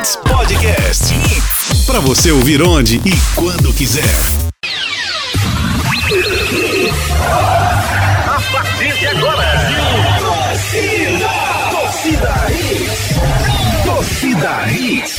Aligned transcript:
Hits 0.00 0.16
Podcast. 0.16 1.14
Para 1.86 2.00
você 2.00 2.32
ouvir 2.32 2.62
onde 2.62 2.96
e 3.04 3.12
quando 3.34 3.70
quiser. 3.74 4.02
A 8.26 8.40
partir 8.50 8.98
de 8.98 9.06
agora, 9.06 9.69
torcida 14.30 14.70
Hits. 14.70 15.18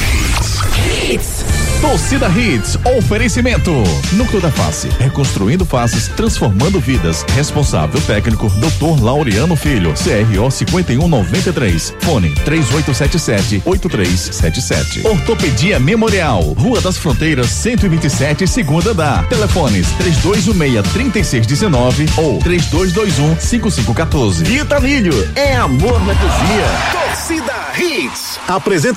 Torcida 1.81 2.29
Hits, 2.29 2.77
oferecimento. 2.97 3.83
Núcleo 4.13 4.39
da 4.39 4.49
Face, 4.51 4.87
reconstruindo 4.99 5.65
faces, 5.65 6.07
transformando 6.09 6.79
vidas. 6.79 7.25
Responsável 7.35 7.99
técnico, 8.01 8.47
Dr. 8.49 9.01
Laureano 9.03 9.55
Filho, 9.55 9.95
CRO 9.95 10.49
5193. 10.49 11.95
Fone 11.99 12.29
3877-8377. 12.45 15.05
Ortopedia 15.05 15.77
Memorial, 15.79 16.43
Rua 16.53 16.79
das 16.79 16.97
Fronteiras, 16.97 17.47
127, 17.47 18.47
segunda 18.47 18.93
da. 18.93 19.23
Telefones 19.23 19.87
3216-3619 19.97 22.09
ou 22.17 22.39
3221-5514. 22.39 24.45
Vitalírio, 24.45 25.29
é 25.35 25.53
amor 25.55 25.99
na 26.05 26.15
cozinha. 26.15 26.65
Torcida 26.91 27.53
Hits. 27.77 28.39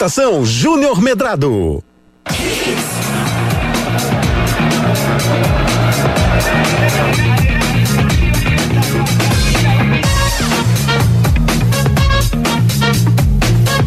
Apresentação 0.05 0.45
Júnior 0.45 1.01
Medrado. 1.01 1.83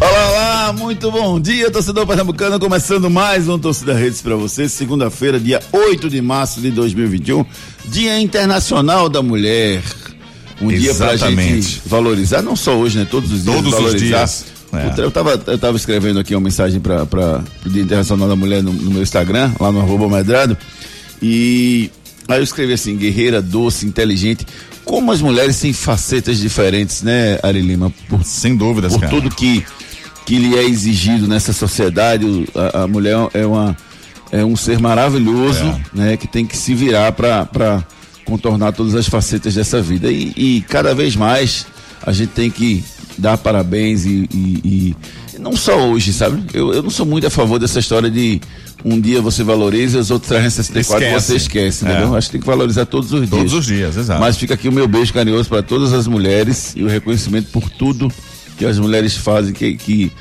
Olá, 0.00 0.28
olá, 0.30 0.72
muito 0.72 1.08
bom 1.12 1.38
dia, 1.38 1.70
torcedor 1.70 2.04
pernambucano, 2.04 2.58
começando 2.58 3.08
mais 3.08 3.48
um 3.48 3.56
Torcida 3.56 3.94
Redes 3.94 4.20
para 4.20 4.34
você, 4.34 4.68
segunda-feira, 4.68 5.38
dia 5.38 5.60
8 5.70 6.10
de 6.10 6.20
março 6.20 6.60
de 6.60 6.72
2021, 6.72 7.44
Dia 7.84 8.18
Internacional 8.18 9.08
da 9.08 9.22
Mulher. 9.22 9.84
Um 10.60 10.66
dia 10.66 10.92
pra 10.96 11.14
Exatamente. 11.14 11.62
gente 11.62 11.82
valorizar, 11.86 12.42
não 12.42 12.56
só 12.56 12.76
hoje, 12.76 12.98
né? 12.98 13.06
Todos 13.08 13.30
os 13.30 13.44
dias. 13.44 13.54
Todos 13.54 13.72
os 13.72 13.78
valorizar. 13.78 14.16
dias, 14.18 14.57
é. 14.72 15.00
Eu, 15.00 15.10
tava, 15.10 15.40
eu 15.46 15.58
tava 15.58 15.76
escrevendo 15.76 16.18
aqui 16.18 16.34
uma 16.34 16.40
mensagem 16.42 16.80
para 16.80 17.04
o 17.64 17.68
Dia 17.68 17.82
Internacional 17.82 18.28
da 18.28 18.36
Mulher 18.36 18.62
no, 18.62 18.72
no 18.72 18.90
meu 18.90 19.02
Instagram, 19.02 19.52
lá 19.58 19.72
no 19.72 19.80
arroba 19.80 20.08
Medrado, 20.08 20.56
e 21.22 21.90
aí 22.28 22.38
eu 22.38 22.42
escrevi 22.44 22.72
assim, 22.72 22.96
guerreira, 22.96 23.40
doce, 23.42 23.86
inteligente. 23.86 24.46
Como 24.84 25.12
as 25.12 25.20
mulheres 25.20 25.60
têm 25.60 25.72
facetas 25.72 26.38
diferentes, 26.38 27.02
né, 27.02 27.38
Ari 27.42 27.60
Lima? 27.60 27.92
Por 28.08 28.24
Sem 28.24 28.56
dúvidas, 28.56 28.92
por 28.92 29.00
cara. 29.00 29.12
tudo 29.12 29.30
que, 29.34 29.64
que 30.24 30.38
lhe 30.38 30.56
é 30.56 30.64
exigido 30.64 31.26
nessa 31.28 31.52
sociedade. 31.52 32.24
A, 32.54 32.82
a 32.84 32.86
mulher 32.88 33.16
é 33.34 33.44
uma 33.46 33.76
é 34.30 34.44
um 34.44 34.56
ser 34.56 34.78
maravilhoso, 34.78 35.64
É. 35.64 35.80
né, 35.94 36.16
que 36.16 36.26
tem 36.26 36.44
que 36.46 36.56
se 36.56 36.74
virar 36.74 37.12
para 37.12 37.82
contornar 38.24 38.72
todas 38.72 38.94
as 38.94 39.06
facetas 39.08 39.54
dessa 39.54 39.80
vida. 39.80 40.10
E, 40.10 40.32
e 40.36 40.64
cada 40.68 40.94
vez 40.94 41.16
mais 41.16 41.66
a 42.02 42.12
gente 42.12 42.30
tem 42.30 42.50
que 42.50 42.84
dar 43.18 43.36
parabéns 43.38 44.04
e, 44.04 44.28
e- 44.32 44.60
e- 44.64 44.96
não 45.38 45.54
só 45.56 45.88
hoje, 45.88 46.12
sabe? 46.12 46.42
Eu, 46.52 46.72
eu 46.72 46.82
não 46.82 46.90
sou 46.90 47.04
muito 47.06 47.26
a 47.26 47.30
favor 47.30 47.58
dessa 47.58 47.78
história 47.78 48.10
de 48.10 48.40
um 48.84 49.00
dia 49.00 49.20
você 49.20 49.42
valoriza 49.44 49.98
e 49.98 50.00
os 50.00 50.10
outros 50.10 50.28
364 50.28 51.04
Esquece. 51.04 51.26
você 51.26 51.36
esquece, 51.36 51.84
É. 51.86 51.90
entendeu? 51.90 52.16
Acho 52.16 52.28
que 52.28 52.32
tem 52.32 52.40
que 52.40 52.46
valorizar 52.46 52.86
todos 52.86 53.12
os 53.12 53.20
dias. 53.20 53.30
Todos 53.30 53.52
os 53.52 53.66
dias, 53.66 53.96
exato. 53.96 54.20
Mas 54.20 54.36
fica 54.36 54.54
aqui 54.54 54.68
o 54.68 54.72
meu 54.72 54.86
beijo 54.88 55.12
carinhoso 55.12 55.48
para 55.48 55.62
todas 55.62 55.92
as 55.92 56.06
mulheres 56.06 56.72
e 56.76 56.82
o 56.82 56.88
reconhecimento 56.88 57.50
por 57.50 57.68
tudo 57.70 58.10
que 58.56 58.64
as 58.64 58.78
mulheres 58.78 59.16
fazem, 59.16 59.52
que, 59.52 59.74
que, 59.74 60.12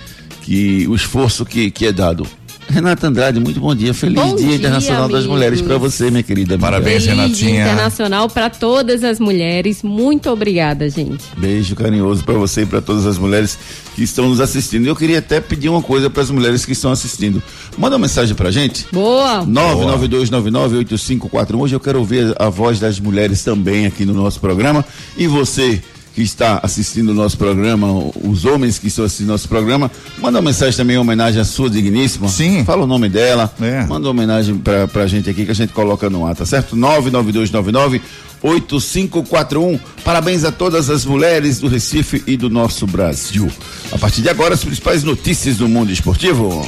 que 0.44 0.88
o 0.88 0.96
esforço 0.96 1.46
que, 1.46 1.70
que 1.72 1.86
é 1.88 1.92
dado. 1.92 2.26
Renata 2.70 3.08
Andrade, 3.08 3.40
muito 3.40 3.60
bom 3.60 3.74
dia. 3.74 3.92
Feliz 3.94 4.22
Bom 4.22 4.36
Dia 4.36 4.48
dia, 4.48 4.58
Internacional 4.58 5.04
das 5.04 5.20
amigos. 5.20 5.28
Mulheres 5.28 5.62
para 5.62 5.78
você, 5.78 6.12
minha 6.12 6.24
querida. 6.24 6.58
Parabéns, 6.58 7.04
Feliz 7.04 7.04
Dia 7.04 7.16
Renatinha. 7.16 7.62
Internacional 7.62 8.30
para 8.30 8.50
todas 8.50 9.04
as 9.04 9.20
mulheres. 9.20 9.84
Muito 9.84 10.30
obrigada, 10.30 10.90
gente. 10.90 11.24
Beijo 11.38 11.76
carinhoso 11.76 12.24
para 12.24 12.36
você 12.36 12.64
e 12.64 12.66
para 12.66 12.82
todas 12.82 13.06
as 13.06 13.18
mulheres 13.18 13.58
que 13.96 14.04
estão 14.04 14.28
nos 14.30 14.42
assistindo. 14.42 14.86
Eu 14.86 14.96
queria 14.96 15.20
até 15.20 15.40
pedir 15.40 15.70
uma 15.70 15.82
coisa 15.82 16.10
para 16.10 16.24
as 16.24 16.30
mulheres 16.30 16.66
que 16.66 16.74
estão 16.74 16.92
assistindo. 16.92 17.42
Manda 17.78 17.96
uma 17.96 18.02
mensagem 18.02 18.36
pra 18.36 18.52
gente. 18.52 18.86
Boa. 18.92 19.46
992998541. 19.46 21.60
Hoje 21.60 21.76
eu 21.76 21.80
quero 21.80 22.00
ouvir 22.00 22.36
a 22.38 22.50
voz 22.50 22.80
das 22.80 23.00
mulheres 23.00 23.44
também 23.44 23.86
aqui 23.86 24.06
no 24.06 24.14
nosso 24.14 24.40
programa. 24.40 24.84
E 25.18 25.28
você 25.28 25.82
que 26.18 26.24
está 26.24 26.60
assistindo 26.64 27.10
o 27.10 27.14
nosso 27.14 27.38
programa, 27.38 27.88
os 28.24 28.44
homens 28.44 28.80
que 28.80 28.88
estão 28.88 29.06
assistindo 29.06 29.28
o 29.28 29.34
nosso 29.34 29.48
programa, 29.48 29.92
manda 30.18 30.40
uma 30.40 30.50
mensagem 30.50 30.76
também 30.76 30.96
em 30.96 31.00
homenagem 31.00 31.40
à 31.40 31.46
sua 31.46 31.70
digníssima. 31.70 32.28
Sim. 32.28 32.66
Fala 32.66 32.86
o 32.86 32.88
nome 32.88 33.08
dela. 33.08 33.54
É. 33.62 33.86
Manda 33.86 34.08
uma 34.08 34.10
homenagem 34.10 34.58
pra, 34.58 34.88
pra 34.88 35.06
gente 35.06 35.30
aqui 35.30 35.46
que 35.46 35.52
a 35.52 35.54
gente 35.54 35.74
coloca 35.74 36.10
no 36.10 36.26
ar, 36.26 36.36
tá 36.36 36.44
certo? 36.44 36.76
99299 36.76 38.02
8541. 38.42 39.80
Parabéns 40.04 40.44
a 40.44 40.52
todas 40.52 40.90
as 40.90 41.06
mulheres 41.06 41.60
do 41.60 41.68
Recife 41.68 42.24
e 42.26 42.36
do 42.36 42.50
nosso 42.50 42.88
Brasil. 42.88 43.48
A 43.92 44.00
partir 44.00 44.24
de 44.24 44.30
agora, 44.30 44.56
as 44.56 44.64
principais 44.64 45.04
notícias 45.04 45.58
do 45.58 45.70
mundo 45.70 45.92
esportivo. 45.92 46.68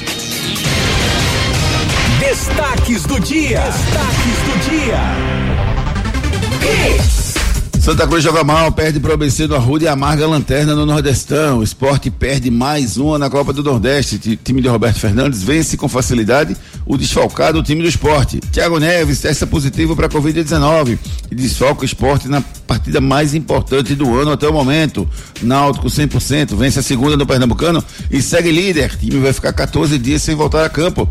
Destaques 2.19 3.01
do 3.01 3.19
dia. 3.19 3.61
Destaques 3.61 4.37
do 4.45 4.69
dia. 4.69 5.39
Santa 7.81 8.05
Cruz 8.05 8.23
joga 8.23 8.43
mal, 8.43 8.71
perde 8.71 8.99
pro 8.99 9.13
ABC 9.13 9.47
do 9.47 9.55
Arruda 9.55 9.85
e 9.85 9.87
amarga 9.87 10.25
a 10.25 10.27
lanterna 10.27 10.75
no 10.75 10.85
Nordestão. 10.85 11.59
O 11.59 11.63
esporte 11.63 12.11
perde 12.11 12.51
mais 12.51 12.97
uma 12.97 13.17
na 13.17 13.29
Copa 13.29 13.51
do 13.53 13.63
Nordeste. 13.63 14.19
Ti- 14.19 14.35
time 14.43 14.61
de 14.61 14.67
Roberto 14.67 14.99
Fernandes 14.99 15.41
vence 15.41 15.75
com 15.77 15.87
facilidade 15.87 16.55
o 16.85 16.97
desfalcado 16.97 17.63
time 17.63 17.81
do 17.81 17.87
esporte. 17.87 18.39
Thiago 18.51 18.79
Neves 18.79 19.21
testa 19.21 19.47
positivo 19.47 19.95
para 19.95 20.09
Covid-19 20.09 20.99
e 21.31 21.35
desfalca 21.35 21.81
o 21.81 21.85
esporte 21.85 22.27
na 22.27 22.41
partida 22.67 22.99
mais 23.01 23.33
importante 23.33 23.95
do 23.95 24.19
ano 24.19 24.31
até 24.33 24.47
o 24.47 24.53
momento. 24.53 25.09
Náutico 25.41 25.87
100%, 25.87 26.55
vence 26.55 26.79
a 26.79 26.83
segunda 26.83 27.15
no 27.17 27.25
Pernambucano 27.25 27.83
e 28.11 28.21
segue 28.21 28.51
líder. 28.51 28.91
O 28.93 28.97
time 28.97 29.19
vai 29.19 29.33
ficar 29.33 29.53
14 29.53 29.97
dias 29.97 30.21
sem 30.21 30.35
voltar 30.35 30.65
a 30.65 30.69
campo. 30.69 31.09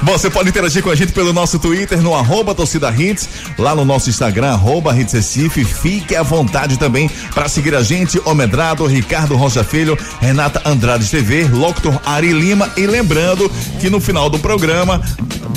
Bom, 0.03 0.13
você 0.13 0.29
pode 0.29 0.49
interagir 0.49 0.83
com 0.83 0.89
a 0.89 0.95
gente 0.95 1.11
pelo 1.11 1.33
nosso 1.33 1.59
Twitter, 1.59 2.01
no 2.01 2.15
arroba 2.15 2.53
torcida 2.53 2.91
hits, 2.91 3.27
lá 3.57 3.75
no 3.75 3.85
nosso 3.85 4.09
Instagram, 4.09 4.51
arroba 4.51 4.97
hits 4.97 5.13
Recife. 5.13 5.63
Fique 5.63 6.15
à 6.15 6.23
vontade 6.23 6.77
também 6.77 7.09
para 7.33 7.47
seguir 7.47 7.75
a 7.75 7.81
gente, 7.81 8.21
Omedrado, 8.25 8.85
Ricardo 8.85 9.35
Rocha 9.35 9.63
Filho, 9.63 9.97
Renata 10.19 10.61
Andrade 10.65 11.09
TV, 11.09 11.47
Locutor 11.47 11.99
Ari 12.05 12.33
Lima. 12.33 12.71
E 12.77 12.85
lembrando 12.85 13.49
que 13.79 13.89
no 13.89 13.99
final 13.99 14.29
do 14.29 14.39
programa, 14.39 15.01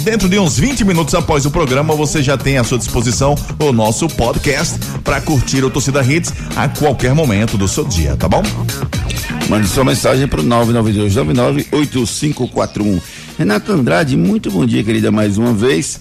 dentro 0.02 0.28
de 0.28 0.38
uns 0.38 0.58
20 0.58 0.84
minutos 0.84 1.14
após 1.14 1.46
o 1.46 1.50
programa, 1.50 1.94
você 1.94 2.22
já 2.22 2.36
tem 2.36 2.58
à 2.58 2.64
sua 2.64 2.78
disposição 2.78 3.34
o 3.58 3.72
nosso 3.72 4.08
podcast 4.08 4.78
para 5.04 5.20
curtir 5.20 5.64
o 5.64 5.70
Torcida 5.70 6.02
Hits 6.02 6.32
a 6.56 6.68
qualquer 6.68 7.14
momento 7.14 7.58
do 7.58 7.68
seu 7.68 7.84
dia, 7.84 8.16
tá 8.16 8.28
bom? 8.28 8.42
Mande 9.48 9.68
sua 9.68 9.84
mensagem 9.84 10.28
para 10.28 10.40
o 10.40 10.44
992998541. 10.44 13.00
Renata 13.38 13.72
Andrade, 13.72 14.16
muito 14.16 14.50
bom 14.50 14.66
dia, 14.66 14.82
querida, 14.82 15.12
mais 15.12 15.38
uma 15.38 15.52
vez. 15.54 16.00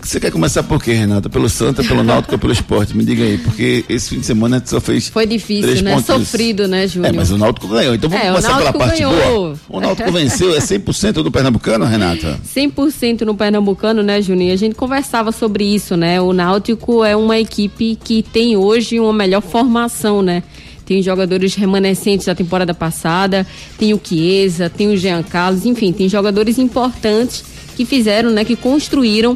Você 0.00 0.18
quer 0.18 0.32
começar 0.32 0.64
por 0.64 0.82
quê, 0.82 0.92
Renata? 0.92 1.28
Pelo 1.30 1.48
Santa, 1.48 1.82
pelo 1.84 2.02
Náutico 2.02 2.34
ou 2.34 2.38
pelo 2.40 2.52
esporte? 2.52 2.96
Me 2.96 3.04
diga 3.04 3.22
aí, 3.22 3.38
porque 3.38 3.84
esse 3.88 4.10
fim 4.10 4.18
de 4.18 4.26
semana 4.26 4.60
só 4.64 4.80
fez. 4.80 5.08
Foi 5.08 5.24
difícil, 5.24 5.80
né? 5.84 5.92
pontos. 5.94 6.06
Sofrido, 6.28 6.66
né, 6.66 6.88
Júnior? 6.88 7.12
É, 7.14 7.16
mas 7.16 7.30
o 7.30 7.38
Náutico 7.38 7.68
ganhou. 7.68 7.94
Então 7.94 8.10
vamos 8.10 8.24
É, 8.24 8.28
começar 8.30 8.56
pela 8.58 8.72
parte 8.72 8.98
ganhou. 9.00 9.14
boa. 9.14 9.56
O 9.68 9.80
Náutico 9.80 10.10
venceu, 10.10 10.54
é 10.56 10.58
100% 10.58 11.22
do 11.22 11.30
Pernambucano, 11.30 11.84
Renata? 11.84 12.40
100% 12.44 13.20
no 13.22 13.36
Pernambucano, 13.36 14.02
né, 14.02 14.20
Juninho? 14.20 14.52
A 14.52 14.56
gente 14.56 14.74
conversava 14.74 15.30
sobre 15.30 15.64
isso, 15.64 15.96
né? 15.96 16.20
O 16.20 16.32
Náutico 16.32 17.04
é 17.04 17.14
uma 17.16 17.38
equipe 17.38 17.96
que 18.02 18.24
tem 18.24 18.56
hoje 18.56 18.98
uma 18.98 19.12
melhor 19.12 19.40
formação, 19.40 20.20
né? 20.20 20.42
Tem 20.92 21.02
jogadores 21.02 21.54
remanescentes 21.54 22.26
da 22.26 22.34
temporada 22.34 22.74
passada, 22.74 23.46
tem 23.78 23.94
o 23.94 24.00
Chiesa, 24.04 24.68
tem 24.68 24.88
o 24.88 24.96
Jean 24.98 25.22
Carlos, 25.22 25.64
enfim, 25.64 25.90
tem 25.90 26.06
jogadores 26.06 26.58
importantes 26.58 27.42
que 27.74 27.86
fizeram, 27.86 28.28
né, 28.28 28.44
que 28.44 28.54
construíram 28.54 29.34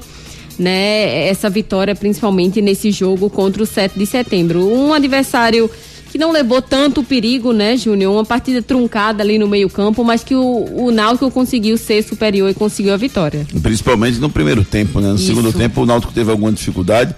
né, 0.59 1.27
essa 1.27 1.49
vitória, 1.49 1.95
principalmente 1.95 2.61
nesse 2.61 2.91
jogo 2.91 3.31
contra 3.31 3.63
o 3.63 3.67
7 3.67 3.99
de 3.99 4.05
setembro. 4.05 4.71
Um 4.71 4.93
adversário 4.93 5.71
que 6.13 6.19
não 6.19 6.31
levou 6.31 6.61
tanto 6.61 7.03
perigo, 7.03 7.55
né, 7.55 7.75
Júnior? 7.75 8.13
Uma 8.13 8.25
partida 8.27 8.61
truncada 8.61 9.23
ali 9.23 9.39
no 9.39 9.49
meio-campo, 9.49 10.05
mas 10.05 10.23
que 10.23 10.35
o, 10.35 10.67
o 10.77 10.91
Náutico 10.91 11.31
conseguiu 11.31 11.79
ser 11.79 12.03
superior 12.03 12.51
e 12.51 12.55
conseguiu 12.55 12.93
a 12.93 12.99
vitória. 12.99 13.47
Principalmente 13.63 14.19
no 14.19 14.29
primeiro 14.29 14.63
tempo, 14.63 15.01
né? 15.01 15.09
No 15.09 15.15
Isso. 15.15 15.25
segundo 15.25 15.51
tempo 15.55 15.81
o 15.81 15.87
Náutico 15.87 16.13
teve 16.13 16.31
alguma 16.31 16.53
dificuldade. 16.53 17.15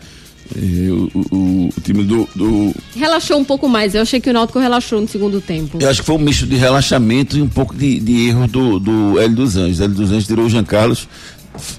O, 0.57 1.11
o- 1.31 1.69
o 1.77 1.81
time 1.83 2.03
do, 2.05 2.29
do- 2.35 2.75
Relaxou 2.97 3.39
um 3.39 3.45
pouco 3.45 3.69
mais. 3.69 3.95
Eu 3.95 4.03
achei 4.03 4.21
que 4.21 4.31
o 4.31 4.33
Náutico 4.33 4.59
relaxou 4.59 5.01
no 5.01 5.07
segundo 5.09 5.41
tempo. 5.41 5.79
Eu 5.81 5.89
acho 5.89 6.01
que 6.01 6.07
foi 6.07 6.17
um 6.17 6.19
misto 6.21 6.47
de 6.47 6.57
relaxamento 6.57 7.37
e 7.37 7.43
um 7.43 7.49
pouco 7.49 7.75
de, 7.75 8.01
de 8.01 8.29
erro 8.29 8.47
do, 8.49 8.79
do 8.79 9.19
Hélio 9.21 9.37
dos 9.37 9.57
Anjos. 9.57 9.81
Hélio 9.81 9.95
dos 9.95 10.11
Anjos 10.11 10.27
tirou 10.27 10.47
o 10.47 10.51
Jean 10.51 10.65
Carlos. 10.65 11.09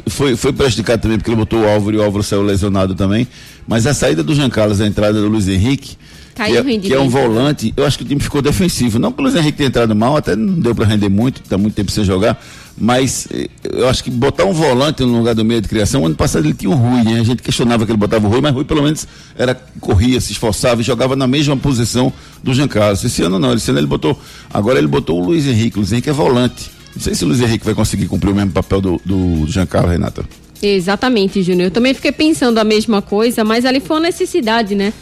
Foi, 0.08 0.36
foi 0.36 0.52
prejudicado 0.52 1.02
também 1.02 1.18
porque 1.18 1.30
ele 1.30 1.38
botou 1.38 1.62
o 1.62 1.68
Álvaro 1.68 1.96
e 1.96 2.00
o 2.00 2.04
Álvaro 2.04 2.24
saiu 2.24 2.42
lesionado 2.42 2.94
também. 2.96 3.28
Mas 3.68 3.88
a 3.88 3.94
saída 3.94 4.22
do 4.24 4.36
Jean 4.36 4.50
Carlos, 4.50 4.82
a 4.82 4.88
entrada 4.88 5.20
do 5.22 5.28
Luiz 5.28 5.48
Henrique, 5.48 5.96
Caiu 6.36 6.64
que, 6.64 6.70
o 6.72 6.76
é, 6.76 6.80
que 6.80 6.94
é 6.94 7.00
um 7.00 7.10
volante, 7.10 7.74
eu 7.76 7.86
acho 7.86 7.98
que 7.98 8.04
o 8.04 8.08
time 8.08 8.22
ficou 8.22 8.42
defensivo. 8.42 8.98
Não 9.00 9.12
pelo 9.12 9.28
Luiz 9.28 9.38
Henrique 9.40 9.58
ter 9.58 9.66
entrado 9.66 9.96
mal, 9.96 10.16
até 10.18 10.36
não 10.36 10.54
deu 10.60 10.74
para 10.76 10.86
render 10.86 11.10
muito, 11.10 11.42
tá 11.42 11.58
muito 11.58 11.74
tempo 11.76 11.92
sem 11.92 12.04
jogar. 12.04 12.42
Mas 12.80 13.28
eh, 13.32 13.50
eu 13.64 13.90
acho 13.90 14.02
que 14.04 14.10
botar 14.10 14.46
um 14.46 14.54
volante 14.54 15.04
no 15.04 15.18
lugar 15.18 15.36
do 15.36 15.44
meio 15.44 15.60
de 15.60 15.68
criação, 15.68 16.06
ano 16.06 16.16
passado 16.16 16.46
ele 16.46 16.54
tinha 16.54 16.72
um 16.72 16.76
Rui, 16.76 17.04
né? 17.04 17.20
A 17.20 17.24
gente 17.24 17.44
questionava 17.44 17.86
que 17.86 17.92
ele 17.92 17.98
botava 17.98 18.26
o 18.26 18.30
Rui, 18.30 18.40
mas 18.40 18.52
o 18.52 18.56
Rui 18.56 18.64
pelo 18.64 18.82
menos 18.82 19.06
era, 19.38 19.54
corria, 19.82 20.22
se 20.22 20.32
esforçava 20.32 20.80
e 20.80 20.84
jogava 20.84 21.16
na 21.16 21.28
mesma 21.28 21.58
posição 21.58 22.14
do 22.42 22.54
Jean 22.54 22.70
Carlos. 22.70 23.04
Esse 23.04 23.22
ano 23.22 23.38
não, 23.38 23.54
esse 23.54 23.70
ano 23.70 23.80
ele 23.80 23.88
botou. 23.88 24.18
Agora 24.54 24.80
ele 24.80 24.88
botou 24.88 25.22
o 25.22 25.26
Luiz 25.26 25.46
Henrique. 25.46 25.78
O 25.78 25.82
Luiz 25.82 25.92
Henrique 25.92 26.10
é 26.10 26.14
volante. 26.14 26.72
Não 26.96 27.02
sei 27.02 27.14
se 27.14 27.26
o 27.26 27.28
Luiz 27.28 27.42
Henrique 27.42 27.66
vai 27.66 27.74
conseguir 27.74 28.08
cumprir 28.08 28.32
o 28.32 28.36
mesmo 28.36 28.52
papel 28.52 28.80
do, 28.80 29.02
do 29.06 29.46
Jean 29.48 29.66
Carlos, 29.66 29.92
Renata. 29.92 30.24
Exatamente, 30.62 31.44
Júnior. 31.44 31.68
Eu 31.68 31.72
também 31.72 31.94
fiquei 31.94 32.12
pensando 32.12 32.58
a 32.58 32.64
mesma 32.64 33.02
coisa, 33.02 33.44
mas 33.44 33.66
ali 33.66 33.80
foi 33.80 33.98
uma 33.98 34.04
necessidade, 34.04 34.74
né? 34.74 34.94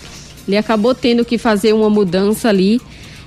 Ele 0.47 0.57
acabou 0.57 0.95
tendo 0.95 1.25
que 1.25 1.37
fazer 1.37 1.73
uma 1.73 1.89
mudança 1.89 2.49
ali. 2.49 2.81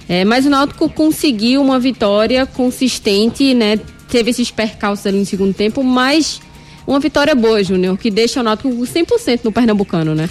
É, 0.09 0.25
mas 0.25 0.45
o 0.45 0.51
Náutico 0.51 0.89
conseguiu 0.89 1.63
uma 1.63 1.79
vitória 1.79 2.45
consistente, 2.45 3.55
né? 3.55 3.79
Teve 4.11 4.31
esses 4.31 4.51
percalços 4.51 5.07
ali 5.07 5.19
no 5.19 5.27
segundo 5.27 5.55
tempo, 5.55 5.83
mas 5.85 6.41
uma 6.87 6.99
vitória 6.99 7.35
boa, 7.35 7.63
Júnior, 7.63 7.97
que 7.97 8.11
deixa 8.11 8.41
o 8.41 8.43
Náutico 8.43 8.69
com 8.75 8.83
100% 8.83 9.41
no 9.45 9.53
Pernambucano, 9.53 10.15
né? 10.15 10.29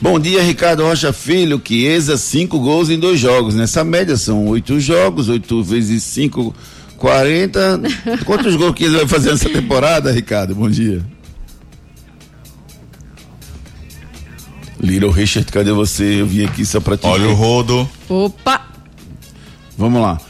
Bom 0.00 0.18
dia, 0.18 0.42
Ricardo 0.42 0.82
Rocha 0.82 1.12
Filho. 1.12 1.62
Chiesa, 1.64 2.16
cinco 2.16 2.58
gols 2.58 2.90
em 2.90 2.98
dois 2.98 3.18
jogos. 3.20 3.54
Nessa 3.54 3.84
média 3.84 4.16
são 4.16 4.46
oito 4.48 4.78
jogos, 4.80 5.28
oito 5.28 5.62
vezes 5.62 6.02
cinco, 6.02 6.54
quarenta. 6.98 7.80
Quantos 8.26 8.56
gols 8.56 8.74
Chiesa 8.76 8.98
vai 8.98 9.06
fazer 9.08 9.30
nessa 9.30 9.48
temporada, 9.48 10.10
Ricardo? 10.10 10.54
Bom 10.54 10.68
dia. 10.68 11.02
Little 14.80 15.10
Richard, 15.10 15.50
cadê 15.52 15.70
você? 15.70 16.20
Eu 16.20 16.26
vim 16.26 16.44
aqui 16.44 16.66
só 16.66 16.80
pra 16.80 16.96
te 16.96 17.06
Olha 17.06 17.28
ver. 17.28 17.32
o 17.32 17.34
rodo. 17.34 17.88
Opa! 18.08 18.66
Vamos 19.78 20.02
lá. 20.02 20.20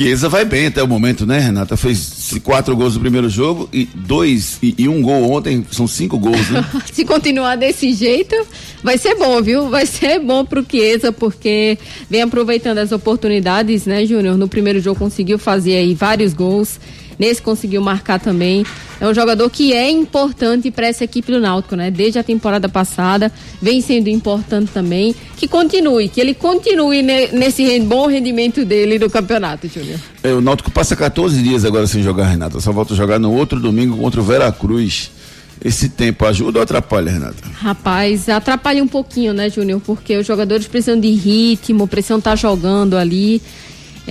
Chiesa 0.00 0.30
vai 0.30 0.46
bem 0.46 0.68
até 0.68 0.82
o 0.82 0.88
momento, 0.88 1.26
né, 1.26 1.38
Renata? 1.40 1.76
Fez 1.76 2.32
quatro 2.42 2.74
gols 2.74 2.94
no 2.94 3.00
primeiro 3.02 3.28
jogo 3.28 3.68
e 3.70 3.84
dois 3.84 4.56
e, 4.62 4.74
e 4.78 4.88
um 4.88 5.02
gol 5.02 5.30
ontem. 5.30 5.62
São 5.70 5.86
cinco 5.86 6.18
gols, 6.18 6.48
né? 6.48 6.64
Se 6.90 7.04
continuar 7.04 7.56
desse 7.56 7.92
jeito, 7.92 8.34
vai 8.82 8.96
ser 8.96 9.14
bom, 9.16 9.42
viu? 9.42 9.68
Vai 9.68 9.84
ser 9.84 10.18
bom 10.18 10.42
pro 10.42 10.64
Chiesa, 10.64 11.12
porque 11.12 11.76
vem 12.08 12.22
aproveitando 12.22 12.78
as 12.78 12.92
oportunidades, 12.92 13.84
né, 13.84 14.06
Júnior? 14.06 14.38
No 14.38 14.48
primeiro 14.48 14.80
jogo 14.80 14.98
conseguiu 14.98 15.38
fazer 15.38 15.74
aí 15.74 15.92
vários 15.92 16.32
gols. 16.32 16.80
Nesse 17.20 17.42
conseguiu 17.42 17.82
marcar 17.82 18.18
também. 18.18 18.64
É 18.98 19.06
um 19.06 19.12
jogador 19.12 19.48
que 19.50 19.74
é 19.74 19.90
importante 19.90 20.70
para 20.70 20.86
essa 20.86 21.04
equipe 21.04 21.30
do 21.30 21.38
Náutico, 21.38 21.76
né? 21.76 21.90
Desde 21.90 22.18
a 22.18 22.22
temporada 22.22 22.66
passada, 22.66 23.30
vem 23.60 23.82
sendo 23.82 24.08
importante 24.08 24.70
também. 24.72 25.14
Que 25.36 25.46
continue, 25.46 26.08
que 26.08 26.18
ele 26.18 26.32
continue 26.32 27.02
ne- 27.02 27.28
nesse 27.28 27.78
bom 27.80 28.06
rendimento 28.06 28.64
dele 28.64 28.98
do 28.98 29.10
campeonato, 29.10 29.68
Júnior. 29.68 29.98
É, 30.22 30.32
o 30.32 30.40
Náutico 30.40 30.70
passa 30.70 30.96
14 30.96 31.42
dias 31.42 31.62
agora 31.66 31.86
sem 31.86 32.02
jogar, 32.02 32.24
Renata. 32.26 32.58
Só 32.58 32.72
volta 32.72 32.94
a 32.94 32.96
jogar 32.96 33.18
no 33.18 33.30
outro 33.34 33.60
domingo 33.60 33.98
contra 33.98 34.18
o 34.20 34.24
Veracruz. 34.24 35.10
Esse 35.62 35.90
tempo 35.90 36.24
ajuda 36.24 36.58
ou 36.58 36.62
atrapalha, 36.62 37.12
Renata? 37.12 37.36
Rapaz, 37.52 38.30
atrapalha 38.30 38.82
um 38.82 38.88
pouquinho, 38.88 39.34
né, 39.34 39.50
Júnior? 39.50 39.82
Porque 39.84 40.16
os 40.16 40.26
jogadores 40.26 40.66
precisam 40.66 40.98
de 40.98 41.10
ritmo, 41.10 41.86
precisam 41.86 42.16
estar 42.16 42.34
jogando 42.34 42.96
ali. 42.96 43.42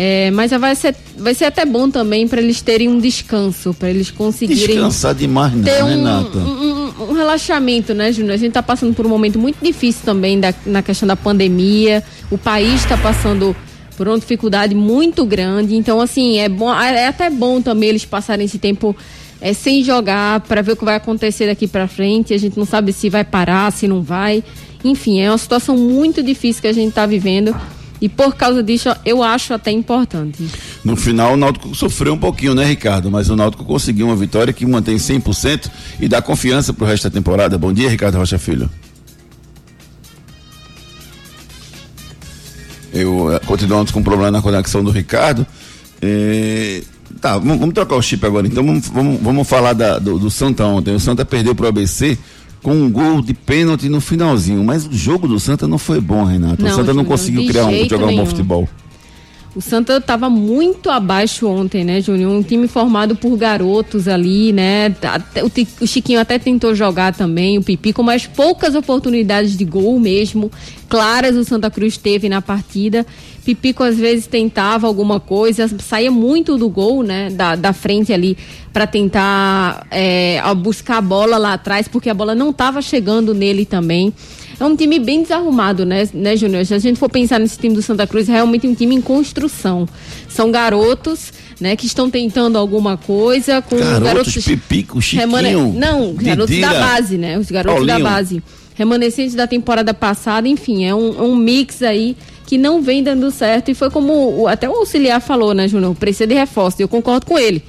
É, 0.01 0.31
mas 0.31 0.49
vai 0.51 0.73
ser, 0.75 0.95
vai 1.17 1.33
ser 1.33 1.43
até 1.43 1.65
bom 1.65 1.89
também 1.89 2.25
para 2.25 2.41
eles 2.41 2.61
terem 2.61 2.87
um 2.87 2.99
descanso, 2.99 3.73
para 3.73 3.89
eles 3.89 4.09
conseguirem 4.09 4.65
Descansar 4.75 5.13
demais, 5.13 5.53
não, 5.53 5.63
ter 5.63 5.83
um, 5.83 5.87
Renata. 5.87 6.37
um- 6.37 6.93
um- 7.01 7.09
um 7.09 7.13
relaxamento, 7.13 7.93
né, 7.93 8.09
Júnior? 8.13 8.33
A 8.35 8.37
gente 8.37 8.47
está 8.47 8.63
passando 8.63 8.93
por 8.93 9.05
um 9.05 9.09
momento 9.09 9.37
muito 9.37 9.57
difícil 9.61 10.01
também 10.05 10.39
da- 10.39 10.53
na 10.65 10.81
questão 10.81 11.05
da 11.05 11.17
pandemia. 11.17 12.01
O 12.31 12.37
país 12.37 12.75
está 12.75 12.95
passando 12.97 13.53
por 13.97 14.07
uma 14.07 14.17
dificuldade 14.17 14.73
muito 14.73 15.25
grande. 15.25 15.75
Então, 15.75 15.99
assim, 15.99 16.37
é 16.37 16.47
bom, 16.47 16.73
é 16.73 17.07
até 17.07 17.29
bom 17.29 17.61
também 17.61 17.89
eles 17.89 18.05
passarem 18.05 18.45
esse 18.45 18.57
tempo 18.57 18.95
é, 19.41 19.51
sem 19.53 19.83
jogar 19.83 20.39
para 20.41 20.61
ver 20.61 20.71
o 20.73 20.75
que 20.77 20.85
vai 20.85 20.95
acontecer 20.95 21.47
daqui 21.47 21.67
para 21.67 21.89
frente. 21.89 22.33
A 22.33 22.37
gente 22.37 22.57
não 22.57 22.65
sabe 22.65 22.93
se 22.93 23.09
vai 23.09 23.25
parar, 23.25 23.69
se 23.73 23.85
não 23.85 24.01
vai. 24.01 24.41
Enfim, 24.81 25.19
é 25.19 25.29
uma 25.29 25.37
situação 25.37 25.75
muito 25.75 26.23
difícil 26.23 26.61
que 26.61 26.67
a 26.69 26.73
gente 26.73 26.89
está 26.89 27.05
vivendo. 27.05 27.53
E 28.01 28.07
por 28.07 28.35
causa 28.35 28.63
disso, 28.63 28.89
eu 29.05 29.21
acho 29.21 29.53
até 29.53 29.71
importante. 29.71 30.47
No 30.85 30.95
final, 30.95 31.33
o 31.33 31.37
Náutico 31.37 31.75
sofreu 31.75 32.13
um 32.13 32.17
pouquinho, 32.17 32.55
né, 32.55 32.63
Ricardo? 32.65 33.11
Mas 33.11 33.29
o 33.29 33.35
Náutico 33.35 33.65
conseguiu 33.65 34.05
uma 34.07 34.15
vitória 34.15 34.53
que 34.53 34.65
mantém 34.65 34.95
100% 34.95 35.69
e 35.99 36.07
dá 36.07 36.21
confiança 36.21 36.71
pro 36.73 36.85
resto 36.85 37.03
da 37.03 37.09
temporada. 37.13 37.57
Bom 37.57 37.73
dia, 37.73 37.89
Ricardo 37.89 38.17
Rocha 38.17 38.39
Filho. 38.39 38.69
Eu 42.93 43.31
eh, 43.33 43.39
continuamos 43.45 43.91
com 43.91 43.99
um 43.99 44.03
problema 44.03 44.31
na 44.31 44.41
conexão 44.41 44.83
do 44.83 44.91
Ricardo. 44.91 45.45
Eh, 46.01 46.81
tá, 47.21 47.37
vamos, 47.37 47.59
vamos 47.59 47.73
trocar 47.75 47.95
o 47.95 48.01
chip 48.01 48.25
agora. 48.25 48.47
Então 48.47 48.65
vamos, 48.65 48.87
vamos, 48.87 49.21
vamos 49.21 49.47
falar 49.47 49.73
da- 49.73 49.99
do, 49.99 50.17
do 50.17 50.31
Santa 50.31 50.65
ontem. 50.65 50.95
O 50.95 50.99
Santa 50.99 51.23
perdeu 51.23 51.53
pro 51.53 51.67
ABC 51.67 52.17
com 52.61 52.73
um 52.73 52.91
gol 52.91 53.21
de 53.21 53.33
pênalti 53.33 53.89
no 53.89 54.01
finalzinho. 54.01 54.63
Mas 54.63 54.85
o 54.85 54.93
jogo 54.93 55.27
do 55.27 55.39
Santa 55.39 55.67
não 55.67 55.77
foi 55.77 55.99
bom, 55.99 56.23
Renato. 56.23 56.61
Não, 56.61 56.71
o 56.71 56.73
Santa 56.73 56.93
não 56.93 57.05
conseguiu 57.05 57.45
criar 57.47 57.65
um, 57.65 57.89
jogar 57.89 58.07
um 58.07 58.15
bom 58.15 58.25
futebol. 58.25 58.67
O 59.55 59.61
Santa 59.61 59.97
estava 59.97 60.29
muito 60.29 60.91
abaixo 60.91 61.47
ontem, 61.47 61.83
né, 61.83 61.99
Júnior? 62.01 62.31
Um 62.31 62.43
time 62.43 62.67
formado 62.67 63.15
por 63.15 63.35
garotos 63.35 64.07
ali, 64.07 64.53
né? 64.53 64.95
Até- 65.01 65.43
o, 65.43 65.51
o 65.81 65.87
Chiquinho 65.87 66.19
até 66.19 66.37
tentou 66.37 66.75
jogar 66.75 67.15
também, 67.15 67.57
o 67.57 67.63
Pipico, 67.63 68.03
mas 68.03 68.27
poucas 68.27 68.75
oportunidades 68.75 69.57
de 69.57 69.65
gol 69.65 69.99
mesmo. 69.99 70.51
Claras 70.87 71.35
o 71.35 71.43
Santa 71.43 71.69
Cruz 71.71 71.97
teve 71.97 72.29
na 72.29 72.41
partida. 72.43 73.05
Pipico 73.43 73.83
às 73.83 73.97
vezes 73.97 74.27
tentava 74.27 74.85
alguma 74.85 75.19
coisa, 75.19 75.67
saía 75.79 76.11
muito 76.11 76.55
do 76.55 76.69
gol, 76.69 77.01
né? 77.01 77.31
Da, 77.31 77.55
da 77.55 77.73
frente 77.73 78.13
ali 78.13 78.37
para 78.71 78.85
tentar 78.85 79.87
é, 79.89 80.39
buscar 80.55 80.97
a 80.97 81.01
bola 81.01 81.39
lá 81.39 81.53
atrás, 81.53 81.87
porque 81.87 82.09
a 82.09 82.13
bola 82.13 82.35
não 82.35 82.51
estava 82.51 82.83
chegando 82.83 83.33
nele 83.33 83.65
também. 83.65 84.13
É 84.59 84.65
um 84.65 84.75
time 84.75 84.99
bem 84.99 85.21
desarrumado, 85.23 85.85
né, 85.85 86.07
né, 86.13 86.35
Júnior? 86.35 86.65
Se 86.65 86.73
a 86.73 86.79
gente 86.79 86.99
for 86.99 87.09
pensar 87.09 87.39
nesse 87.39 87.57
time 87.57 87.73
do 87.73 87.81
Santa 87.81 88.05
Cruz, 88.05 88.27
é 88.29 88.33
realmente 88.33 88.67
um 88.67 88.73
time 88.75 88.95
em 88.95 89.01
construção. 89.01 89.87
São 90.27 90.51
garotos, 90.51 91.31
né, 91.59 91.75
que 91.75 91.85
estão 91.85 92.09
tentando 92.09 92.57
alguma 92.57 92.97
coisa 92.97 93.61
com 93.61 93.77
Garotos, 93.77 94.03
garotos 94.03 94.45
Pipico, 94.45 95.01
Chiquinho, 95.01 95.21
remane- 95.21 95.53
Não, 95.77 96.13
garotos 96.13 96.47
Didira, 96.55 96.73
da 96.73 96.79
base, 96.79 97.17
né? 97.17 97.37
Os 97.37 97.49
garotos 97.51 97.85
Paulinho. 97.85 97.97
da 98.03 98.09
base. 98.09 98.43
Remanescentes 98.75 99.35
da 99.35 99.45
temporada 99.45 99.93
passada, 99.93 100.47
enfim, 100.47 100.85
é 100.85 100.95
um, 100.95 101.09
é 101.19 101.21
um 101.21 101.35
mix 101.35 101.81
aí 101.83 102.15
que 102.45 102.57
não 102.57 102.81
vem 102.81 103.03
dando 103.03 103.29
certo. 103.29 103.69
E 103.69 103.73
foi 103.73 103.89
como 103.89 104.41
o- 104.41 104.47
até 104.47 104.69
o 104.69 104.73
auxiliar 104.73 105.19
falou, 105.21 105.53
né, 105.53 105.67
Júnior? 105.67 105.93
Precisa 105.95 106.25
de 106.25 106.33
reforço. 106.33 106.77
E 106.79 106.83
eu 106.83 106.87
concordo 106.87 107.25
com 107.25 107.37
ele. 107.37 107.61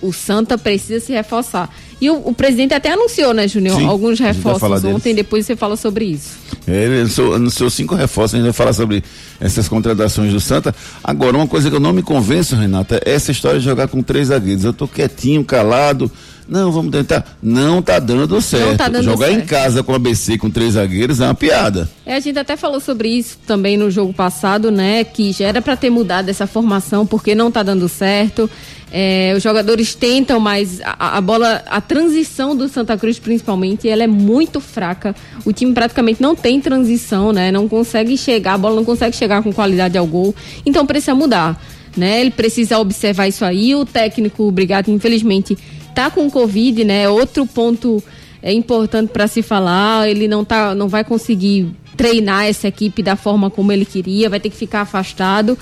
O 0.00 0.12
Santa 0.12 0.56
precisa 0.56 1.04
se 1.04 1.12
reforçar. 1.12 1.68
E 2.02 2.10
o, 2.10 2.14
o 2.14 2.34
presidente 2.34 2.74
até 2.74 2.90
anunciou, 2.90 3.32
né, 3.32 3.46
Júnior? 3.46 3.80
Alguns 3.84 4.18
reforços 4.18 4.82
deles. 4.82 4.96
ontem, 4.96 5.14
depois 5.14 5.46
você 5.46 5.54
fala 5.54 5.76
sobre 5.76 6.06
isso. 6.06 6.30
Ele 6.66 7.02
anunciou, 7.02 7.34
anunciou 7.34 7.70
cinco 7.70 7.94
reforços, 7.94 8.34
a 8.34 8.38
gente 8.38 8.46
vai 8.46 8.52
falar 8.52 8.72
sobre 8.72 9.04
essas 9.40 9.68
contratações 9.68 10.32
do 10.32 10.40
Santa. 10.40 10.74
Agora, 11.04 11.36
uma 11.36 11.46
coisa 11.46 11.70
que 11.70 11.76
eu 11.76 11.80
não 11.80 11.92
me 11.92 12.02
convenço, 12.02 12.56
Renata, 12.56 13.00
é 13.06 13.12
essa 13.12 13.30
história 13.30 13.60
de 13.60 13.64
jogar 13.64 13.86
com 13.86 14.02
três 14.02 14.28
zagueiros. 14.28 14.64
Eu 14.64 14.72
tô 14.72 14.88
quietinho, 14.88 15.44
calado. 15.44 16.10
Não, 16.48 16.70
vamos 16.72 16.90
tentar. 16.90 17.24
Não 17.42 17.80
tá 17.80 17.98
dando 17.98 18.40
certo. 18.40 18.76
tá 18.76 18.88
dando 18.88 19.04
jogar 19.04 19.30
em 19.30 19.36
certo. 19.36 19.48
casa 19.48 19.82
com 19.82 19.92
a 19.92 19.96
ABC 19.96 20.36
com 20.38 20.50
três 20.50 20.74
zagueiros 20.74 21.20
é 21.20 21.24
uma 21.24 21.34
piada. 21.34 21.88
É, 22.04 22.14
a 22.14 22.20
gente 22.20 22.38
até 22.38 22.56
falou 22.56 22.80
sobre 22.80 23.08
isso 23.08 23.38
também 23.46 23.76
no 23.76 23.90
jogo 23.90 24.12
passado, 24.12 24.70
né? 24.70 25.04
Que 25.04 25.32
já 25.32 25.46
era 25.46 25.62
para 25.62 25.76
ter 25.76 25.90
mudado 25.90 26.28
essa 26.28 26.46
formação 26.46 27.06
porque 27.06 27.34
não 27.34 27.50
tá 27.50 27.62
dando 27.62 27.88
certo. 27.88 28.50
É, 28.94 29.32
os 29.34 29.42
jogadores 29.42 29.94
tentam, 29.94 30.38
mas 30.38 30.82
a, 30.84 31.16
a 31.16 31.20
bola, 31.22 31.62
a 31.66 31.80
transição 31.80 32.54
do 32.54 32.68
Santa 32.68 32.94
Cruz 32.98 33.18
principalmente, 33.18 33.88
ela 33.88 34.04
é 34.04 34.06
muito 34.06 34.60
fraca. 34.60 35.16
O 35.46 35.52
time 35.52 35.72
praticamente 35.72 36.20
não 36.20 36.36
tem 36.36 36.60
transição, 36.60 37.32
né? 37.32 37.50
Não 37.50 37.66
consegue 37.66 38.18
chegar, 38.18 38.52
a 38.52 38.58
bola 38.58 38.76
não 38.76 38.84
consegue 38.84 39.16
chegar 39.16 39.42
com 39.42 39.50
qualidade 39.50 39.96
ao 39.96 40.06
gol. 40.06 40.34
Então 40.66 40.84
precisa 40.84 41.14
mudar, 41.14 41.58
né? 41.96 42.20
Ele 42.20 42.30
precisa 42.30 42.78
observar 42.78 43.28
isso 43.28 43.46
aí. 43.46 43.74
O 43.74 43.86
técnico, 43.86 44.42
o 44.42 44.52
Brigado, 44.52 44.90
infelizmente, 44.90 45.56
tá 45.94 46.10
com 46.10 46.30
Covid, 46.30 46.84
né? 46.84 47.08
Outro 47.08 47.46
ponto 47.46 48.02
é 48.42 48.52
importante 48.52 49.10
para 49.10 49.26
se 49.26 49.42
falar. 49.42 50.08
Ele 50.08 50.26
não 50.28 50.44
tá, 50.44 50.74
não 50.74 50.88
vai 50.88 51.04
conseguir 51.04 51.68
treinar 51.96 52.46
essa 52.46 52.68
equipe 52.68 53.02
da 53.02 53.16
forma 53.16 53.50
como 53.50 53.70
ele 53.70 53.84
queria, 53.84 54.28
vai 54.30 54.40
ter 54.40 54.50
que 54.50 54.56
ficar 54.56 54.80
afastado. 54.82 55.56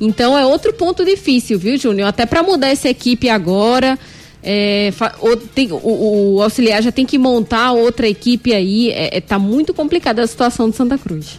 Então 0.00 0.36
é 0.38 0.44
outro 0.46 0.72
ponto 0.72 1.04
difícil, 1.04 1.58
viu, 1.58 1.76
Júnior? 1.76 2.08
Até 2.08 2.24
para 2.26 2.42
mudar 2.42 2.68
essa 2.68 2.88
equipe 2.88 3.28
agora. 3.28 3.98
é, 4.42 4.90
o, 5.20 5.36
tem- 5.36 5.70
o- 5.70 6.36
o 6.36 6.42
auxiliar 6.42 6.82
já 6.82 6.90
tem 6.90 7.04
que 7.04 7.18
montar 7.18 7.72
outra 7.72 8.08
equipe 8.08 8.54
aí. 8.54 8.90
É, 8.90 9.18
é, 9.18 9.20
tá 9.20 9.38
muito 9.38 9.74
complicada 9.74 10.22
a 10.22 10.26
situação 10.26 10.70
do 10.70 10.74
Santa 10.76 10.96
Cruz. 10.96 11.38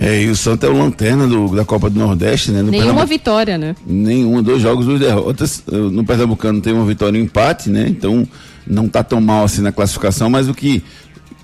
É, 0.00 0.22
e 0.22 0.28
o 0.28 0.36
Santa 0.36 0.68
é 0.68 0.70
o 0.70 0.78
lanterna 0.78 1.26
do- 1.26 1.56
da 1.56 1.64
Copa 1.64 1.90
do 1.90 1.98
Nordeste, 1.98 2.52
né? 2.52 2.62
No 2.62 2.70
Nenhuma 2.70 2.90
Pernambu- 2.92 3.08
vitória, 3.08 3.58
né? 3.58 3.74
Nenhuma, 3.84 4.40
dois 4.40 4.62
jogos, 4.62 4.86
duas 4.86 5.00
derrotas. 5.00 5.62
No 5.66 6.04
Pernambucano 6.04 6.60
tem 6.60 6.72
uma 6.72 6.84
vitória 6.84 7.18
e 7.18 7.20
um 7.20 7.24
empate, 7.24 7.68
né? 7.68 7.86
Então 7.88 8.26
não 8.64 8.86
tá 8.88 9.02
tão 9.02 9.20
mal 9.20 9.44
assim 9.44 9.60
na 9.60 9.72
classificação, 9.72 10.30
mas 10.30 10.48
o 10.48 10.54
que 10.54 10.84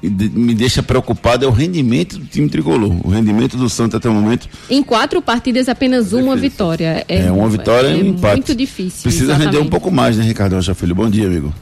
me 0.03 0.55
deixa 0.55 0.83
preocupado 0.85 1.45
é 1.45 1.49
o 1.49 1.51
rendimento 1.51 2.17
do 2.19 2.27
time 2.27 2.49
tricolor. 2.49 2.95
O 3.05 3.09
rendimento 3.11 3.57
do 3.57 3.69
Santa 3.69 3.97
até 3.97 4.09
o 4.09 4.13
momento 4.15 4.47
Em 4.71 4.83
quatro 4.85 5.21
partidas, 5.21 5.69
apenas 5.69 6.13
uma 6.13 6.37
vitória. 6.37 7.05
é, 7.09 7.33
uma 7.33 7.49
vitória 7.49 7.89
é 7.89 7.97
e 7.99 8.03
um 8.05 8.07
empate. 8.11 8.35
muito 8.37 8.55
difícil. 8.55 9.03
Precisa 9.03 9.33
render 9.33 9.47
um 9.47 9.49
exatamente. 9.49 9.71
pouco 9.71 9.91
mais, 9.91 10.17
né, 10.17 10.23
Ricardo 10.25 10.55
Rocha 10.55 10.75
Filho? 10.75 10.95
Bom 10.95 11.11
dia, 11.11 11.27
amigo. 11.27 11.53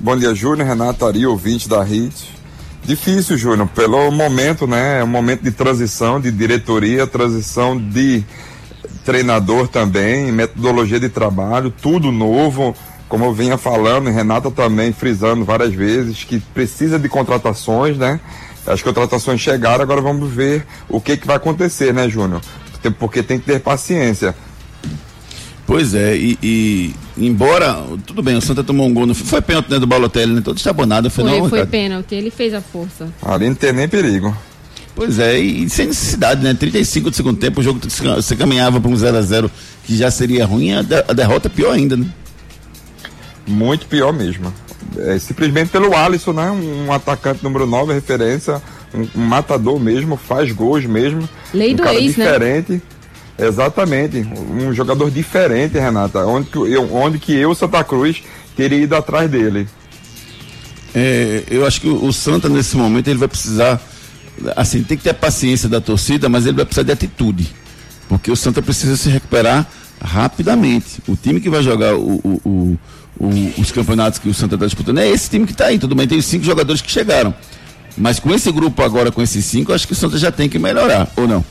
Bom 0.00 0.16
dia, 0.16 0.34
Júnior, 0.34 0.66
Renato 0.66 1.04
Ari, 1.06 1.24
ouvinte 1.26 1.68
da 1.68 1.80
HIT. 1.82 2.39
Difícil, 2.90 3.36
Júnior, 3.36 3.68
pelo 3.68 4.10
momento, 4.10 4.66
né? 4.66 4.98
É 4.98 5.04
um 5.04 5.06
momento 5.06 5.42
de 5.42 5.52
transição 5.52 6.20
de 6.20 6.32
diretoria, 6.32 7.06
transição 7.06 7.78
de 7.78 8.24
treinador 9.04 9.68
também, 9.68 10.32
metodologia 10.32 10.98
de 10.98 11.08
trabalho, 11.08 11.70
tudo 11.70 12.10
novo. 12.10 12.74
Como 13.08 13.24
eu 13.24 13.32
vinha 13.32 13.56
falando, 13.56 14.10
e 14.10 14.12
Renata 14.12 14.50
também 14.50 14.92
frisando 14.92 15.44
várias 15.44 15.72
vezes, 15.72 16.24
que 16.24 16.40
precisa 16.40 16.98
de 16.98 17.08
contratações, 17.08 17.96
né? 17.96 18.18
As 18.66 18.82
contratações 18.82 19.40
chegaram, 19.40 19.84
agora 19.84 20.00
vamos 20.00 20.28
ver 20.28 20.66
o 20.88 21.00
que, 21.00 21.16
que 21.16 21.28
vai 21.28 21.36
acontecer, 21.36 21.94
né, 21.94 22.08
Júnior? 22.08 22.40
Porque 22.98 23.22
tem 23.22 23.38
que 23.38 23.46
ter 23.46 23.60
paciência. 23.60 24.34
Pois 25.70 25.94
é, 25.94 26.16
e, 26.16 26.36
e 26.42 26.94
embora. 27.16 27.80
Tudo 28.04 28.20
bem, 28.24 28.34
o 28.36 28.40
Santa 28.40 28.64
tomou 28.64 28.88
um 28.88 28.92
gol 28.92 29.06
no. 29.06 29.14
Foi 29.14 29.40
pênalti 29.40 29.70
né, 29.70 29.78
do 29.78 29.86
Balotelli, 29.86 30.32
né? 30.34 30.40
Todo 30.40 30.56
estabonado, 30.56 31.08
foi, 31.08 31.22
Foi, 31.22 31.38
não, 31.38 31.48
foi 31.48 31.64
pênalti, 31.64 32.12
ele 32.12 32.28
fez 32.28 32.52
a 32.52 32.60
força. 32.60 33.06
Ali 33.22 33.46
não 33.48 33.54
tem 33.54 33.72
nem 33.72 33.86
perigo. 33.86 34.36
Pois 34.96 35.20
é, 35.20 35.38
e, 35.38 35.62
e 35.62 35.70
sem 35.70 35.86
necessidade, 35.86 36.42
né? 36.42 36.54
35 36.54 37.10
do 37.10 37.14
segundo 37.14 37.38
tempo, 37.38 37.60
o 37.60 37.62
jogo 37.62 37.88
se- 37.88 38.02
você 38.02 38.34
caminhava 38.34 38.80
para 38.80 38.90
um 38.90 38.94
0x0 38.94 39.48
que 39.84 39.96
já 39.96 40.10
seria 40.10 40.44
ruim, 40.44 40.72
a, 40.74 40.82
de- 40.82 41.04
a 41.06 41.12
derrota 41.12 41.46
é 41.46 41.50
pior 41.50 41.70
ainda, 41.72 41.96
né? 41.96 42.04
Muito 43.46 43.86
pior 43.86 44.12
mesmo. 44.12 44.52
É, 44.98 45.16
simplesmente 45.20 45.68
pelo 45.70 45.96
Alisson, 45.96 46.32
né? 46.32 46.50
Um, 46.50 46.92
atacante 46.92 47.44
número 47.44 47.64
9, 47.64 47.92
referência, 47.94 48.60
um, 48.92 49.06
um 49.20 49.24
matador 49.24 49.78
mesmo, 49.78 50.16
faz 50.16 50.50
gols 50.50 50.84
mesmo. 50.84 51.28
Lei 51.54 51.74
um 51.74 51.76
do 51.76 51.82
cara 51.84 51.94
ex, 51.94 52.16
né? 52.16 52.24
Exatamente. 53.40 54.18
Um 54.18 54.72
jogador 54.72 55.10
diferente, 55.10 55.78
Renata. 55.78 56.24
Onde 56.26 56.48
que 56.50 56.58
eu, 56.58 56.94
onde 56.94 57.18
que 57.18 57.34
eu, 57.34 57.54
Santa 57.54 57.82
Cruz, 57.84 58.22
teria 58.56 58.78
ido 58.78 58.94
atrás 58.94 59.30
dele. 59.30 59.66
É, 60.94 61.44
eu 61.50 61.66
acho 61.66 61.80
que 61.80 61.88
o, 61.88 62.12
Santa, 62.12 62.48
nesse 62.48 62.76
momento, 62.76 63.08
ele 63.08 63.18
vai 63.18 63.28
precisar. 63.28 63.80
Assim, 64.56 64.82
tem 64.82 64.96
que 64.96 65.04
ter 65.04 65.14
paciência 65.14 65.68
da 65.68 65.80
torcida, 65.80 66.28
mas 66.28 66.46
ele 66.46 66.56
vai 66.56 66.64
precisar 66.64 66.82
de 66.84 66.92
atitude. 66.92 67.48
Porque 68.08 68.30
o 68.30 68.36
Santa 68.36 68.60
precisa 68.60 68.96
se 68.96 69.08
recuperar 69.08 69.66
rapidamente. 70.02 71.02
O 71.06 71.14
time 71.16 71.40
que 71.40 71.50
vai 71.50 71.62
jogar 71.62 71.94
o- 71.94 72.20
o- 72.24 72.78
o- 73.20 73.52
os 73.58 73.70
campeonatos 73.70 74.18
que 74.18 74.28
o 74.28 74.34
Santa 74.34 74.54
está 74.56 74.66
disputando 74.66 74.98
é 74.98 75.08
esse 75.08 75.28
time 75.30 75.46
que 75.46 75.52
está 75.52 75.66
aí. 75.66 75.78
Tudo 75.78 75.94
bem, 75.94 76.08
tem 76.08 76.18
os 76.18 76.24
cinco 76.24 76.44
jogadores 76.44 76.80
que 76.80 76.90
chegaram. 76.90 77.34
Mas 77.96 78.18
com 78.18 78.32
esse 78.34 78.50
grupo 78.50 78.82
agora, 78.82 79.12
com 79.12 79.20
esses 79.20 79.44
cinco, 79.44 79.72
acho 79.72 79.86
que 79.86 79.92
o 79.92 79.96
Santa 79.96 80.16
já 80.16 80.32
tem 80.32 80.48
que 80.48 80.58
melhorar, 80.58 81.08
ou 81.16 81.28
não? 81.28 81.44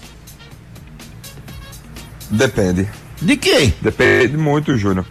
Depende. 2.30 2.88
De 3.22 3.36
quê? 3.36 3.74
Depende 3.82 4.38
muito, 4.38 4.78
Júnior. 4.78 5.06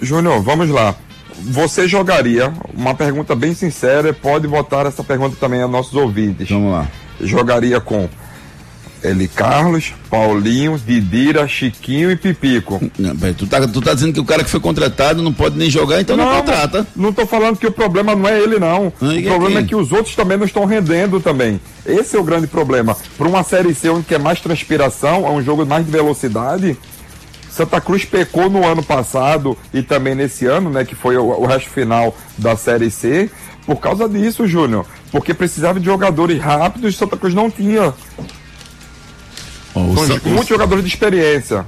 Júnior, 0.00 0.42
vamos 0.42 0.68
lá. 0.68 0.94
Você 1.42 1.88
jogaria, 1.88 2.52
uma 2.72 2.94
pergunta 2.94 3.34
bem 3.34 3.54
sincera, 3.54 4.12
pode 4.12 4.46
botar 4.46 4.86
essa 4.86 5.02
pergunta 5.02 5.36
também 5.38 5.62
aos 5.62 5.70
nossos 5.70 5.94
ouvintes. 5.94 6.48
Vamos 6.48 6.72
lá. 6.72 6.88
Jogaria 7.20 7.80
com 7.80 8.08
Eli 9.04 9.28
Carlos, 9.28 9.92
Paulinho, 10.08 10.80
Didira, 10.84 11.46
Chiquinho 11.46 12.10
e 12.10 12.16
Pipico. 12.16 12.80
Não, 12.98 13.14
tu, 13.34 13.46
tá, 13.46 13.68
tu 13.68 13.80
tá 13.82 13.92
dizendo 13.92 14.14
que 14.14 14.20
o 14.20 14.24
cara 14.24 14.42
que 14.42 14.48
foi 14.48 14.60
contratado 14.60 15.22
não 15.22 15.32
pode 15.32 15.58
nem 15.58 15.68
jogar, 15.68 16.00
então 16.00 16.16
não, 16.16 16.36
contrata. 16.36 16.86
Não 16.96 17.12
tô 17.12 17.26
falando 17.26 17.58
que 17.58 17.66
o 17.66 17.72
problema 17.72 18.16
não 18.16 18.26
é 18.26 18.40
ele, 18.40 18.58
não. 18.58 18.86
O 18.86 18.92
problema 19.22 19.56
quem? 19.56 19.58
é 19.58 19.62
que 19.64 19.76
os 19.76 19.92
outros 19.92 20.16
também 20.16 20.38
não 20.38 20.46
estão 20.46 20.64
rendendo 20.64 21.20
também. 21.20 21.60
Esse 21.84 22.16
é 22.16 22.18
o 22.18 22.24
grande 22.24 22.46
problema. 22.46 22.96
Para 23.18 23.28
uma 23.28 23.42
Série 23.42 23.74
C 23.74 23.90
onde 23.90 24.12
é 24.14 24.18
mais 24.18 24.40
transpiração, 24.40 25.26
é 25.26 25.30
um 25.30 25.42
jogo 25.42 25.66
mais 25.66 25.84
de 25.84 25.92
velocidade. 25.92 26.76
Santa 27.50 27.80
Cruz 27.80 28.04
pecou 28.04 28.48
no 28.48 28.66
ano 28.66 28.82
passado 28.82 29.56
e 29.72 29.82
também 29.82 30.14
nesse 30.14 30.46
ano, 30.46 30.70
né, 30.70 30.84
que 30.84 30.94
foi 30.94 31.16
o, 31.16 31.26
o 31.26 31.46
resto 31.46 31.70
final 31.70 32.16
da 32.38 32.56
Série 32.56 32.90
C, 32.90 33.30
por 33.66 33.76
causa 33.76 34.08
disso, 34.08 34.46
Júnior. 34.46 34.86
Porque 35.12 35.34
precisava 35.34 35.78
de 35.78 35.86
jogadores 35.86 36.40
rápidos 36.40 36.94
e 36.94 36.96
Santa 36.96 37.16
Cruz 37.16 37.34
não 37.34 37.50
tinha. 37.50 37.94
Ó, 39.74 39.80
o, 39.82 39.94
São 39.96 40.06
San- 40.18 40.28
muitos 40.28 40.48
jogadores 40.48 40.84
de 40.84 40.90
experiência. 40.90 41.66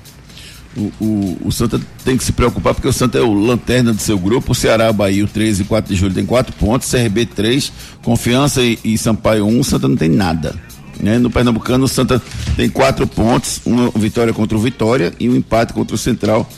o, 0.76 0.92
o, 1.00 1.38
o 1.46 1.52
Santa 1.52 1.80
tem 2.04 2.16
que 2.16 2.24
se 2.24 2.32
preocupar 2.32 2.74
porque 2.74 2.86
o 2.88 2.92
Santa 2.92 3.18
é 3.18 3.22
o 3.22 3.32
lanterna 3.34 3.92
do 3.92 4.00
seu 4.00 4.18
grupo. 4.18 4.52
O 4.52 4.54
Ceará, 4.54 4.92
Bahia, 4.92 5.24
o 5.24 5.28
13 5.28 5.62
e 5.62 5.64
4 5.64 5.92
de 5.94 5.98
julho 5.98 6.14
tem 6.14 6.24
4 6.26 6.52
pontos. 6.54 6.90
CRB 6.90 7.26
3, 7.26 7.72
Confiança 8.02 8.62
e, 8.62 8.78
e 8.84 8.96
Sampaio 8.98 9.46
1. 9.46 9.60
O 9.60 9.64
Santa 9.64 9.88
não 9.88 9.96
tem 9.96 10.08
nada. 10.08 10.54
Né? 11.00 11.18
No 11.18 11.30
Pernambucano, 11.30 11.84
o 11.84 11.88
Santa 11.88 12.22
tem 12.56 12.68
4 12.68 13.06
pontos. 13.06 13.60
Uma 13.66 13.90
vitória 13.90 14.32
contra 14.32 14.56
o 14.56 14.60
Vitória 14.60 15.12
e 15.18 15.28
um 15.28 15.36
empate 15.36 15.72
contra 15.72 15.94
o 15.94 15.98
Central. 15.98 16.48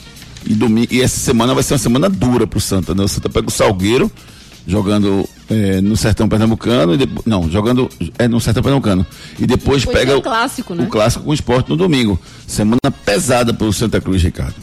E, 0.46 0.54
domingo, 0.54 0.88
e 0.92 1.00
essa 1.02 1.18
semana 1.18 1.54
vai 1.54 1.62
ser 1.62 1.74
uma 1.74 1.78
semana 1.78 2.08
dura 2.08 2.46
pro 2.46 2.60
Santa. 2.60 2.94
Né? 2.94 3.02
O 3.04 3.08
Santa 3.08 3.28
pega 3.28 3.48
o 3.48 3.50
Salgueiro 3.50 4.10
jogando 4.68 5.28
eh, 5.50 5.80
no 5.80 5.96
Sertão 5.96 6.28
Pernambucano. 6.28 6.94
E 6.94 6.96
depois, 6.98 7.26
não, 7.26 7.50
jogando 7.50 7.88
é, 8.18 8.28
no 8.28 8.40
Sertão 8.40 8.62
Pernambucano. 8.62 9.04
E 9.38 9.46
depois, 9.46 9.80
Depois 9.80 9.98
pega 9.98 10.10
tem 10.12 10.16
o 10.16 10.18
o 10.20 10.22
clássico, 10.22 10.74
né? 10.74 10.84
o 10.84 10.86
clássico 10.86 11.24
com 11.24 11.30
o 11.30 11.34
esporte 11.34 11.68
no 11.70 11.76
domingo. 11.76 12.16
Semana 12.46 12.78
pesada 13.04 13.52
pro 13.52 13.72
Santa 13.72 14.00
Cruz, 14.00 14.22
Ricardo. 14.22 14.54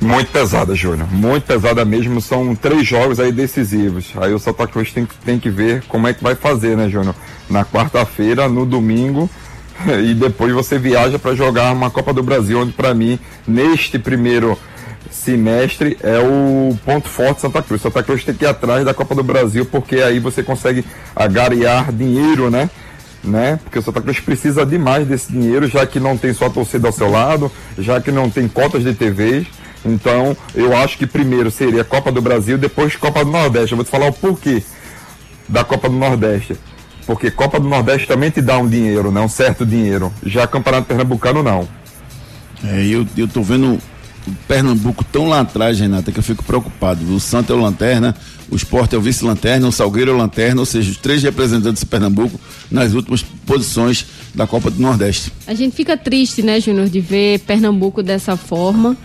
Muito 0.00 0.30
pesada, 0.30 0.74
Júnior. 0.74 1.10
Muito 1.10 1.44
pesada 1.44 1.82
mesmo. 1.84 2.20
São 2.20 2.54
três 2.54 2.86
jogos 2.86 3.18
aí 3.18 3.32
decisivos. 3.32 4.06
Aí 4.16 4.34
o 4.34 4.38
Santa 4.38 4.66
Cruz 4.66 4.92
tem, 4.92 5.06
que- 5.06 5.14
tem 5.24 5.38
que 5.38 5.48
ver 5.48 5.82
como 5.88 6.06
é 6.06 6.12
que 6.12 6.22
vai 6.22 6.34
fazer, 6.34 6.76
né, 6.76 6.90
Júnior? 6.90 7.14
Na 7.48 7.64
quarta-feira, 7.64 8.48
no 8.48 8.66
domingo. 8.66 9.30
E 10.04 10.14
depois 10.14 10.52
você 10.52 10.78
viaja 10.78 11.18
para 11.18 11.34
jogar 11.34 11.72
uma 11.72 11.90
Copa 11.90 12.12
do 12.12 12.22
Brasil, 12.22 12.60
onde 12.60 12.70
para 12.72 12.94
mim, 12.94 13.18
neste 13.46 13.98
primeiro 13.98 14.56
semestre 15.14 15.96
é 16.02 16.18
o 16.18 16.76
ponto 16.84 17.08
forte 17.08 17.36
de 17.36 17.40
Santa 17.42 17.62
Cruz. 17.62 17.80
Santa 17.80 18.02
Cruz 18.02 18.24
tem 18.24 18.34
que 18.34 18.44
ir 18.44 18.48
atrás 18.48 18.84
da 18.84 18.92
Copa 18.92 19.14
do 19.14 19.22
Brasil, 19.22 19.64
porque 19.64 19.96
aí 19.96 20.18
você 20.18 20.42
consegue 20.42 20.84
agariar 21.14 21.92
dinheiro, 21.92 22.50
né? 22.50 22.68
né? 23.22 23.58
Porque 23.62 23.78
o 23.78 23.82
Santa 23.82 24.02
Cruz 24.02 24.18
precisa 24.20 24.66
demais 24.66 25.06
desse 25.06 25.32
dinheiro, 25.32 25.68
já 25.68 25.86
que 25.86 26.00
não 26.00 26.18
tem 26.18 26.32
só 26.34 26.50
torcida 26.50 26.88
ao 26.88 26.92
seu 26.92 27.10
lado, 27.10 27.50
já 27.78 28.00
que 28.00 28.10
não 28.10 28.28
tem 28.28 28.48
cotas 28.48 28.82
de 28.82 28.92
TVs. 28.92 29.46
Então, 29.84 30.36
eu 30.54 30.76
acho 30.76 30.98
que 30.98 31.06
primeiro 31.06 31.50
seria 31.50 31.84
Copa 31.84 32.10
do 32.10 32.20
Brasil, 32.20 32.58
depois 32.58 32.96
Copa 32.96 33.24
do 33.24 33.30
Nordeste. 33.30 33.72
Eu 33.72 33.76
vou 33.76 33.84
te 33.84 33.90
falar 33.90 34.08
o 34.08 34.12
porquê 34.12 34.62
da 35.48 35.62
Copa 35.62 35.88
do 35.88 35.96
Nordeste. 35.96 36.56
Porque 37.06 37.30
Copa 37.30 37.60
do 37.60 37.68
Nordeste 37.68 38.08
também 38.08 38.30
te 38.30 38.40
dá 38.40 38.58
um 38.58 38.68
dinheiro, 38.68 39.12
né? 39.12 39.20
Um 39.20 39.28
certo 39.28 39.64
dinheiro. 39.64 40.12
Já 40.24 40.46
Campeonato 40.46 40.86
Pernambucano 40.86 41.42
não. 41.42 41.68
É, 42.64 42.84
eu, 42.86 43.06
eu 43.16 43.28
tô 43.28 43.42
vendo 43.42 43.78
Pernambuco 44.48 45.04
tão 45.04 45.28
lá 45.28 45.40
atrás, 45.40 45.78
Renata, 45.78 46.10
que 46.10 46.18
eu 46.18 46.22
fico 46.22 46.42
preocupado. 46.44 47.04
O 47.14 47.20
Santa 47.20 47.52
é 47.52 47.56
o 47.56 47.60
Lanterna, 47.60 48.14
o 48.50 48.56
Sport 48.56 48.92
é 48.92 48.96
o 48.96 49.00
vice-lanterna, 49.00 49.66
o 49.68 49.72
Salgueiro 49.72 50.10
é 50.10 50.14
o 50.14 50.16
Lanterna, 50.16 50.60
ou 50.60 50.66
seja, 50.66 50.90
os 50.90 50.96
três 50.96 51.22
representantes 51.22 51.80
de 51.80 51.86
Pernambuco 51.86 52.40
nas 52.70 52.92
últimas 52.92 53.22
posições 53.22 54.06
da 54.34 54.46
Copa 54.46 54.70
do 54.70 54.80
Nordeste. 54.80 55.32
A 55.46 55.54
gente 55.54 55.74
fica 55.74 55.96
triste, 55.96 56.42
né, 56.42 56.60
Júnior, 56.60 56.88
de 56.88 57.00
ver 57.00 57.40
Pernambuco 57.40 58.02
dessa 58.02 58.36
forma. 58.36 58.96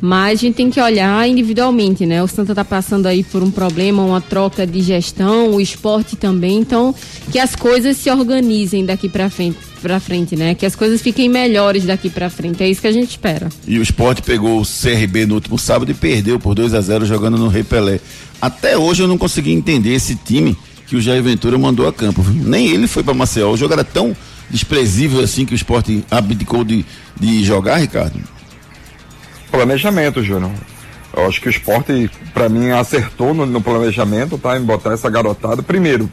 Mas 0.00 0.38
a 0.38 0.42
gente 0.42 0.54
tem 0.54 0.70
que 0.70 0.80
olhar 0.80 1.28
individualmente, 1.28 2.06
né? 2.06 2.22
O 2.22 2.28
Santa 2.28 2.52
está 2.52 2.64
passando 2.64 3.06
aí 3.06 3.24
por 3.24 3.42
um 3.42 3.50
problema, 3.50 4.04
uma 4.04 4.20
troca 4.20 4.64
de 4.64 4.80
gestão, 4.80 5.50
o 5.50 5.60
esporte 5.60 6.14
também. 6.14 6.58
Então, 6.58 6.94
que 7.32 7.38
as 7.38 7.56
coisas 7.56 7.96
se 7.96 8.08
organizem 8.08 8.86
daqui 8.86 9.08
para 9.08 9.28
frente, 9.28 9.58
para 9.78 10.00
frente, 10.00 10.36
né? 10.36 10.54
Que 10.54 10.66
as 10.66 10.76
coisas 10.76 11.00
fiquem 11.00 11.28
melhores 11.28 11.84
daqui 11.84 12.10
para 12.10 12.28
frente. 12.28 12.62
É 12.62 12.68
isso 12.68 12.80
que 12.80 12.86
a 12.86 12.92
gente 12.92 13.10
espera. 13.10 13.48
E 13.66 13.78
o 13.78 13.82
esporte 13.82 14.22
pegou 14.22 14.60
o 14.60 14.64
CRB 14.64 15.26
no 15.26 15.34
último 15.34 15.58
sábado 15.58 15.90
e 15.90 15.94
perdeu 15.94 16.38
por 16.38 16.54
2 16.54 16.74
a 16.74 16.80
0 16.80 17.06
jogando 17.06 17.38
no 17.38 17.48
Rei 17.48 17.64
Pelé. 17.64 18.00
Até 18.40 18.76
hoje 18.76 19.02
eu 19.02 19.08
não 19.08 19.18
consegui 19.18 19.52
entender 19.52 19.94
esse 19.94 20.14
time 20.14 20.56
que 20.86 20.96
o 20.96 21.00
Jair 21.00 21.22
Ventura 21.22 21.58
mandou 21.58 21.86
a 21.86 21.92
campo. 21.92 22.24
Nem 22.28 22.68
ele 22.68 22.86
foi 22.86 23.02
para 23.02 23.14
Maceió. 23.14 23.50
O 23.50 23.56
jogo 23.56 23.72
era 23.72 23.84
tão 23.84 24.16
desprezível 24.50 25.20
assim 25.20 25.44
que 25.44 25.52
o 25.52 25.56
esporte 25.56 26.04
abdicou 26.10 26.64
de, 26.64 26.84
de 27.18 27.44
jogar, 27.44 27.76
Ricardo 27.78 28.18
planejamento, 29.50 30.22
Júnior. 30.22 30.52
Eu 31.16 31.26
acho 31.26 31.40
que 31.40 31.48
o 31.48 31.50
esporte, 31.50 32.10
para 32.32 32.48
mim, 32.48 32.70
acertou 32.70 33.34
no, 33.34 33.44
no, 33.44 33.60
planejamento, 33.60 34.38
tá? 34.38 34.56
Em 34.56 34.62
botar 34.62 34.92
essa 34.92 35.10
garotada. 35.10 35.62
Primeiro, 35.62 36.10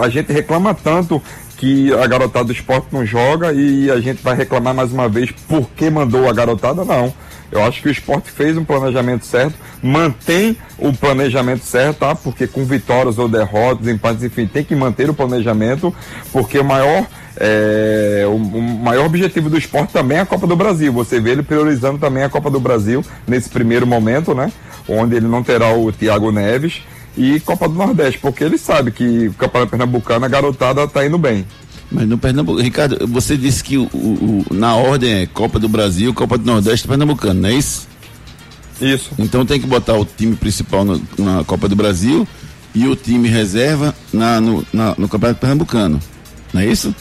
a 0.00 0.08
gente 0.08 0.32
reclama 0.32 0.74
tanto 0.74 1.22
que 1.56 1.92
a 1.92 2.06
garotada 2.06 2.44
do 2.44 2.52
esporte 2.52 2.88
não 2.92 3.04
joga 3.04 3.52
e 3.52 3.90
a 3.90 3.98
gente 4.00 4.22
vai 4.22 4.36
reclamar 4.36 4.74
mais 4.74 4.92
uma 4.92 5.08
vez 5.08 5.30
por 5.48 5.68
que 5.70 5.88
mandou 5.88 6.28
a 6.28 6.32
garotada, 6.32 6.84
não. 6.84 7.12
Eu 7.50 7.62
acho 7.62 7.80
que 7.80 7.88
o 7.88 7.90
esporte 7.90 8.30
fez 8.30 8.56
um 8.56 8.64
planejamento 8.64 9.24
certo, 9.24 9.54
mantém 9.82 10.56
o 10.78 10.92
planejamento 10.92 11.64
certo, 11.64 11.98
tá? 11.98 12.14
Porque 12.14 12.46
com 12.46 12.64
vitórias 12.64 13.18
ou 13.18 13.28
derrotas, 13.28 13.86
empates, 13.86 14.24
enfim, 14.24 14.46
tem 14.46 14.64
que 14.64 14.74
manter 14.74 15.08
o 15.08 15.14
planejamento, 15.14 15.94
porque 16.32 16.58
o 16.58 16.64
maior 16.64 17.06
é, 17.38 18.24
o, 18.26 18.34
o, 18.34 18.62
maior 18.62 19.06
objetivo 19.06 19.48
do 19.48 19.58
esporte 19.58 19.92
também 19.92 20.18
é 20.18 20.22
a 20.22 20.26
Copa 20.26 20.46
do 20.46 20.56
Brasil. 20.56 20.92
Você 20.92 21.20
vê 21.20 21.30
ele 21.30 21.42
priorizando 21.42 21.98
também 21.98 22.24
a 22.24 22.28
Copa 22.28 22.50
do 22.50 22.58
Brasil 22.58 23.04
nesse 23.26 23.48
primeiro 23.48 23.86
momento, 23.86 24.34
né? 24.34 24.50
Onde 24.88 25.16
ele 25.16 25.26
não 25.26 25.42
terá 25.42 25.72
o 25.72 25.92
Thiago 25.92 26.32
Neves 26.32 26.82
e 27.16 27.40
Copa 27.40 27.68
do 27.68 27.74
Nordeste, 27.74 28.18
porque 28.18 28.44
ele 28.44 28.58
sabe 28.58 28.90
que 28.90 29.28
o 29.28 29.34
Campeonato 29.34 29.70
Pernambucano 29.70 30.24
a 30.24 30.28
garotada 30.28 30.84
está 30.84 31.06
indo 31.06 31.16
bem. 31.16 31.46
Mas 31.90 32.08
no 32.08 32.18
Pernambuco, 32.18 32.60
Ricardo, 32.60 33.06
você 33.06 33.36
disse 33.36 33.62
que 33.62 33.78
o, 33.78 33.84
o, 33.84 34.44
na 34.50 34.74
ordem 34.74 35.12
é 35.12 35.26
Copa 35.26 35.58
do 35.58 35.68
Brasil, 35.68 36.12
Copa 36.12 36.36
do 36.36 36.44
Nordeste 36.44 36.84
e 36.84 36.88
Pernambucano, 36.88 37.40
não 37.40 37.48
é 37.48 37.54
isso? 37.54 37.88
Isso. 38.80 39.10
Então 39.18 39.46
tem 39.46 39.60
que 39.60 39.66
botar 39.66 39.94
o 39.94 40.04
time 40.04 40.36
principal 40.36 40.84
no, 40.84 41.00
na 41.18 41.44
Copa 41.44 41.68
do 41.68 41.76
Brasil 41.76 42.26
e 42.74 42.86
o 42.86 42.96
time 42.96 43.28
reserva 43.28 43.94
na, 44.12 44.40
no, 44.40 44.66
na, 44.72 44.94
no 44.98 45.08
Campeonato 45.08 45.40
Pernambucano, 45.40 46.00
não 46.52 46.60
é 46.60 46.66
isso? 46.66 46.94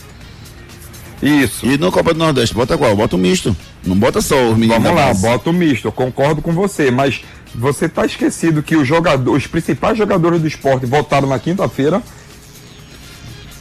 Isso. 1.22 1.66
E 1.66 1.78
no 1.78 1.92
Copa 1.92 2.14
do 2.14 2.20
Nordeste, 2.20 2.54
bota 2.54 2.78
qual? 2.78 2.96
Bota 2.96 3.16
o 3.16 3.20
misto. 3.20 3.56
Não 3.84 3.98
bota 3.98 4.22
só 4.22 4.50
os 4.50 4.58
meninos. 4.58 4.84
Vamos 4.84 4.96
lá, 4.96 5.14
bota 5.14 5.50
o 5.50 5.54
misto. 5.54 5.88
Eu 5.88 5.92
concordo 5.92 6.42
com 6.42 6.52
você, 6.54 6.92
mas 6.92 7.24
você 7.58 7.88
tá 7.88 8.06
esquecido 8.06 8.62
que 8.62 8.76
os 8.76 8.88
jogadores, 8.88 9.44
os 9.44 9.50
principais 9.50 9.98
jogadores 9.98 10.42
do 10.42 10.48
esporte 10.48 10.86
voltaram 10.86 11.28
na 11.28 11.40
quinta-feira. 11.40 12.02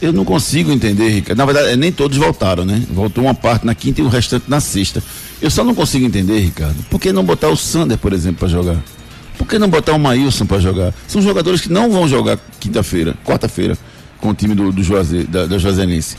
Eu 0.01 0.11
não 0.11 0.25
consigo 0.25 0.71
entender, 0.71 1.09
Ricardo. 1.09 1.37
Na 1.37 1.45
verdade, 1.45 1.75
nem 1.77 1.91
todos 1.91 2.17
voltaram, 2.17 2.65
né? 2.65 2.83
Voltou 2.91 3.23
uma 3.23 3.33
parte 3.33 3.65
na 3.65 3.73
quinta 3.73 4.01
e 4.01 4.03
o 4.03 4.07
restante 4.07 4.49
na 4.49 4.59
sexta. 4.59 5.01
Eu 5.41 5.49
só 5.49 5.63
não 5.63 5.73
consigo 5.73 6.05
entender, 6.05 6.39
Ricardo. 6.39 6.83
Por 6.89 6.99
que 6.99 7.11
não 7.13 7.23
botar 7.23 7.47
o 7.47 7.55
Sander, 7.55 7.97
por 7.97 8.11
exemplo, 8.11 8.39
para 8.39 8.47
jogar? 8.49 8.77
Por 9.37 9.47
que 9.47 9.57
não 9.57 9.69
botar 9.69 9.93
o 9.93 9.99
Maílson 9.99 10.45
para 10.45 10.59
jogar? 10.59 10.93
São 11.07 11.21
jogadores 11.21 11.61
que 11.61 11.71
não 11.71 11.89
vão 11.89 12.07
jogar 12.07 12.37
quinta-feira, 12.59 13.15
quarta-feira, 13.25 13.77
com 14.19 14.29
o 14.29 14.33
time 14.33 14.53
do, 14.53 14.71
do 14.71 14.83
Juaze, 14.83 15.23
da, 15.23 15.45
da 15.45 15.57
Juazeirense. 15.57 16.17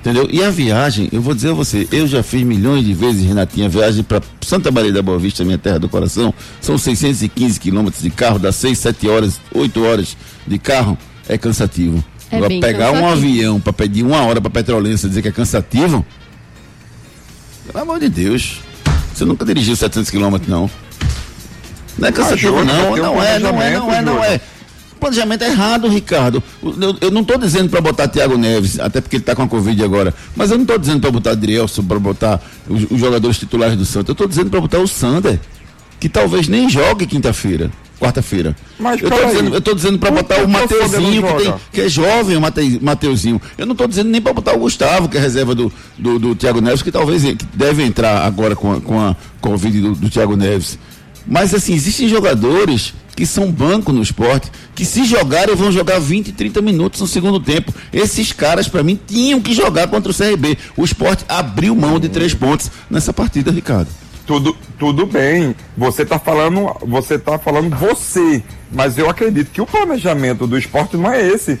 Entendeu? 0.00 0.28
E 0.30 0.42
a 0.42 0.50
viagem, 0.50 1.08
eu 1.12 1.20
vou 1.20 1.34
dizer 1.34 1.50
a 1.50 1.52
você, 1.52 1.88
eu 1.90 2.06
já 2.06 2.22
fiz 2.22 2.42
milhões 2.42 2.84
de 2.84 2.94
vezes, 2.94 3.26
Renatinha, 3.26 3.68
viagem 3.68 4.04
para 4.04 4.22
Santa 4.40 4.70
Maria 4.70 4.92
da 4.92 5.02
Boa 5.02 5.18
Vista, 5.18 5.44
minha 5.44 5.58
terra 5.58 5.78
do 5.78 5.88
coração. 5.88 6.32
São 6.60 6.78
615 6.78 7.58
quilômetros 7.58 8.02
de 8.02 8.10
carro, 8.10 8.38
dá 8.38 8.52
6, 8.52 8.78
7 8.78 9.08
horas, 9.08 9.40
8 9.52 9.84
horas 9.84 10.16
de 10.46 10.58
carro, 10.58 10.96
é 11.28 11.36
cansativo. 11.36 12.02
É 12.30 12.36
Agora, 12.36 12.60
pegar 12.60 12.92
cansativo. 12.92 13.02
um 13.02 13.08
avião 13.08 13.60
para 13.60 13.72
pedir 13.72 14.04
uma 14.04 14.22
hora 14.22 14.40
para 14.40 14.50
Petrolense 14.50 15.08
dizer 15.08 15.20
que 15.20 15.28
é 15.28 15.32
cansativo, 15.32 16.06
pelo 17.66 17.82
amor 17.82 17.98
de 17.98 18.08
Deus. 18.08 18.60
Você 19.12 19.24
nunca 19.24 19.44
dirigiu 19.44 19.74
700 19.74 20.10
quilômetros, 20.10 20.48
não. 20.48 20.70
Não 21.98 22.08
é 22.08 22.12
cansativo, 22.12 22.64
não. 22.64 22.96
Não 22.96 23.22
é, 23.22 23.38
não 23.40 23.60
é, 23.60 23.70
não 23.70 23.92
é, 23.92 24.00
não 24.00 24.24
é 24.24 24.40
planejamento 24.98 25.42
errado, 25.44 25.88
Ricardo. 25.88 26.42
Eu, 26.62 26.96
eu 27.00 27.10
não 27.10 27.22
estou 27.22 27.38
dizendo 27.38 27.68
para 27.68 27.80
botar 27.80 28.08
Thiago 28.08 28.36
Neves, 28.36 28.78
até 28.78 29.00
porque 29.00 29.16
ele 29.16 29.22
está 29.22 29.34
com 29.34 29.42
a 29.42 29.48
Covid 29.48 29.82
agora, 29.82 30.14
mas 30.36 30.50
eu 30.50 30.56
não 30.56 30.62
estou 30.64 30.78
dizendo 30.78 31.00
para 31.00 31.10
botar 31.10 31.30
Adrielson, 31.30 31.82
para 31.82 31.98
botar 31.98 32.40
os, 32.68 32.90
os, 32.90 32.98
jogadores 32.98 33.38
titulares 33.38 33.76
do 33.76 33.84
Santos. 33.84 34.08
Eu 34.08 34.12
estou 34.12 34.26
dizendo 34.26 34.50
para 34.50 34.60
botar 34.60 34.78
o 34.78 34.86
Sander, 34.86 35.38
que 35.98 36.08
talvez 36.08 36.48
nem 36.48 36.68
jogue 36.68 37.06
quinta-feira, 37.06 37.70
quarta-feira. 37.98 38.56
Mas 38.78 39.00
eu 39.00 39.08
estou 39.08 39.26
dizendo, 39.26 39.54
eu 39.54 39.60
tô 39.60 39.74
dizendo 39.74 39.98
para 39.98 40.10
botar 40.10 40.42
o 40.42 40.48
Mateuzinho, 40.48 41.22
que, 41.22 41.42
tem, 41.42 41.54
que, 41.72 41.80
é 41.82 41.88
jovem, 41.88 42.36
o 42.36 42.40
Mate, 42.40 42.78
Mateuzinho. 42.82 43.40
Eu 43.56 43.66
não 43.66 43.72
estou 43.72 43.88
dizendo 43.88 44.10
nem 44.10 44.20
para 44.20 44.32
botar 44.32 44.54
o 44.54 44.58
Gustavo, 44.58 45.08
que 45.08 45.16
é 45.16 45.20
reserva 45.20 45.54
do, 45.54 45.72
do, 45.96 46.18
do 46.18 46.34
Thiago 46.34 46.60
Neves, 46.60 46.82
que 46.82 46.92
talvez 46.92 47.22
que 47.22 47.46
deve 47.54 47.82
entrar 47.82 48.24
agora 48.24 48.54
com 48.54 48.72
a, 48.72 48.80
com 48.80 49.00
a 49.00 49.16
Covid 49.40 49.80
do, 49.80 49.94
do 49.94 50.10
Thiago 50.10 50.36
Neves. 50.36 50.78
Mas 51.26 51.52
assim, 51.52 51.74
existem 51.74 52.08
jogadores 52.08 52.94
que 53.18 53.26
são 53.26 53.50
banco 53.50 53.92
no 53.92 54.00
esporte, 54.00 54.48
que 54.76 54.84
se 54.84 55.04
jogarem 55.04 55.56
vão 55.56 55.72
jogar 55.72 55.98
20, 55.98 56.30
30 56.30 56.62
minutos 56.62 57.00
no 57.00 57.06
segundo 57.08 57.40
tempo. 57.40 57.74
Esses 57.92 58.30
caras, 58.30 58.68
para 58.68 58.80
mim, 58.80 58.96
tinham 59.08 59.40
que 59.40 59.52
jogar 59.52 59.88
contra 59.88 60.12
o 60.12 60.14
CRB. 60.14 60.56
O 60.76 60.84
esporte 60.84 61.24
abriu 61.28 61.74
mão 61.74 61.98
de 61.98 62.08
três 62.08 62.32
pontos 62.32 62.70
nessa 62.88 63.12
partida, 63.12 63.50
Ricardo. 63.50 63.88
Tudo, 64.24 64.56
tudo 64.78 65.04
bem. 65.04 65.52
Você 65.76 66.02
está 66.02 66.16
falando, 66.16 66.72
você 66.86 67.18
tá 67.18 67.40
falando 67.40 67.74
você, 67.74 68.40
mas 68.70 68.96
eu 68.96 69.10
acredito 69.10 69.50
que 69.50 69.60
o 69.60 69.66
planejamento 69.66 70.46
do 70.46 70.56
esporte 70.56 70.96
não 70.96 71.10
é 71.10 71.20
esse. 71.20 71.58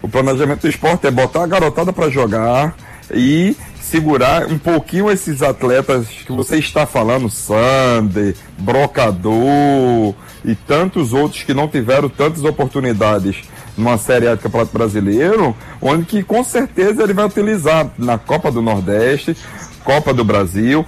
O 0.00 0.08
planejamento 0.08 0.60
do 0.60 0.68
esporte 0.68 1.04
é 1.04 1.10
botar 1.10 1.42
a 1.42 1.48
garotada 1.48 1.92
para 1.92 2.08
jogar 2.08 2.76
e 3.12 3.56
segurar 3.90 4.46
um 4.46 4.56
pouquinho 4.56 5.10
esses 5.10 5.42
atletas 5.42 6.06
que 6.24 6.30
você 6.30 6.58
está 6.58 6.86
falando, 6.86 7.28
Sander, 7.28 8.36
Brocador, 8.56 10.14
e 10.44 10.54
tantos 10.54 11.12
outros 11.12 11.42
que 11.42 11.52
não 11.52 11.66
tiveram 11.66 12.08
tantas 12.08 12.44
oportunidades 12.44 13.42
numa 13.76 13.98
Série 13.98 14.28
A 14.28 14.34
do 14.36 14.40
Campeonato 14.40 14.72
Brasileiro, 14.72 15.56
onde 15.82 16.04
que 16.04 16.22
com 16.22 16.44
certeza 16.44 17.02
ele 17.02 17.12
vai 17.12 17.26
utilizar 17.26 17.90
na 17.98 18.16
Copa 18.16 18.50
do 18.52 18.62
Nordeste, 18.62 19.36
Copa 19.84 20.14
do 20.14 20.24
Brasil, 20.24 20.86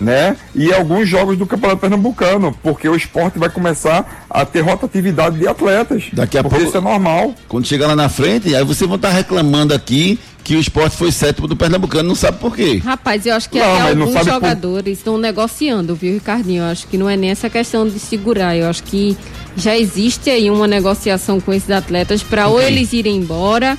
né? 0.00 0.36
E 0.54 0.72
alguns 0.72 1.08
jogos 1.08 1.36
do 1.36 1.44
Campeonato 1.44 1.80
Pernambucano, 1.80 2.56
porque 2.62 2.88
o 2.88 2.96
esporte 2.96 3.38
vai 3.38 3.50
começar 3.50 4.26
a 4.30 4.44
ter 4.44 4.60
rotatividade 4.60 5.38
de 5.38 5.46
atletas. 5.46 6.04
Daqui 6.12 6.38
a 6.38 6.42
pouco 6.42 6.64
isso 6.64 6.76
é 6.76 6.80
normal. 6.80 7.34
Quando 7.46 7.66
chegar 7.66 7.88
lá 7.88 7.96
na 7.96 8.08
frente, 8.08 8.54
aí 8.54 8.64
vocês 8.64 8.88
vão 8.88 8.96
estar 8.96 9.10
reclamando 9.10 9.74
aqui 9.74 10.18
que 10.48 10.56
o 10.56 10.60
esporte 10.60 10.96
foi 10.96 11.12
sétimo 11.12 11.46
do 11.46 11.54
Pernambucano, 11.54 12.08
não 12.08 12.14
sabe 12.14 12.38
por 12.38 12.56
quê. 12.56 12.80
Rapaz, 12.82 13.26
eu 13.26 13.34
acho 13.34 13.50
que 13.50 13.58
não, 13.58 13.76
até 13.76 13.90
alguns 13.90 14.24
jogadores 14.24 14.94
por... 14.94 14.98
estão 14.98 15.18
negociando, 15.18 15.94
viu, 15.94 16.14
Ricardinho? 16.14 16.62
Eu 16.62 16.70
acho 16.70 16.86
que 16.86 16.96
não 16.96 17.06
é 17.06 17.18
nem 17.18 17.28
essa 17.28 17.50
questão 17.50 17.86
de 17.86 17.98
segurar, 17.98 18.56
eu 18.56 18.66
acho 18.66 18.82
que 18.84 19.14
já 19.54 19.76
existe 19.76 20.30
aí 20.30 20.48
uma 20.48 20.66
negociação 20.66 21.38
com 21.38 21.52
esses 21.52 21.70
atletas 21.70 22.22
para 22.22 22.48
okay. 22.48 22.64
ou 22.64 22.66
eles 22.66 22.94
irem 22.94 23.16
embora. 23.16 23.76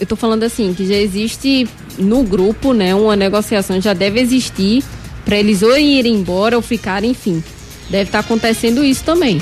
Eu 0.00 0.06
tô 0.06 0.16
falando 0.16 0.42
assim, 0.42 0.74
que 0.74 0.84
já 0.84 0.96
existe 0.96 1.68
no 1.96 2.24
grupo, 2.24 2.72
né, 2.72 2.92
uma 2.92 3.14
negociação, 3.14 3.80
já 3.80 3.94
deve 3.94 4.18
existir 4.18 4.82
para 5.24 5.36
eles 5.36 5.62
ou 5.62 5.78
irem 5.78 6.16
embora 6.16 6.56
ou 6.56 6.62
ficarem, 6.62 7.12
enfim. 7.12 7.40
Deve 7.88 8.08
estar 8.08 8.20
tá 8.20 8.26
acontecendo 8.26 8.82
isso 8.82 9.04
também. 9.04 9.40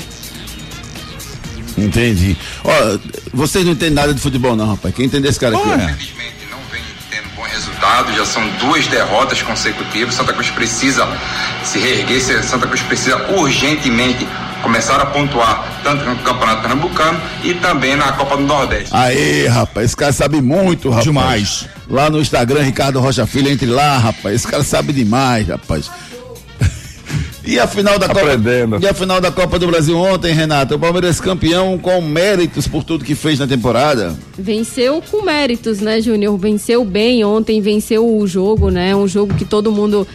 Entendi. 1.77 2.35
Ó, 2.63 2.97
vocês 3.33 3.63
não 3.63 3.73
entendem 3.73 3.93
nada 3.93 4.13
de 4.13 4.19
futebol 4.19 4.55
não, 4.55 4.67
rapaz. 4.67 4.93
Quem 4.95 5.05
entende 5.05 5.27
esse 5.27 5.39
cara 5.39 5.55
aqui? 5.55 5.69
É. 5.69 6.17
resultado, 7.47 8.13
já 8.13 8.25
são 8.25 8.47
duas 8.59 8.87
derrotas 8.87 9.41
consecutivas. 9.41 10.13
Santa 10.13 10.33
Cruz 10.33 10.49
precisa 10.49 11.07
se 11.63 11.79
reerguer, 11.79 12.21
Santa 12.43 12.67
Cruz 12.67 12.81
precisa 12.81 13.17
urgentemente 13.31 14.27
começar 14.61 14.99
a 14.99 15.05
pontuar 15.05 15.79
tanto 15.83 16.03
no 16.03 16.15
Campeonato 16.17 16.61
Pernambucano 16.61 17.21
e 17.43 17.53
também 17.53 17.95
na 17.95 18.11
Copa 18.13 18.37
do 18.37 18.43
Nordeste. 18.43 18.89
Aê, 18.91 19.47
rapaz, 19.47 19.85
esse 19.87 19.95
cara 19.95 20.11
sabe 20.11 20.41
muito, 20.41 20.89
rapaz. 20.89 21.03
Demais. 21.03 21.65
Lá 21.89 22.09
no 22.09 22.19
Instagram, 22.19 22.63
Ricardo 22.63 22.99
Rocha 22.99 23.25
Filho, 23.25 23.49
entre 23.49 23.67
lá, 23.67 23.97
rapaz. 23.97 24.35
Esse 24.35 24.47
cara 24.47 24.63
sabe 24.63 24.91
demais, 24.91 25.47
rapaz. 25.47 25.89
E 27.47 27.57
a 27.57 27.65
final 27.65 27.97
da 27.97 28.07
Aprendendo. 28.07 28.73
Copa, 28.73 28.85
e 28.85 28.89
a 28.89 28.93
final 28.93 29.21
da 29.21 29.31
Copa 29.31 29.57
do 29.57 29.67
Brasil 29.67 29.97
ontem, 29.97 30.33
Renato, 30.33 30.75
o 30.75 30.79
Palmeiras 30.79 31.21
campeão 31.21 31.77
com 31.77 32.01
méritos 32.01 32.67
por 32.67 32.83
tudo 32.83 33.05
que 33.05 33.15
fez 33.15 33.39
na 33.39 33.47
temporada. 33.47 34.13
Venceu 34.37 35.01
com 35.09 35.21
méritos, 35.21 35.79
né, 35.79 36.01
Júnior? 36.01 36.37
Venceu 36.37 36.83
bem 36.83 37.23
ontem, 37.23 37.61
venceu 37.61 38.05
o 38.05 38.27
jogo, 38.27 38.69
né? 38.69 38.93
Um 38.93 39.07
jogo 39.07 39.33
que 39.33 39.45
todo 39.45 39.71
mundo 39.71 40.05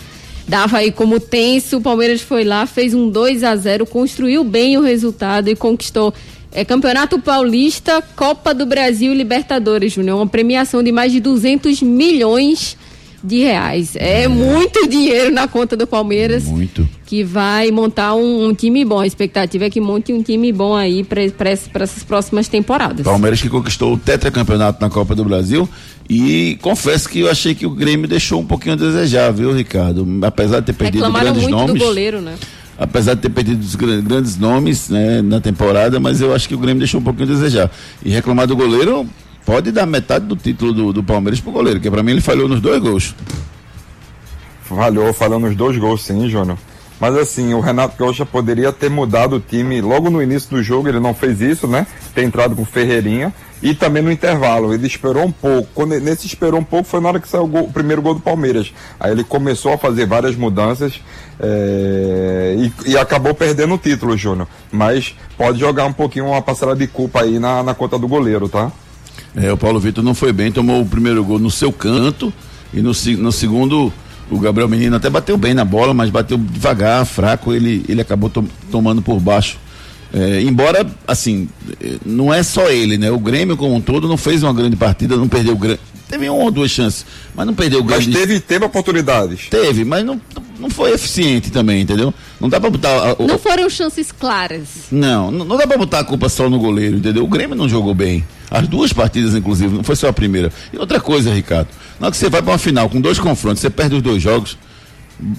dava 0.47 0.77
aí 0.77 0.93
como 0.93 1.19
tenso. 1.19 1.79
O 1.79 1.81
Palmeiras 1.81 2.21
foi 2.21 2.45
lá, 2.45 2.67
fez 2.67 2.93
um 2.93 3.09
2 3.09 3.45
a 3.45 3.57
0 3.57 3.87
construiu 3.87 4.45
bem 4.45 4.77
o 4.77 4.83
resultado 4.83 5.49
e 5.49 5.57
conquistou 5.57 6.13
é, 6.53 6.67
Campeonato 6.67 7.19
Paulista, 7.19 8.03
Copa 8.15 8.53
do 8.53 8.67
Brasil 8.67 9.11
e 9.11 9.17
Libertadores, 9.17 9.95
Júnior. 9.95 10.19
Uma 10.19 10.27
premiação 10.27 10.83
de 10.83 10.93
mais 10.93 11.11
de 11.11 11.19
200 11.19 11.81
milhões 11.81 12.77
de 13.23 13.39
reais. 13.41 13.95
É, 13.97 14.27
muito 14.29 14.89
dinheiro 14.89 15.31
na 15.33 15.47
conta 15.47 15.77
do 15.77 15.87
Palmeiras. 15.87 16.45
Muito. 16.45 16.89
Que 17.07 17.23
vai 17.23 17.71
montar 17.71 18.15
um, 18.15 18.47
um 18.49 18.55
time 18.55 18.85
bom. 18.85 18.99
A 18.99 19.07
expectativa 19.07 19.67
é 19.67 19.71
que 19.71 19.81
monte 19.81 20.13
um 20.13 20.23
time 20.23 20.53
bom 20.53 20.75
aí 20.75 21.05
para 21.05 21.51
essas 21.51 22.03
próximas 22.03 22.49
temporadas. 22.49 23.05
Palmeiras 23.05 23.41
que 23.41 23.49
conquistou 23.49 23.93
o 23.95 23.97
tetracampeonato 23.99 24.81
na 24.81 24.89
Copa 24.91 25.15
do 25.15 25.25
Brasil. 25.25 25.69
E 26.09 26.59
confesso 26.61 27.09
que 27.09 27.21
eu 27.21 27.31
achei 27.31 27.55
que 27.55 27.65
o 27.67 27.71
Grêmio 27.71 28.09
deixou 28.09 28.41
um 28.41 28.47
pouquinho 28.47 28.75
a 28.75 28.77
desejar, 28.79 29.31
viu, 29.33 29.53
Ricardo? 29.53 30.07
Apesar 30.23 30.61
de 30.61 30.67
ter 30.67 30.73
perdido 30.73 31.05
Reclamaram 31.05 31.33
grandes 31.33 31.49
nomes. 31.51 31.83
goleiro, 31.83 32.21
né? 32.21 32.35
apesar 32.79 33.15
de 33.15 33.21
ter 33.21 33.29
perdido 33.31 33.63
os 33.63 33.77
gran- 33.77 34.01
grandes 34.01 34.37
nomes 34.37 34.89
né, 34.89 35.23
na 35.23 35.41
temporada, 35.41 36.01
mas 36.01 36.21
eu 36.21 36.35
acho 36.35 36.49
que 36.49 36.55
o 36.55 36.59
Grêmio 36.59 36.81
deixou 36.81 36.99
um 37.01 37.05
pouquinho 37.05 37.29
a 37.29 37.33
desejar. 37.33 37.71
E 38.05 38.11
reclamar 38.11 38.47
do 38.49 38.57
goleiro 38.57 39.07
pode 39.45 39.73
dar 39.73 39.87
metade 39.87 40.27
do 40.27 40.37
título 40.37 40.73
do, 40.73 40.93
do 40.93 41.03
Palmeiras 41.03 41.41
pro 41.41 41.53
goleiro, 41.53 41.81
que 41.81 41.91
pra 41.91 42.03
mim 42.03 42.13
ele 42.13 42.21
falhou 42.21 42.49
nos 42.49 42.61
dois 42.61 42.81
gols. 42.81 43.15
Falhou, 44.63 45.13
falando 45.13 45.47
os 45.49 45.57
dois 45.57 45.77
gols, 45.77 46.03
sim, 46.03 46.29
Júnior. 46.29 46.57
Mas 47.01 47.17
assim, 47.17 47.53
o 47.53 47.59
Renato 47.61 47.97
Gaúcha 47.99 48.25
poderia 48.25 48.73
ter 48.73 48.89
mudado 48.89 49.37
o 49.37 49.41
time 49.41 49.81
logo 49.81 50.09
no 50.09 50.23
início 50.23 50.49
do 50.51 50.63
jogo, 50.63 50.89
ele 50.89 51.01
não 51.01 51.13
fez 51.13 51.41
isso, 51.41 51.67
né? 51.67 51.85
Ter 52.15 52.23
entrado 52.23 52.55
com 52.55 52.65
Ferreirinha 52.65 53.35
e 53.61 53.75
também 53.75 54.01
no 54.03 54.11
intervalo. 54.13 54.73
Ele 54.73 54.87
esperou 54.87 55.25
um 55.25 55.33
pouco. 55.33 55.69
Quando 55.75 55.95
ele, 55.95 56.05
nesse 56.05 56.29
esperou 56.29 56.61
um 56.61 56.65
pouco 56.65 56.85
foi 56.89 57.01
na 57.01 57.09
hora 57.09 57.19
que 57.19 57.29
saiu 57.29 57.43
o, 57.43 57.49
gol- 57.49 57.65
o 57.65 57.73
primeiro 57.73 58.01
gol 58.01 58.15
do 58.15 58.21
Palmeiras. 58.21 58.73
Aí 59.01 59.11
ele 59.11 59.25
começou 59.25 59.73
a 59.73 59.79
fazer 59.79 60.07
várias 60.07 60.37
mudanças 60.37 61.01
é, 61.41 62.55
e, 62.87 62.91
e 62.93 62.97
acabou 62.97 63.35
perdendo 63.35 63.75
o 63.75 63.79
título, 63.79 64.17
Júnior. 64.17 64.47
Mas 64.71 65.17
pode 65.37 65.59
jogar 65.59 65.87
um 65.87 65.93
pouquinho 65.93 66.27
uma 66.29 66.41
parcela 66.41 66.77
de 66.77 66.87
culpa 66.87 67.23
aí 67.23 67.41
na, 67.41 67.65
na 67.65 67.75
conta 67.75 67.99
do 67.99 68.07
goleiro, 68.07 68.49
tá? 68.49 68.71
É, 69.35 69.53
o 69.53 69.57
Paulo 69.57 69.81
Vitor 69.81 70.05
não 70.05 70.15
foi 70.15 70.33
bem, 70.33 70.53
tomou 70.53 70.83
o 70.83 70.87
primeiro 70.87 71.25
gol 71.25 71.39
no 71.39 71.51
seu 71.51 71.73
canto 71.73 72.33
e 72.73 72.81
no, 72.81 72.93
no 73.19 73.33
segundo 73.33 73.93
o 74.31 74.39
Gabriel 74.39 74.69
Menino 74.69 74.97
até 74.97 75.09
bateu 75.11 75.37
bem 75.37 75.55
na 75.55 75.65
bola, 75.65 75.93
mas 75.95 76.11
bateu 76.11 76.37
devagar, 76.39 77.05
fraco, 77.07 77.53
ele, 77.53 77.85
ele 77.89 78.01
acabou 78.01 78.29
tom- 78.31 78.47
tomando 78.71 79.03
por 79.03 79.19
baixo. 79.21 79.59
É, 80.15 80.43
embora, 80.43 80.87
assim, 81.07 81.49
eh, 81.81 81.97
não 82.05 82.33
é 82.33 82.43
só 82.43 82.69
ele, 82.71 82.99
né? 82.99 83.11
O 83.11 83.19
Grêmio 83.19 83.57
como 83.57 83.75
um 83.75 83.81
todo 83.81 84.07
não 84.07 84.19
fez 84.19 84.43
uma 84.43 84.53
grande 84.53 84.77
partida, 84.77 85.17
não 85.17 85.27
perdeu 85.29 85.57
grande. 85.57 85.81
Teve 86.13 86.29
uma 86.29 86.45
ou 86.45 86.51
duas 86.51 86.71
chances, 86.71 87.07
mas 87.35 87.47
não 87.47 87.55
perdeu 87.55 87.83
Mas 87.83 88.05
grande. 88.07 88.13
teve, 88.13 88.39
teve 88.39 88.65
oportunidades. 88.67 89.49
Teve, 89.49 89.83
mas 89.83 90.05
não, 90.05 90.21
não 90.61 90.69
foi 90.69 90.93
eficiente 90.93 91.51
também, 91.51 91.81
entendeu? 91.81 92.13
Não 92.39 92.51
dá 92.51 92.61
pra 92.61 92.69
botar. 92.69 92.91
a- 92.91 93.17
o- 93.19 93.27
Não 93.27 93.39
foram 93.39 93.69
chances 93.71 94.13
claras. 94.13 94.69
não, 94.91 95.31
não 95.31 95.45
não 95.47 95.57
dá 95.57 95.67
pra 95.67 95.79
botar 95.79 96.01
a 96.01 96.05
culpa 96.05 96.29
só 96.29 96.51
no 96.51 96.59
goleiro, 96.59 96.99
entendeu? 96.99 97.25
O 97.25 97.29
Grêmio 97.29 97.57
não 97.57 97.67
jogou 97.67 97.95
bem. 97.95 98.23
As 98.51 98.69
duas 98.69 98.93
partidas, 98.93 99.35
inclusive, 99.35 99.75
não 99.75 99.83
foi 99.83 99.97
só 99.97 100.09
a 100.09 100.13
primeira. 100.13 100.53
E 100.71 100.77
outra 100.77 101.01
coisa, 101.01 101.33
Ricardo, 101.33 101.69
na 101.99 102.09
hora 102.09 102.11
que 102.13 102.19
você 102.19 102.29
vai 102.29 102.43
pra 102.43 102.53
uma 102.53 102.59
final 102.59 102.91
com 102.91 103.01
dois 103.01 103.19
confrontos, 103.19 103.63
você 103.63 103.71
perde 103.71 103.95
os 103.97 104.03
dois 104.03 104.21
jogos, 104.23 104.59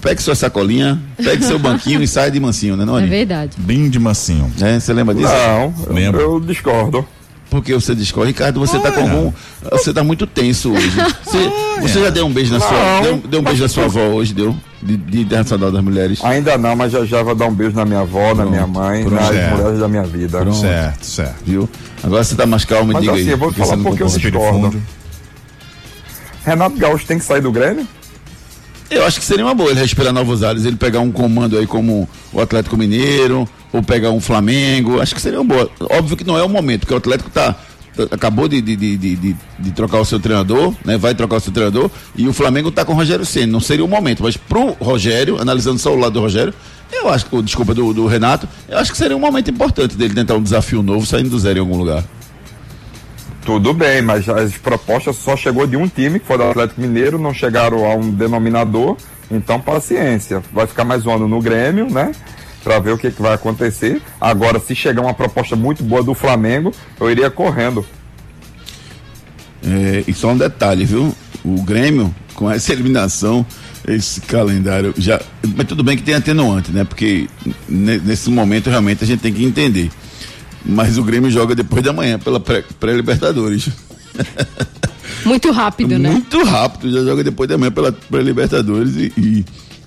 pegue 0.02 0.20
sua 0.20 0.34
sacolinha, 0.34 1.00
pegue 1.16 1.44
seu 1.44 1.58
banquinho 1.58 2.02
e 2.02 2.08
sai 2.08 2.32
de 2.32 2.40
mansinho, 2.40 2.76
né, 2.76 2.84
não, 2.84 2.98
É 2.98 3.06
verdade. 3.06 3.52
Bem 3.58 3.88
de 3.88 4.00
mansinho. 4.00 4.52
É, 4.60 4.80
você 4.80 4.92
lembra 4.92 5.14
disso? 5.14 5.28
Não, 5.28 5.72
eu, 5.86 5.92
Lembro. 5.94 6.20
eu 6.20 6.40
discordo. 6.40 7.06
Porque 7.54 7.72
você 7.72 7.94
discorre, 7.94 8.26
Ricardo, 8.30 8.58
você 8.58 8.76
tá 8.80 8.90
com 8.90 9.00
algum. 9.02 9.32
Você 9.70 9.92
tá 9.94 10.02
muito 10.02 10.26
tenso 10.26 10.72
hoje. 10.72 10.90
Você, 11.24 11.38
você 11.80 12.00
já 12.00 12.10
deu 12.10 12.26
um 12.26 12.32
beijo 12.32 12.52
na 12.52 12.58
sua. 12.58 12.72
Não, 12.72 13.02
Deu, 13.02 13.16
deu 13.28 13.40
um 13.40 13.42
beijo 13.44 13.62
na 13.62 13.68
sua 13.68 13.84
avó 13.84 14.00
hoje, 14.08 14.34
deu? 14.34 14.56
De, 14.82 14.96
de 14.96 15.20
Internacional 15.20 15.70
das 15.70 15.84
Mulheres. 15.84 16.18
Ainda 16.24 16.58
não, 16.58 16.74
mas 16.74 16.90
já 16.90 17.04
já 17.04 17.22
vou 17.22 17.32
dar 17.32 17.46
um 17.46 17.54
beijo 17.54 17.76
na 17.76 17.84
minha 17.84 18.00
avó, 18.00 18.34
na 18.34 18.44
minha 18.44 18.66
mãe, 18.66 19.04
pronto. 19.04 19.22
nas 19.22 19.36
É. 19.36 19.50
mulheres 19.50 19.78
da 19.78 19.86
minha 19.86 20.02
vida. 20.02 20.40
Pronto. 20.40 20.56
Certo, 20.56 21.06
certo. 21.06 21.36
Viu? 21.46 21.68
Agora 22.02 22.24
você 22.24 22.34
tá 22.34 22.44
mais 22.44 22.64
calmo 22.64 22.90
e 22.92 23.00
diga 23.00 23.12
assim, 23.12 23.20
aí. 23.22 23.28
eu 23.28 23.38
vou 23.38 23.48
porque 23.52 23.64
falar 23.64 23.82
porque 23.84 24.02
eu 24.02 24.06
discordo. 24.08 24.82
Renato 26.44 26.76
Gaúcho 26.76 27.06
tem 27.06 27.18
que 27.20 27.24
sair 27.24 27.40
do 27.40 27.52
Grêmio? 27.52 27.86
Eu 28.90 29.06
acho 29.06 29.20
que 29.20 29.24
seria 29.24 29.44
uma 29.44 29.54
boa 29.54 29.70
ele 29.70 29.78
respirar 29.80 30.12
novos 30.12 30.42
ares, 30.42 30.64
ele 30.64 30.76
pegar 30.76 30.98
um 31.00 31.12
comando 31.12 31.56
aí 31.56 31.68
como 31.68 32.08
o 32.32 32.40
Atlético 32.40 32.76
Mineiro, 32.76 33.48
ou 33.74 33.82
pegar 33.82 34.10
um 34.12 34.20
Flamengo. 34.20 35.00
Acho 35.00 35.14
que 35.14 35.20
seria 35.20 35.40
uma 35.40 35.54
boa. 35.54 35.68
Óbvio 35.90 36.16
que 36.16 36.24
não 36.24 36.38
é 36.38 36.44
o 36.44 36.48
momento, 36.48 36.80
porque 36.80 36.94
o 36.94 36.96
Atlético 36.96 37.28
tá. 37.28 37.56
Acabou 38.10 38.48
de, 38.48 38.60
de, 38.60 38.74
de, 38.74 38.96
de, 38.96 39.16
de- 39.16 39.70
trocar 39.72 40.00
o 40.00 40.04
seu 40.04 40.18
treinador, 40.18 40.74
né? 40.84 40.96
Vai 40.98 41.14
trocar 41.14 41.36
o 41.36 41.40
seu 41.40 41.52
treinador, 41.52 41.88
e 42.16 42.26
o 42.26 42.32
Flamengo 42.32 42.70
tá 42.72 42.84
com 42.84 42.92
o 42.92 42.96
Rogério 42.96 43.24
Senna. 43.24 43.52
Não 43.52 43.60
seria 43.60 43.84
o 43.84 43.88
momento, 43.88 44.22
mas 44.22 44.36
pro 44.36 44.76
Rogério, 44.80 45.40
analisando 45.40 45.78
só 45.78 45.92
o 45.92 45.96
lado 45.96 46.14
do 46.14 46.20
Rogério, 46.20 46.52
eu 46.92 47.08
acho 47.08 47.26
que, 47.26 47.42
desculpa, 47.42 47.72
do, 47.72 47.92
do 47.94 48.06
Renato, 48.06 48.48
eu 48.68 48.78
acho 48.78 48.90
que 48.90 48.98
seria 48.98 49.16
um 49.16 49.20
momento 49.20 49.48
importante 49.48 49.96
dele 49.96 50.12
tentar 50.12 50.34
um 50.34 50.42
desafio 50.42 50.82
novo, 50.82 51.06
saindo 51.06 51.30
do 51.30 51.38
zero 51.38 51.58
em 51.58 51.60
algum 51.60 51.76
lugar. 51.78 52.02
Tudo 53.44 53.72
bem, 53.72 54.02
mas 54.02 54.28
as 54.28 54.56
propostas 54.56 55.14
só 55.16 55.36
chegou 55.36 55.64
de 55.66 55.76
um 55.76 55.86
time, 55.86 56.18
que 56.18 56.26
foi 56.26 56.36
do 56.38 56.44
Atlético 56.44 56.80
Mineiro, 56.80 57.16
não 57.16 57.32
chegaram 57.32 57.84
a 57.84 57.94
um 57.94 58.10
denominador, 58.10 58.96
então 59.30 59.60
paciência. 59.60 60.42
Vai 60.52 60.66
ficar 60.66 60.82
mais 60.84 61.06
um 61.06 61.12
ano 61.14 61.28
no 61.28 61.40
Grêmio, 61.40 61.88
né? 61.88 62.10
Pra 62.64 62.78
ver 62.80 62.92
o 62.92 62.98
que, 62.98 63.10
que 63.10 63.20
vai 63.20 63.34
acontecer. 63.34 64.00
Agora, 64.20 64.58
se 64.58 64.74
chegar 64.74 65.02
uma 65.02 65.12
proposta 65.14 65.54
muito 65.54 65.84
boa 65.84 66.02
do 66.02 66.14
Flamengo, 66.14 66.72
eu 66.98 67.10
iria 67.10 67.30
correndo. 67.30 67.84
É, 69.62 70.02
e 70.08 70.12
só 70.14 70.30
um 70.30 70.36
detalhe, 70.36 70.84
viu? 70.84 71.14
O 71.44 71.62
Grêmio, 71.62 72.14
com 72.34 72.50
essa 72.50 72.72
eliminação, 72.72 73.44
esse 73.86 74.20
calendário 74.22 74.94
já. 74.96 75.20
Mas 75.56 75.66
tudo 75.66 75.82
bem 75.84 75.94
que 75.96 76.02
tem 76.02 76.14
atenuante, 76.14 76.70
né? 76.70 76.84
Porque 76.84 77.28
ne- 77.68 77.98
nesse 77.98 78.30
momento 78.30 78.70
realmente 78.70 79.04
a 79.04 79.06
gente 79.06 79.20
tem 79.20 79.32
que 79.32 79.44
entender. 79.44 79.90
Mas 80.64 80.96
o 80.96 81.04
Grêmio 81.04 81.30
joga 81.30 81.54
depois 81.54 81.82
da 81.82 81.92
manhã 81.92 82.18
pela 82.18 82.40
pré- 82.40 82.64
pré-Libertadores. 82.80 83.68
Muito 85.24 85.50
rápido, 85.50 85.98
né? 85.98 86.10
Muito 86.10 86.42
rápido, 86.44 86.90
já 86.90 87.02
joga 87.04 87.22
depois 87.22 87.48
da 87.48 87.58
manhã 87.58 87.70
pela 87.70 87.92
pré-Libertadores 87.92 88.96
e, 88.96 89.12
e, 89.18 89.44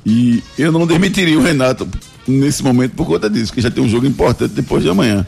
e 0.09 0.41
eu 0.57 0.71
não 0.71 0.87
demitiria 0.87 1.37
o 1.37 1.43
Renato 1.43 1.85
nesse 2.25 2.63
momento 2.63 2.93
por 2.93 3.05
conta 3.05 3.29
disso, 3.29 3.51
que 3.51 3.59
já 3.59 3.69
tem 3.69 3.83
um 3.83 3.89
jogo 3.89 4.07
importante 4.07 4.53
depois 4.53 4.81
de 4.81 4.89
amanhã. 4.89 5.25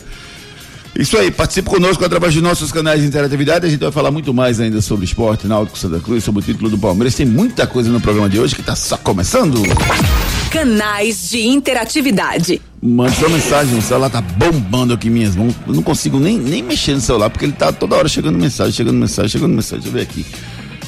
Isso 0.97 1.17
aí, 1.17 1.29
participe 1.29 1.69
conosco 1.69 2.03
através 2.03 2.33
dos 2.33 2.41
nossos 2.41 2.71
canais 2.71 3.01
de 3.01 3.07
interatividade. 3.07 3.65
A 3.65 3.69
gente 3.69 3.81
vai 3.81 3.91
falar 3.91 4.09
muito 4.09 4.33
mais 4.33 4.57
ainda 4.57 4.81
sobre 4.81 5.03
esporte, 5.03 5.47
Náutico 5.47 5.77
Santa 5.77 5.99
Cruz, 5.99 6.23
sobre 6.23 6.39
o 6.39 6.43
título 6.43 6.69
do 6.69 6.77
Palmeiras. 6.77 7.13
Tem 7.13 7.25
muita 7.25 7.67
coisa 7.67 7.91
no 7.91 7.99
programa 7.99 8.29
de 8.29 8.39
hoje 8.39 8.55
que 8.55 8.61
está 8.61 8.73
só 8.73 8.95
começando. 8.95 9.61
Canais 10.49 11.29
de 11.29 11.45
interatividade. 11.45 12.61
Mande 12.81 13.17
sua 13.17 13.27
mensagem, 13.27 13.77
o 13.77 13.81
celular 13.81 14.09
tá 14.09 14.21
bombando 14.21 14.93
aqui 14.93 15.09
minhas 15.09 15.35
mãos. 15.35 15.53
Eu 15.67 15.73
não 15.73 15.83
consigo 15.83 16.19
nem, 16.21 16.37
nem 16.37 16.63
mexer 16.63 16.93
no 16.93 17.01
celular, 17.01 17.29
porque 17.29 17.43
ele 17.43 17.53
tá 17.53 17.73
toda 17.73 17.97
hora 17.97 18.07
chegando 18.07 18.39
mensagem, 18.39 18.71
chegando 18.71 18.95
mensagem, 18.95 19.29
chegando 19.29 19.53
mensagem. 19.53 19.83
Deixa 19.83 19.89
eu 19.89 19.93
ver 19.93 20.09
aqui. 20.09 20.25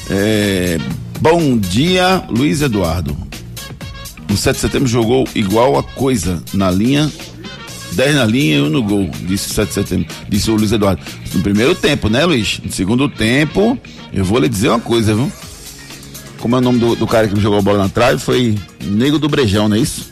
É, 0.10 0.80
bom 1.20 1.58
dia, 1.58 2.24
Luiz 2.30 2.62
Eduardo. 2.62 3.31
No 4.32 4.38
7 4.38 4.56
de 4.56 4.62
setembro 4.62 4.88
jogou 4.88 5.28
igual 5.36 5.78
a 5.78 5.84
coisa 5.84 6.42
na 6.54 6.72
linha. 6.72 7.12
10 7.92 8.16
na 8.16 8.26
linha 8.26 8.56
e 8.60 8.62
1 8.62 8.70
no 8.70 8.82
gol, 8.82 9.10
disse 9.28 9.52
o 9.52 9.54
7 9.54 9.68
de 9.68 9.74
setembro, 9.74 10.08
disse 10.30 10.50
o 10.50 10.56
Luiz 10.56 10.72
Eduardo. 10.72 11.02
No 11.34 11.42
primeiro 11.42 11.76
tempo, 11.76 12.08
né, 12.08 12.26
Luiz? 12.26 12.62
No 12.64 12.72
segundo 12.72 13.10
tempo, 13.10 13.78
eu 14.14 14.24
vou 14.24 14.40
lhe 14.40 14.48
dizer 14.48 14.70
uma 14.70 14.80
coisa, 14.80 15.14
viu? 15.14 15.30
Como 16.40 16.56
é 16.56 16.60
o 16.60 16.62
nome 16.62 16.80
do, 16.80 16.96
do 16.96 17.06
cara 17.06 17.28
que 17.28 17.38
jogou 17.42 17.60
a 17.60 17.62
bola 17.62 17.80
na 17.80 17.90
trave? 17.90 18.20
Foi 18.20 18.58
Nego 18.86 19.20
do 19.20 19.28
Brejão, 19.28 19.68
não 19.68 19.76
é 19.76 19.80
isso? 19.82 20.10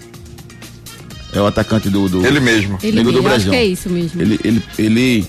É 1.32 1.40
o 1.40 1.46
atacante 1.48 1.90
do. 1.90 2.10
do 2.10 2.26
Ele 2.28 2.42
mesmo. 2.42 2.78
Ele 2.84 2.98
Nego 2.98 3.14
do 3.14 3.24
mesmo, 3.24 3.30
eu 3.30 3.36
acho 3.36 3.46
Brejão. 3.46 3.52
que 3.52 3.58
é 3.58 3.66
isso 3.66 3.90
mesmo. 3.90 4.22
Ele, 4.22 4.40
ele, 4.44 4.64
ele 4.78 5.26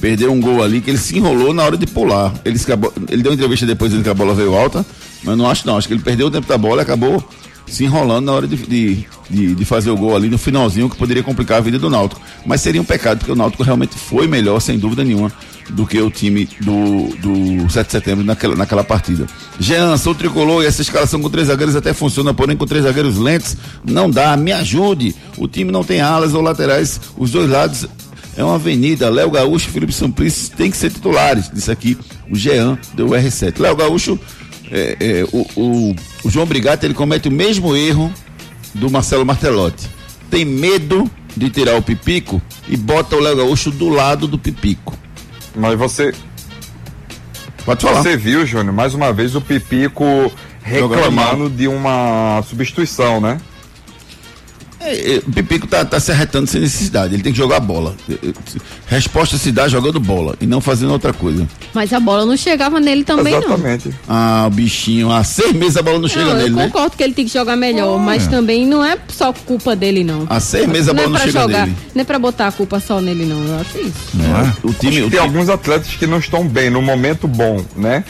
perdeu 0.00 0.32
um 0.32 0.40
gol 0.40 0.60
ali 0.60 0.80
que 0.80 0.90
ele 0.90 0.98
se 0.98 1.16
enrolou 1.16 1.54
na 1.54 1.62
hora 1.62 1.76
de 1.76 1.86
pular. 1.86 2.34
Ele, 2.44 2.58
acabou- 2.60 2.92
ele 3.08 3.22
deu 3.22 3.30
uma 3.30 3.36
entrevista 3.36 3.64
depois 3.64 3.92
dizendo 3.92 4.02
que 4.02 4.10
a 4.10 4.14
bola 4.14 4.34
veio 4.34 4.52
alta, 4.56 4.84
mas 5.22 5.38
não 5.38 5.48
acho 5.48 5.64
não. 5.68 5.76
Acho 5.76 5.86
que 5.86 5.94
ele 5.94 6.02
perdeu 6.02 6.26
o 6.26 6.30
tempo 6.32 6.48
da 6.48 6.58
bola 6.58 6.80
e 6.80 6.84
acabou 6.84 7.22
se 7.66 7.84
enrolando 7.84 8.26
na 8.26 8.32
hora 8.32 8.46
de, 8.46 8.56
de, 8.56 9.06
de, 9.30 9.54
de 9.54 9.64
fazer 9.64 9.90
o 9.90 9.96
gol 9.96 10.14
ali 10.14 10.28
no 10.28 10.38
finalzinho, 10.38 10.88
que 10.88 10.96
poderia 10.96 11.22
complicar 11.22 11.58
a 11.58 11.60
vida 11.60 11.78
do 11.78 11.88
Náutico. 11.88 12.20
Mas 12.44 12.60
seria 12.60 12.80
um 12.80 12.84
pecado, 12.84 13.18
porque 13.18 13.32
o 13.32 13.36
Náutico 13.36 13.62
realmente 13.62 13.96
foi 13.96 14.26
melhor, 14.26 14.60
sem 14.60 14.78
dúvida 14.78 15.04
nenhuma, 15.04 15.32
do 15.70 15.86
que 15.86 16.00
o 16.00 16.10
time 16.10 16.48
do, 16.60 17.08
do 17.16 17.70
7 17.70 17.86
de 17.86 17.92
setembro 17.92 18.24
naquela, 18.24 18.54
naquela 18.54 18.84
partida. 18.84 19.26
Jean, 19.58 19.96
sou 19.96 20.14
tricolor 20.14 20.62
e 20.62 20.66
essa 20.66 20.82
escalação 20.82 21.20
com 21.20 21.30
três 21.30 21.48
zagueiros 21.48 21.76
até 21.76 21.92
funciona, 21.92 22.34
porém 22.34 22.56
com 22.56 22.66
três 22.66 22.84
zagueiros 22.84 23.16
lentos 23.16 23.56
não 23.84 24.10
dá. 24.10 24.36
Me 24.36 24.52
ajude. 24.52 25.14
O 25.36 25.46
time 25.48 25.70
não 25.70 25.84
tem 25.84 26.00
alas 26.00 26.34
ou 26.34 26.42
laterais, 26.42 27.00
os 27.16 27.30
dois 27.30 27.48
lados 27.48 27.86
é 28.36 28.42
uma 28.42 28.54
avenida. 28.56 29.08
Léo 29.10 29.30
Gaúcho 29.30 29.68
e 29.68 29.72
Felipe 29.72 29.92
Samplice 29.92 30.50
tem 30.50 30.70
que 30.70 30.76
ser 30.76 30.90
titulares. 30.90 31.50
Disse 31.52 31.70
aqui 31.70 31.96
o 32.30 32.36
Jean 32.36 32.78
do 32.94 33.08
R7. 33.08 33.60
Léo 33.60 33.76
Gaúcho, 33.76 34.18
é, 34.72 34.96
é, 34.98 35.24
o, 35.30 35.46
o, 35.54 35.96
o, 36.24 36.30
João 36.30 36.46
Brigatti, 36.46 36.86
ele 36.86 36.94
comete 36.94 37.28
o 37.28 37.30
mesmo 37.30 37.76
erro 37.76 38.10
do 38.74 38.90
Marcelo 38.90 39.24
Martelotti. 39.24 39.86
Tem 40.30 40.46
medo 40.46 41.10
de 41.36 41.50
tirar 41.50 41.76
o 41.76 41.82
Pipico 41.82 42.40
e 42.66 42.74
bota 42.74 43.14
o 43.14 43.20
Léo 43.20 43.36
Gaúcho 43.36 43.70
do 43.70 43.90
lado 43.90 44.26
do 44.26 44.38
Pipico. 44.38 44.96
Mas 45.54 45.78
você. 45.78 46.14
Pode 47.66 47.82
falar. 47.82 48.02
Você 48.02 48.16
viu, 48.16 48.46
Júnior, 48.46 48.74
mais 48.74 48.94
uma 48.94 49.12
vez 49.12 49.34
o 49.34 49.42
Pipico 49.42 50.32
reclamando 50.62 51.50
de 51.50 51.68
uma 51.68 52.42
substituição, 52.48 53.20
né? 53.20 53.38
É, 54.84 55.14
é, 55.14 55.18
o 55.18 55.30
Pipico 55.32 55.66
tá, 55.66 55.84
tá 55.84 56.00
se 56.00 56.10
arretando 56.10 56.46
sem 56.48 56.60
necessidade, 56.60 57.14
ele 57.14 57.22
tem 57.22 57.32
que 57.32 57.38
jogar 57.38 57.60
bola. 57.60 57.94
É, 58.10 58.32
resposta 58.86 59.36
se 59.38 59.52
dá 59.52 59.68
jogando 59.68 60.00
bola 60.00 60.34
e 60.40 60.46
não 60.46 60.60
fazendo 60.60 60.90
outra 60.92 61.12
coisa. 61.12 61.46
Mas 61.72 61.92
a 61.92 62.00
bola 62.00 62.26
não 62.26 62.36
chegava 62.36 62.80
nele 62.80 63.04
também, 63.04 63.34
Exatamente. 63.34 63.88
não. 63.88 63.94
Ah, 64.08 64.44
o 64.48 64.50
bichinho, 64.50 65.10
há 65.12 65.22
seis 65.22 65.52
meses 65.54 65.76
a 65.76 65.82
bola 65.82 65.98
não 66.00 66.08
chega 66.08 66.24
não, 66.26 66.34
nele, 66.34 66.50
eu 66.50 66.56
né? 66.56 66.64
concordo 66.66 66.96
que 66.96 67.02
ele 67.02 67.14
tem 67.14 67.24
que 67.26 67.32
jogar 67.32 67.56
melhor, 67.56 67.96
Ah, 67.96 67.98
mas 67.98 68.26
é. 68.26 68.30
também 68.30 68.66
não 68.66 68.84
é 68.84 68.98
só 69.08 69.32
culpa 69.32 69.76
dele, 69.76 70.02
não. 70.04 70.26
Há 70.28 70.40
seis 70.40 70.66
meses 70.66 70.88
a 70.88 70.92
não 70.92 71.04
bola 71.04 71.06
é 71.06 71.10
não 71.10 71.16
pra 71.20 71.26
chega 71.26 71.40
jogar, 71.42 71.66
nele. 71.66 71.76
não 71.94 72.00
é 72.02 72.04
pra 72.04 72.18
botar 72.18 72.48
a 72.48 72.52
culpa 72.52 72.80
só 72.80 73.00
nele, 73.00 73.24
não. 73.24 73.42
Eu 73.44 73.60
acho 73.60 73.78
isso. 73.78 73.92
É. 74.20 74.66
O 74.66 74.72
time, 74.74 74.96
Acho 74.98 75.06
o 75.06 75.10
tem 75.10 75.10
time 75.10 75.18
alguns 75.18 75.48
atletas 75.48 75.88
que 75.94 76.06
não 76.06 76.18
estão 76.18 76.46
bem, 76.46 76.70
no 76.70 76.82
momento 76.82 77.28
bom, 77.28 77.64
né? 77.76 78.04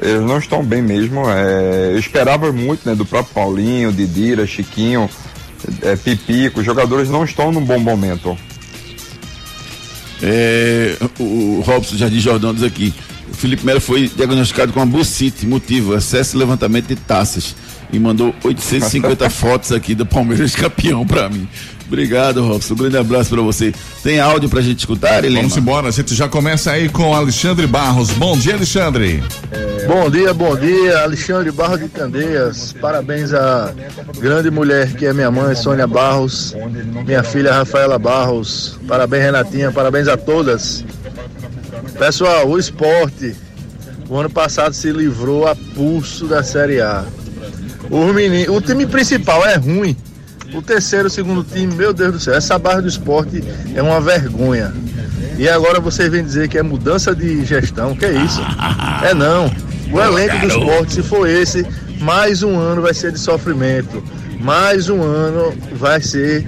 Eles 0.00 0.22
não 0.22 0.38
estão 0.38 0.62
bem 0.64 0.80
mesmo. 0.80 1.28
é, 1.28 1.90
eu 1.92 1.98
esperava 1.98 2.50
muito, 2.50 2.88
né? 2.88 2.94
Do 2.94 3.04
próprio 3.04 3.34
Paulinho, 3.34 3.92
Didira, 3.92 4.46
Chiquinho, 4.46 5.08
é, 5.82 5.96
Pipico. 5.96 6.60
Os 6.60 6.66
jogadores 6.66 7.08
não 7.08 7.24
estão 7.24 7.52
num 7.52 7.64
bom 7.64 7.78
momento. 7.78 8.36
É, 10.22 10.96
o 11.18 11.62
Robson 11.66 11.96
Jardim 11.96 12.20
Jordão 12.20 12.54
diz 12.54 12.62
aqui. 12.62 12.94
O 13.30 13.34
Felipe 13.34 13.64
Melo 13.64 13.80
foi 13.80 14.08
diagnosticado 14.14 14.72
com 14.72 14.86
bucite, 14.86 15.46
motivo, 15.46 15.96
excesso 15.96 16.32
de 16.32 16.38
levantamento 16.38 16.88
de 16.88 16.96
taças. 16.96 17.56
E 17.92 17.98
mandou 17.98 18.34
850 18.42 19.28
fotos 19.30 19.70
aqui 19.70 19.94
do 19.94 20.06
Palmeiras 20.06 20.56
campeão 20.56 21.06
pra 21.06 21.28
mim. 21.28 21.46
Obrigado, 21.86 22.42
Robson. 22.42 22.72
Um 22.72 22.76
grande 22.78 22.96
abraço 22.96 23.28
pra 23.28 23.42
você. 23.42 23.70
Tem 24.02 24.18
áudio 24.18 24.48
pra 24.48 24.62
gente 24.62 24.78
escutar, 24.78 25.22
Helena? 25.22 25.42
Vamos 25.42 25.56
embora, 25.58 25.88
a 25.88 25.90
gente 25.90 26.14
já 26.14 26.26
começa 26.26 26.70
aí 26.70 26.88
com 26.88 27.14
Alexandre 27.14 27.66
Barros. 27.66 28.10
Bom 28.12 28.34
dia, 28.38 28.54
Alexandre. 28.54 29.22
Bom 29.86 30.08
dia, 30.08 30.32
bom 30.32 30.56
dia, 30.56 31.02
Alexandre 31.02 31.50
Barros 31.50 31.80
de 31.80 31.88
Candeias. 31.88 32.72
Parabéns 32.80 33.34
à 33.34 33.74
grande 34.18 34.50
mulher 34.50 34.94
que 34.94 35.04
é 35.04 35.12
minha 35.12 35.30
mãe, 35.30 35.54
Sônia 35.54 35.86
Barros, 35.86 36.56
minha 37.04 37.22
filha 37.22 37.52
Rafaela 37.52 37.98
Barros. 37.98 38.78
Parabéns, 38.88 39.24
Renatinha, 39.24 39.70
parabéns 39.70 40.08
a 40.08 40.16
todas. 40.16 40.82
Pessoal, 41.98 42.48
o 42.48 42.58
esporte, 42.58 43.36
o 44.08 44.16
ano 44.16 44.30
passado 44.30 44.72
se 44.72 44.90
livrou 44.90 45.46
a 45.46 45.54
pulso 45.54 46.26
da 46.26 46.42
Série 46.42 46.80
A. 46.80 47.04
Os 47.92 48.14
meni- 48.14 48.48
o 48.48 48.60
time 48.60 48.86
principal 48.86 49.44
é 49.46 49.56
ruim. 49.56 49.94
O 50.54 50.62
terceiro, 50.62 51.08
o 51.08 51.10
segundo 51.10 51.44
time, 51.44 51.74
meu 51.74 51.92
Deus 51.92 52.12
do 52.12 52.20
céu, 52.20 52.34
essa 52.34 52.58
barra 52.58 52.80
do 52.82 52.88
esporte 52.88 53.42
é 53.74 53.82
uma 53.82 54.00
vergonha. 54.00 54.72
E 55.38 55.48
agora 55.48 55.78
você 55.80 56.08
vem 56.10 56.24
dizer 56.24 56.48
que 56.48 56.58
é 56.58 56.62
mudança 56.62 57.14
de 57.14 57.44
gestão, 57.44 57.94
que 57.94 58.04
é 58.04 58.12
isso? 58.12 58.40
É 59.02 59.12
não. 59.14 59.50
O 59.92 60.00
elenco 60.00 60.38
do 60.40 60.46
esporte, 60.48 60.94
se 60.94 61.02
for 61.02 61.28
esse, 61.28 61.66
mais 62.00 62.42
um 62.42 62.58
ano 62.58 62.80
vai 62.82 62.94
ser 62.94 63.12
de 63.12 63.18
sofrimento. 63.18 64.02
Mais 64.40 64.88
um 64.88 65.02
ano 65.02 65.54
vai 65.74 66.00
ser 66.02 66.46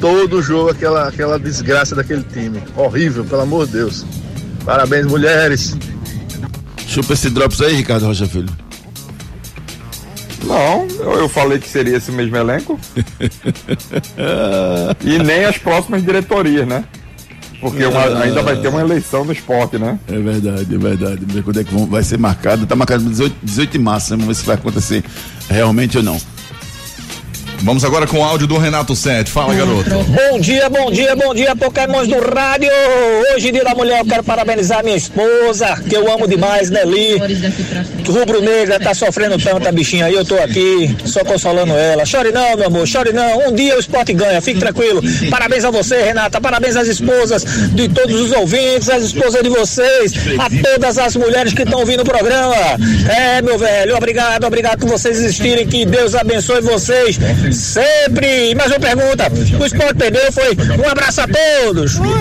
todo 0.00 0.42
jogo 0.42 0.70
aquela, 0.70 1.06
aquela 1.08 1.38
desgraça 1.38 1.94
daquele 1.94 2.22
time. 2.24 2.62
Horrível, 2.76 3.24
pelo 3.24 3.42
amor 3.42 3.66
de 3.66 3.72
Deus. 3.74 4.04
Parabéns, 4.64 5.06
mulheres. 5.06 5.76
Chupa 6.86 7.12
esse 7.14 7.30
drops 7.30 7.60
aí, 7.60 7.74
Ricardo 7.76 8.06
Rocha 8.06 8.26
Filho. 8.26 8.48
Não, 10.44 10.86
eu, 10.98 11.12
eu 11.20 11.28
falei 11.28 11.58
que 11.58 11.68
seria 11.68 11.96
esse 11.96 12.10
mesmo 12.10 12.36
elenco. 12.36 12.78
e 15.04 15.18
nem 15.18 15.44
as 15.44 15.58
próximas 15.58 16.02
diretorias, 16.04 16.66
né? 16.66 16.84
Porque 17.60 17.84
uma- 17.84 18.22
ainda 18.22 18.42
vai 18.42 18.56
ter 18.60 18.68
uma 18.68 18.80
eleição 18.80 19.24
no 19.24 19.32
esporte, 19.32 19.78
né? 19.78 19.96
É 20.08 20.18
verdade, 20.18 20.74
é 20.74 20.78
verdade. 20.78 21.42
Quando 21.44 21.60
é 21.60 21.64
que 21.64 21.72
vão- 21.72 21.86
vai 21.86 22.02
ser 22.02 22.18
marcado. 22.18 22.66
Tá 22.66 22.74
marcado 22.74 23.04
18, 23.04 23.36
18 23.40 23.70
de 23.70 23.78
março, 23.78 24.10
né? 24.10 24.16
Vamos 24.16 24.36
ver 24.36 24.40
se 24.40 24.46
vai 24.46 24.56
acontecer 24.56 25.04
realmente 25.48 25.96
ou 25.96 26.02
não. 26.02 26.20
Vamos 27.62 27.84
agora 27.84 28.08
com 28.08 28.18
o 28.18 28.24
áudio 28.24 28.48
do 28.48 28.58
Renato 28.58 28.96
Sete. 28.96 29.30
Fala, 29.30 29.54
garoto. 29.54 29.88
Bom 29.88 30.40
dia, 30.40 30.68
bom 30.68 30.90
dia, 30.90 31.14
bom 31.14 31.32
dia, 31.32 31.54
Pokémons 31.54 32.08
do 32.08 32.18
rádio. 32.18 32.68
Hoje, 33.32 33.52
dia 33.52 33.62
da 33.62 33.72
mulher, 33.72 34.00
eu 34.00 34.04
quero 34.04 34.24
parabenizar 34.24 34.82
minha 34.82 34.96
esposa, 34.96 35.80
que 35.88 35.94
eu 35.94 36.12
amo 36.12 36.26
demais, 36.26 36.70
Nelly. 36.70 37.20
Rubro 38.08 38.42
Negra 38.42 38.80
tá 38.80 38.92
sofrendo 38.92 39.38
tanto, 39.38 39.68
a 39.68 39.70
bichinha 39.70 40.06
aí, 40.06 40.14
eu 40.14 40.24
tô 40.24 40.34
aqui 40.38 40.96
só 41.04 41.24
consolando 41.24 41.72
ela. 41.74 42.04
Chore 42.04 42.32
não, 42.32 42.56
meu 42.56 42.66
amor, 42.66 42.86
chore 42.86 43.12
não. 43.12 43.48
Um 43.48 43.54
dia 43.54 43.76
o 43.76 43.78
esporte 43.78 44.12
ganha, 44.12 44.40
fique 44.40 44.58
tranquilo. 44.58 45.00
Parabéns 45.30 45.64
a 45.64 45.70
você, 45.70 46.02
Renata, 46.02 46.40
parabéns 46.40 46.74
às 46.74 46.88
esposas 46.88 47.44
de 47.44 47.88
todos 47.88 48.20
os 48.20 48.32
ouvintes, 48.32 48.88
às 48.88 49.04
esposas 49.04 49.40
de 49.40 49.48
vocês, 49.48 50.12
a 50.36 50.50
todas 50.68 50.98
as 50.98 51.14
mulheres 51.14 51.52
que 51.52 51.62
estão 51.62 51.78
ouvindo 51.78 52.00
o 52.00 52.04
programa. 52.04 52.56
É, 53.08 53.40
meu 53.40 53.56
velho, 53.56 53.96
obrigado, 53.96 54.44
obrigado 54.44 54.80
por 54.80 54.88
vocês 54.88 55.16
existirem, 55.20 55.64
que 55.64 55.86
Deus 55.86 56.16
abençoe 56.16 56.60
vocês 56.60 57.20
sempre. 57.54 58.50
E 58.50 58.54
mais 58.54 58.70
uma 58.70 58.80
pergunta, 58.80 59.30
o 59.60 59.66
esporte 59.66 59.94
perdeu, 59.94 60.32
foi 60.32 60.56
um 60.78 60.88
abraço 60.88 61.20
a 61.20 61.28
todos. 61.28 61.96
Bom 61.96 62.14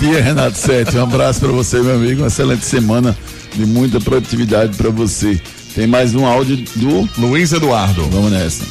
dia, 0.00 0.22
Renato 0.22 0.58
Sete. 0.58 0.96
Um 0.96 1.02
abraço 1.02 1.40
pra 1.40 1.50
você, 1.50 1.80
meu 1.80 1.94
amigo. 1.94 2.22
Uma 2.22 2.28
excelente 2.28 2.64
semana 2.64 3.16
de 3.54 3.66
muita 3.66 4.00
produtividade 4.00 4.76
pra 4.76 4.90
você. 4.90 5.40
Tem 5.74 5.86
mais 5.86 6.14
um 6.14 6.26
áudio 6.26 6.56
do 6.76 7.08
Luiz 7.18 7.52
Eduardo. 7.52 8.02
Vamos 8.10 8.32
nessa. 8.32 8.64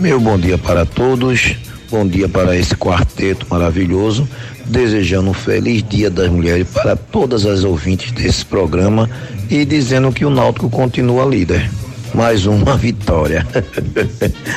Meu 0.00 0.18
bom 0.18 0.38
dia 0.38 0.58
para 0.58 0.84
todos, 0.84 1.54
bom 1.90 2.06
dia 2.06 2.28
para 2.28 2.56
esse 2.56 2.74
quarteto 2.74 3.46
maravilhoso, 3.48 4.28
desejando 4.64 5.30
um 5.30 5.34
feliz 5.34 5.84
Dia 5.88 6.10
das 6.10 6.28
Mulheres 6.28 6.66
para 6.68 6.96
todas 6.96 7.46
as 7.46 7.64
ouvintes 7.64 8.12
desse 8.12 8.44
programa 8.44 9.08
e 9.48 9.64
dizendo 9.64 10.12
que 10.12 10.24
o 10.24 10.30
Náutico 10.30 10.68
continua 10.68 11.24
líder. 11.24 11.70
Mais 12.14 12.46
uma 12.46 12.76
vitória. 12.78 13.46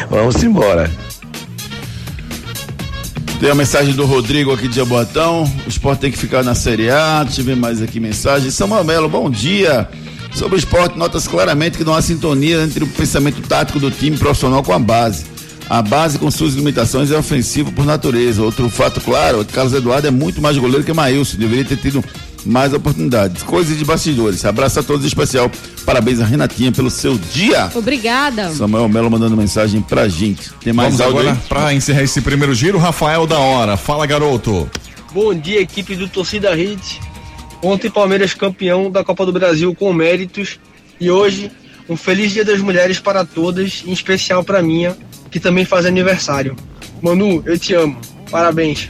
Vamos 0.10 0.44
embora. 0.44 0.90
Tem 3.40 3.50
a 3.50 3.56
mensagem 3.56 3.94
do 3.94 4.06
Rodrigo 4.06 4.52
aqui 4.52 4.68
de 4.68 4.76
Jabotão. 4.76 5.44
O 5.66 5.70
esporte 5.70 6.00
tem 6.00 6.12
que 6.12 6.18
ficar 6.18 6.44
na 6.44 6.56
Série 6.56 6.90
A. 6.90 7.24
Deixa 7.24 7.42
eu 7.42 7.46
ver 7.46 7.56
mais 7.56 7.82
aqui 7.82 8.00
mensagem. 8.00 8.50
Samuel 8.50 8.84
Melo, 8.84 9.10
bom 9.10 9.30
dia. 9.30 9.88
Sobre 10.34 10.56
o 10.56 10.60
esporte, 10.60 10.98
notas 10.98 11.28
claramente 11.28 11.78
que 11.78 11.84
não 11.84 11.94
há 11.94 12.02
sintonia 12.02 12.62
entre 12.62 12.84
o 12.84 12.88
pensamento 12.88 13.42
tático 13.42 13.80
do 13.80 13.90
time 13.90 14.18
profissional 14.18 14.64
com 14.64 14.74
a 14.74 14.80
base. 14.80 15.26
A 15.70 15.82
base, 15.82 16.18
com 16.18 16.32
suas 16.32 16.54
limitações, 16.54 17.12
é 17.12 17.18
ofensiva 17.18 17.72
por 17.72 17.86
natureza. 17.86 18.42
Outro 18.42 18.70
fato 18.70 19.02
claro 19.02 19.42
é 19.42 19.44
que 19.44 19.54
Carlos 19.54 19.74
Eduardo 19.74 20.08
é 20.08 20.12
muito 20.12 20.42
mais 20.42 20.58
goleiro 20.58 20.84
que 20.84 20.94
Maílson. 20.94 21.38
Deveria 21.38 21.66
ter 21.66 21.78
tido 21.78 22.04
mais 22.46 22.74
oportunidades. 22.74 23.44
Coisas 23.44 23.78
de 23.78 23.84
bastidores. 23.86 24.44
Abraço 24.46 24.80
a 24.80 24.84
todos 24.84 25.04
em 25.04 25.08
especial. 25.08 25.52
Parabéns 25.86 26.20
a 26.20 26.26
Renatinha 26.26 26.72
pelo 26.72 26.90
seu 26.90 27.18
dia. 27.18 27.70
Obrigada. 27.74 28.52
Samuel 28.52 28.88
Melo 28.90 29.10
mandando 29.12 29.36
mensagem 29.38 29.82
pra 29.82 30.08
gente. 30.08 30.52
Tem 30.62 30.74
mais 30.74 30.98
Vamos 30.98 31.02
áudio 31.02 31.20
agora 31.20 31.34
aí? 31.36 31.48
para 31.50 31.74
encerrar 31.74 32.04
esse 32.04 32.22
primeiro 32.22 32.54
giro, 32.54 32.78
Rafael 32.78 33.26
da 33.28 33.40
Hora. 33.40 33.78
Fala, 33.78 34.06
garoto. 34.06 34.70
Bom 35.14 35.34
dia, 35.34 35.62
equipe 35.62 35.96
do 35.96 36.08
Torcida 36.08 36.58
Hits. 36.58 37.00
Ontem 37.62 37.90
Palmeiras 37.90 38.34
campeão 38.34 38.92
da 38.92 39.04
Copa 39.04 39.26
do 39.26 39.32
Brasil 39.34 39.74
com 39.74 39.92
méritos 39.92 40.60
e 41.00 41.10
hoje 41.10 41.52
um 41.90 41.96
feliz 41.96 42.32
Dia 42.34 42.44
das 42.44 42.60
Mulheres 42.60 43.00
para 43.00 43.24
todas, 43.26 43.84
em 43.86 43.92
especial 43.94 44.44
para 44.44 44.62
minha, 44.62 44.96
que 45.32 45.40
também 45.40 45.66
faz 45.66 45.86
aniversário. 45.86 46.56
Manu, 47.02 47.42
eu 47.46 47.58
te 47.58 47.74
amo. 47.74 47.98
Parabéns. 48.30 48.90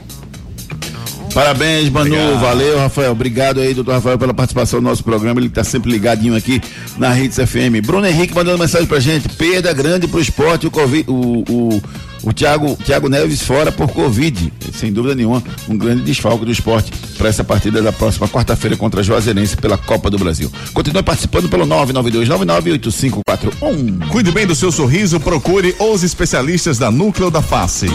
Parabéns, 1.38 1.88
Manu. 1.91 2.15
Obrigado. 2.15 2.39
Valeu, 2.39 2.80
Rafael. 2.80 3.12
Obrigado 3.12 3.62
aí, 3.62 3.71
doutor 3.71 3.91
Rafael, 3.91 4.17
pela 4.17 4.34
participação 4.34 4.82
no 4.82 4.89
nosso 4.89 5.04
programa. 5.04 5.39
Ele 5.39 5.50
tá 5.50 5.63
sempre 5.63 5.91
ligadinho 5.91 6.36
aqui 6.36 6.60
na 6.97 7.15
Hits 7.15 7.38
FM. 7.38 7.86
Bruno 7.86 8.08
Henrique 8.08 8.34
mandando 8.34 8.58
mensagem 8.58 8.88
pra 8.88 9.00
gente. 9.00 9.30
Perda 9.30 9.71
grande 9.71 10.08
pro 10.08 10.19
esporte. 10.19 10.65
O, 10.65 10.71
Covid, 10.71 11.06
o, 11.08 11.43
o, 11.47 11.82
o 12.23 12.34
Thiago, 12.34 12.76
Thiago 12.84 13.08
Neves 13.08 13.43
fora 13.43 13.71
por 13.71 13.88
Covid. 13.89 14.52
Sem 14.73 14.91
dúvida 14.91 15.13
nenhuma, 15.13 15.43
um 15.69 15.78
grande 15.78 16.02
desfalque 16.02 16.43
do 16.43 16.52
esporte. 16.52 16.91
Para 17.17 17.30
essa 17.30 17.43
partida 17.43 17.82
da 17.82 17.91
próxima 17.91 18.27
quarta-feira 18.27 18.77
contra 18.77 19.01
a 19.01 19.03
Juazeirense 19.03 19.58
pela 19.58 19.77
Copa 19.77 20.10
do 20.10 20.17
Brasil. 20.17 20.51
Continue 20.73 21.03
participando 21.03 21.49
pelo 21.49 21.65
992998541. 21.65 24.08
Cuide 24.10 24.32
bem 24.32 24.45
do 24.45 24.56
seu 24.56 24.71
sorriso, 24.71 25.19
procure 25.19 25.75
os 25.80 26.03
especialistas 26.03 26.77
da 26.77 26.91
Núcleo 26.91 27.32
da 27.32 27.41
Face. 27.41 27.88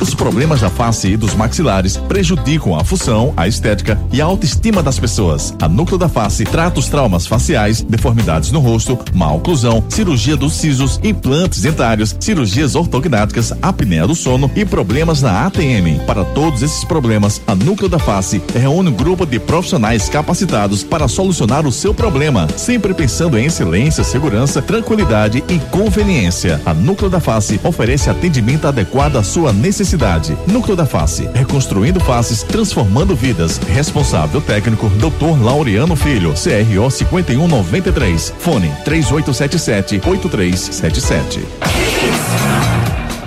Os 0.00 0.14
problemas 0.14 0.60
da 0.60 0.68
face 0.68 1.08
e 1.08 1.16
dos 1.16 1.34
maxilares 1.34 1.96
prejudicam 1.96 2.78
a 2.78 2.84
função, 2.84 3.32
a 3.36 3.48
estética 3.48 3.98
e 4.12 4.20
a 4.20 4.24
autoestima 4.24 4.82
das 4.82 4.98
pessoas. 4.98 5.54
A 5.60 5.68
Núcleo 5.68 5.96
da 5.96 6.08
Face 6.08 6.44
trata 6.44 6.78
os 6.78 6.88
traumas 6.88 7.26
faciais, 7.26 7.80
deformidades 7.80 8.50
no 8.50 8.60
rosto, 8.60 8.98
má 9.14 9.32
oclusão, 9.32 9.82
cirurgia 9.88 10.36
dos 10.36 10.54
sisos, 10.54 11.00
implantes 11.02 11.62
dentários, 11.62 12.14
cirurgias 12.20 12.74
ortognáticas, 12.74 13.52
apneia 13.62 14.06
do 14.06 14.14
sono 14.14 14.50
e 14.54 14.64
problemas 14.64 15.22
na 15.22 15.46
ATM. 15.46 16.04
Para 16.06 16.24
todos 16.24 16.62
esses 16.62 16.84
problemas, 16.84 17.40
a 17.46 17.54
Núcleo 17.54 17.88
da 17.88 17.98
Face 17.98 18.40
reúne 18.58 18.90
um 18.90 18.92
grupo 18.92 19.26
de 19.26 19.38
profissionais 19.38 20.08
capacitados 20.08 20.82
para 20.82 21.08
solucionar 21.08 21.66
o 21.66 21.72
seu 21.72 21.94
problema, 21.94 22.48
sempre 22.56 22.94
pensando 22.94 23.38
em 23.38 23.46
excelência, 23.46 24.04
segurança, 24.04 24.62
tranquilidade 24.62 25.42
e 25.48 25.58
conveniência. 25.70 26.60
A 26.64 26.74
Núcleo 26.74 27.10
da 27.10 27.20
Face 27.20 27.60
oferece 27.62 28.10
atendimento 28.10 28.66
adequado 28.66 29.16
à 29.16 29.22
sua 29.22 29.52
necessidade. 29.52 30.36
Núcleo 30.46 30.76
da 30.76 30.86
Face, 30.86 31.28
reconstruindo 31.34 32.00
faces, 32.00 32.42
transformando 32.42 33.14
vidas. 33.14 33.60
Responsável 33.68 34.40
técnico, 34.40 34.88
Dr. 34.90 35.42
Laureano 35.42 35.96
Filho, 35.96 36.34
CRO 36.34 36.90
5193. 36.90 38.34
Fone 38.38 38.72
3877 38.84 40.00
8377. 40.04 42.83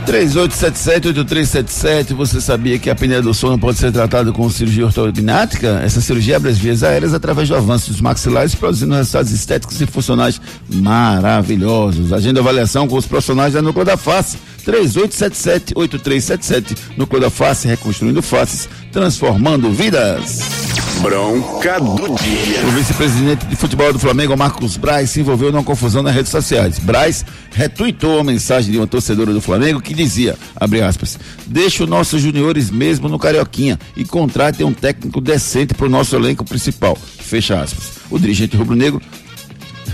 3877-8377, 0.08 2.14
você 2.14 2.40
sabia 2.40 2.80
que 2.80 2.90
a 2.90 2.94
apneia 2.94 3.22
do 3.22 3.34
sono 3.34 3.60
pode 3.60 3.78
ser 3.78 3.92
tratada 3.92 4.32
com 4.32 4.50
cirurgia 4.50 4.86
ortognática? 4.86 5.82
Essa 5.84 6.00
cirurgia 6.00 6.38
abre 6.38 6.50
as 6.50 6.58
vias 6.58 6.82
aéreas 6.82 7.14
através 7.14 7.50
do 7.50 7.58
avanço 7.58 7.92
dos 7.92 8.00
maxilares, 8.00 8.56
produzindo 8.56 8.96
resultados 8.96 9.34
estéticos 9.34 9.82
e 9.82 9.86
funcionais 9.86 10.40
maravilhosos. 10.70 12.14
Agenda 12.14 12.40
avaliação 12.40 12.88
com 12.88 12.96
os 12.96 13.06
profissionais 13.06 13.52
da 13.54 13.62
Núcleo 13.62 13.84
da 13.84 13.98
Face. 13.98 14.38
3877-8377. 14.66 16.78
Núcleo 16.96 17.20
da 17.20 17.30
Face, 17.30 17.68
reconstruindo 17.68 18.22
faces, 18.22 18.70
transformando 18.94 19.70
vidas. 19.72 20.77
Bronca 21.02 21.80
do 21.80 22.16
dia. 22.16 22.66
O 22.68 22.72
vice-presidente 22.72 23.46
de 23.46 23.56
futebol 23.56 23.92
do 23.94 24.00
Flamengo, 24.00 24.36
Marcos 24.36 24.78
Braz, 24.78 25.10
se 25.12 25.20
envolveu 25.20 25.52
numa 25.52 25.64
confusão 25.64 26.02
nas 26.02 26.14
redes 26.14 26.32
sociais. 26.32 26.80
Braz 26.80 27.26
retuitou 27.52 28.20
a 28.20 28.24
mensagem 28.24 28.72
de 28.72 28.78
uma 28.78 28.88
torcedora 28.88 29.34
do 29.34 29.42
Flamengo 29.42 29.82
que 29.82 29.94
dizia, 29.94 30.38
abre 30.56 30.82
aspas, 30.82 31.18
deixa 31.46 31.84
os 31.84 31.90
nossos 31.90 32.22
juniores 32.22 32.70
mesmo 32.72 33.08
no 33.08 33.20
Carioquinha 33.20 33.80
e 33.96 34.04
contrate 34.04 34.64
um 34.64 34.74
técnico 34.74 35.22
decente 35.22 35.74
para 35.74 35.86
o 35.86 35.90
nosso 35.90 36.16
elenco 36.16 36.44
principal. 36.44 36.96
Fecha 36.96 37.62
aspas. 37.62 37.92
O 38.10 38.18
dirigente 38.18 38.58
rubro-negro 38.58 39.02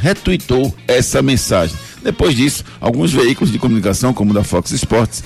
retuitou 0.01 0.73
essa 0.87 1.21
mensagem. 1.21 1.75
Depois 2.03 2.35
disso, 2.35 2.63
alguns 2.79 3.11
veículos 3.11 3.51
de 3.51 3.59
comunicação, 3.59 4.13
como 4.13 4.31
o 4.31 4.33
da 4.33 4.43
Fox 4.43 4.71
Sports, 4.71 5.23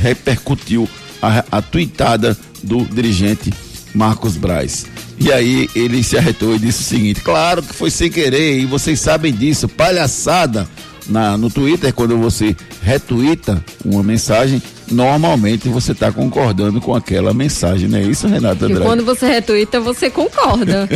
repercutiu 0.00 0.88
a, 1.22 1.44
a 1.50 1.62
tuitada 1.62 2.36
do 2.62 2.84
dirigente 2.84 3.52
Marcos 3.94 4.36
Braz. 4.36 4.86
E 5.20 5.30
aí 5.30 5.68
ele 5.76 6.02
se 6.02 6.16
arretou 6.16 6.54
e 6.54 6.58
disse 6.58 6.80
o 6.80 6.84
seguinte: 6.84 7.20
claro 7.20 7.62
que 7.62 7.74
foi 7.74 7.90
sem 7.90 8.10
querer, 8.10 8.58
e 8.58 8.64
vocês 8.66 8.98
sabem 8.98 9.32
disso, 9.32 9.68
palhaçada. 9.68 10.66
Na, 11.08 11.36
no 11.36 11.50
Twitter, 11.50 11.92
quando 11.92 12.16
você 12.18 12.54
retuita 12.82 13.64
uma 13.84 14.00
mensagem, 14.00 14.62
normalmente 14.88 15.68
você 15.68 15.90
está 15.90 16.12
concordando 16.12 16.80
com 16.80 16.94
aquela 16.94 17.34
mensagem, 17.34 17.88
não 17.88 17.98
é 17.98 18.02
isso, 18.02 18.28
Renata 18.28 18.64
E 18.64 18.66
Andrade? 18.66 18.84
quando 18.84 19.04
você 19.04 19.26
retuita, 19.26 19.80
você 19.80 20.08
concorda. 20.08 20.88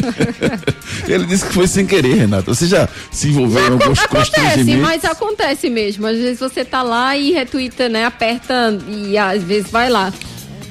Ele 1.09 1.27
disse 1.27 1.47
que 1.47 1.53
foi 1.53 1.67
sem 1.67 1.85
querer, 1.85 2.15
Renata. 2.15 2.55
Você 2.55 2.67
já 2.67 2.89
se 3.11 3.29
envolveu 3.29 3.67
em 3.67 3.73
alguns 3.73 3.99
acontece, 3.99 4.77
mas 4.77 5.05
acontece 5.05 5.69
mesmo. 5.69 6.07
Às 6.07 6.17
vezes 6.17 6.39
você 6.39 6.65
tá 6.65 6.83
lá 6.83 7.17
e 7.17 7.33
retuita, 7.33 7.89
né? 7.89 8.05
Aperta 8.05 8.79
e 8.89 9.19
às 9.19 9.43
vezes 9.43 9.69
vai 9.69 9.91
lá. 9.91 10.13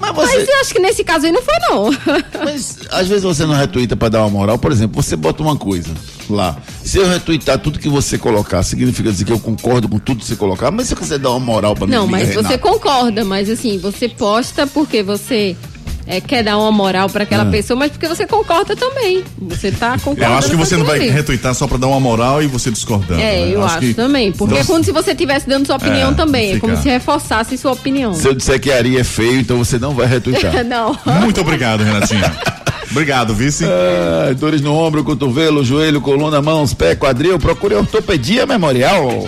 Mas, 0.04 0.16
você... 0.16 0.38
Mas 0.38 0.50
eu 0.50 0.60
acho 0.60 0.74
que 0.74 0.80
nesse 0.80 1.04
caso 1.04 1.26
aí 1.26 1.32
não 1.32 1.42
foi, 1.42 1.56
não. 1.70 1.89
Mas 2.44 2.80
às 2.92 3.08
vezes 3.08 3.24
você 3.24 3.46
não 3.46 3.56
retuita 3.56 3.96
para 3.96 4.10
dar 4.10 4.20
uma 4.22 4.30
moral. 4.30 4.58
Por 4.58 4.72
exemplo, 4.72 5.02
você 5.02 5.16
bota 5.16 5.42
uma 5.42 5.56
coisa 5.56 5.89
lá. 6.30 6.58
Se 6.84 6.98
eu 6.98 7.08
retuitar 7.08 7.58
tudo 7.60 7.80
que 7.80 7.89
você 7.89 8.18
colocar, 8.18 8.62
significa 8.63 9.12
dizer 9.12 9.26
que 9.26 9.32
eu 9.32 9.39
concordo 9.39 9.88
com 9.88 10.00
tudo 10.00 10.20
que 10.20 10.26
você 10.26 10.36
colocar. 10.36 10.72
Mas 10.72 10.88
se 10.88 10.96
você 10.96 11.18
dar 11.18 11.32
uma 11.32 11.39
moral 11.39 11.76
para 11.76 11.88
mim, 11.88 11.94
Não, 11.94 12.08
mas 12.08 12.24
amiga 12.24 12.42
você 12.42 12.56
Renata, 12.56 12.70
concorda, 12.70 13.26
mas 13.26 13.50
assim, 13.50 13.78
você 13.78 14.10
posta 14.10 14.68
porque 14.68 15.02
você 15.02 15.56
é, 16.06 16.20
quer 16.20 16.44
dar 16.44 16.58
uma 16.58 16.72
moral 16.72 17.10
pra 17.10 17.24
aquela 17.24 17.44
Ah. 17.44 17.48
pessoa, 17.52 17.78
mas 17.78 17.92
porque 17.92 18.08
você 18.08 18.26
concorda 18.28 18.76
também. 18.76 19.24
Você 19.42 19.72
tá 19.72 19.98
concordando. 20.00 20.32
Eu 20.34 20.38
acho 20.38 20.50
que 20.50 20.56
você 20.56 20.76
não 20.78 20.86
vai 20.86 21.00
ali. 21.00 21.10
retuitar 21.10 21.54
só 21.56 21.66
pra 21.68 21.78
dar 21.78 21.88
uma 21.88 22.00
moral 22.00 22.42
e 22.44 22.48
você 22.48 22.70
discordando. 22.72 23.22
É, 23.22 23.46
né? 23.46 23.52
eu 23.56 23.63
acho, 23.63 23.80
que- 23.80 23.94
também. 23.94 24.32
Porque 24.32 24.54
é 24.56 24.58
Nossa. 24.58 24.72
como 24.72 24.84
se 24.84 24.92
você 24.92 25.12
estivesse 25.12 25.48
dando 25.48 25.66
sua 25.66 25.76
opinião 25.78 26.12
É, 26.12 26.13
também. 26.13 26.52
É 26.52 26.54
fica- 26.56 26.68
como 26.68 26.82
se 26.82 26.89
reforçasse 26.89 27.58
sua 27.58 27.72
opinião. 27.72 28.13
Se 28.13 28.28
eu 28.28 28.34
disser 28.34 28.60
que 28.60 28.72
Ari 28.72 28.98
é 28.98 29.04
feio, 29.04 29.39
então 29.39 29.58
você 29.58 29.78
não 29.80 29.94
vai 29.94 30.08
retuitar. 30.08 30.52
não. 30.66 30.98
Muito 31.22 31.39
obrigado, 31.42 31.84
Renatinha. 31.84 32.32
obrigado, 32.92 33.34
vice. 33.34 33.66
Ah, 33.66 34.34
dores 34.34 34.62
no 34.62 34.74
ombro, 34.76 35.04
cotovelo, 35.04 35.63
joelho, 35.63 36.02
coluna, 36.02 36.42
mãos, 36.42 36.74
pé, 36.74 36.96
quadril, 36.96 37.39
procure 37.39 37.76
ortopedia 37.76 38.46
memorial. 38.46 39.28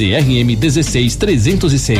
CRM 0.01 0.55
16306. 0.55 1.99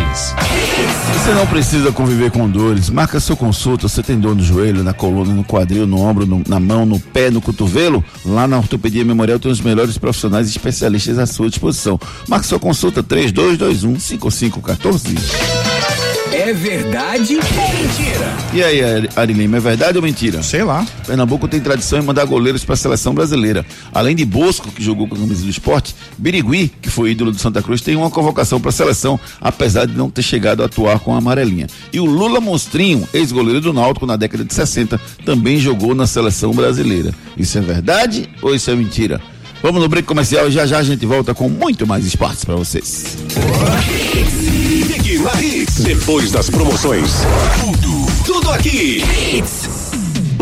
Você 1.13 1.33
não 1.35 1.45
precisa 1.45 1.91
conviver 1.91 2.31
com 2.31 2.49
dores. 2.49 2.89
Marca 2.89 3.19
sua 3.19 3.35
consulta. 3.35 3.87
Você 3.87 4.01
tem 4.01 4.19
dor 4.19 4.35
no 4.35 4.41
joelho, 4.41 4.83
na 4.83 4.91
coluna, 4.91 5.31
no 5.31 5.43
quadril, 5.43 5.85
no 5.85 5.99
ombro, 6.01 6.25
no- 6.25 6.41
na 6.47 6.59
mão, 6.59 6.83
no 6.83 6.99
pé, 6.99 7.29
no 7.29 7.39
cotovelo? 7.39 8.03
Lá 8.25 8.47
na 8.47 8.57
Ortopedia 8.57 9.05
Memorial 9.05 9.37
tem 9.37 9.51
os 9.51 9.61
melhores 9.61 9.99
profissionais 9.99 10.49
especialistas 10.49 11.19
à 11.19 11.27
sua 11.27 11.47
disposição. 11.47 11.99
Marque 12.27 12.47
sua 12.47 12.57
consulta 12.59 13.03
3221 13.03 13.99
5514. 13.99 15.70
É 16.33 16.53
verdade 16.53 17.35
ou 17.37 17.43
mentira? 17.43 18.35
E 18.53 18.63
aí, 18.63 18.81
Ari- 18.83 19.09
Ari 19.15 19.33
Lima, 19.33 19.57
é 19.57 19.59
verdade 19.59 19.97
ou 19.97 20.03
mentira? 20.03 20.41
Sei 20.41 20.63
lá. 20.63 20.85
Pernambuco 21.05 21.47
tem 21.47 21.59
tradição 21.59 21.99
em 21.99 22.01
mandar 22.01 22.25
goleiros 22.25 22.63
para 22.63 22.73
a 22.73 22.77
seleção 22.77 23.13
brasileira. 23.13 23.65
Além 23.93 24.15
de 24.15 24.23
Bosco, 24.25 24.71
que 24.71 24.81
jogou 24.83 25.07
com 25.07 25.15
a 25.15 25.17
camisa 25.17 25.43
do 25.43 25.49
esporte, 25.49 25.93
Birigui, 26.17 26.71
que 26.81 26.89
foi 26.89 27.11
ídolo 27.11 27.31
do 27.31 27.39
Santa 27.39 27.61
Cruz, 27.61 27.81
tem 27.81 27.95
uma 27.95 28.09
convocação 28.09 28.59
para 28.61 28.69
a 28.69 28.73
seleção, 28.73 29.19
apesar 29.41 29.85
de 29.85 29.93
não 29.97 30.09
ter 30.09 30.21
chegado 30.21 30.63
a 30.63 30.65
atuar 30.67 30.99
com 30.99 31.13
a 31.13 31.17
amarelinha. 31.17 31.67
E 31.91 31.99
o 31.99 32.05
Lula 32.05 32.39
Monstrinho, 32.39 33.07
ex-goleiro 33.13 33.59
do 33.61 33.73
Náutico 33.73 34.05
na 34.05 34.15
década 34.15 34.45
de 34.45 34.53
60, 34.53 34.99
também 35.25 35.59
jogou 35.59 35.93
na 35.93 36.07
seleção 36.07 36.51
brasileira. 36.53 37.13
Isso 37.37 37.57
é 37.57 37.61
verdade 37.61 38.29
ou 38.41 38.55
isso 38.55 38.71
é 38.71 38.75
mentira? 38.75 39.21
Vamos 39.61 39.81
no 39.81 39.87
break 39.87 40.07
comercial 40.07 40.47
e 40.47 40.51
já 40.51 40.65
já 40.65 40.79
a 40.79 40.83
gente 40.83 41.05
volta 41.05 41.35
com 41.35 41.47
muito 41.47 41.85
mais 41.85 42.05
esportes 42.05 42.43
para 42.43 42.55
vocês. 42.55 43.15
Hits. 45.29 45.83
Depois 45.83 46.31
das 46.31 46.49
promoções. 46.49 47.23
Tudo, 47.59 48.05
tudo 48.25 48.51
aqui. 48.51 49.03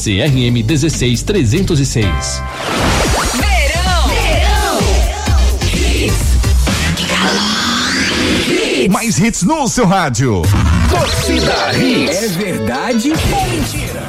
CRM 0.00 0.62
16306. 0.62 2.42
Mais 8.88 9.18
hits 9.18 9.42
no 9.42 9.68
seu 9.68 9.84
rádio. 9.84 10.40
Torcida 10.88 11.74
Hits. 11.74 12.16
É 12.16 12.28
verdade 12.28 13.12
ou 13.12 13.48
mentira? 13.50 13.99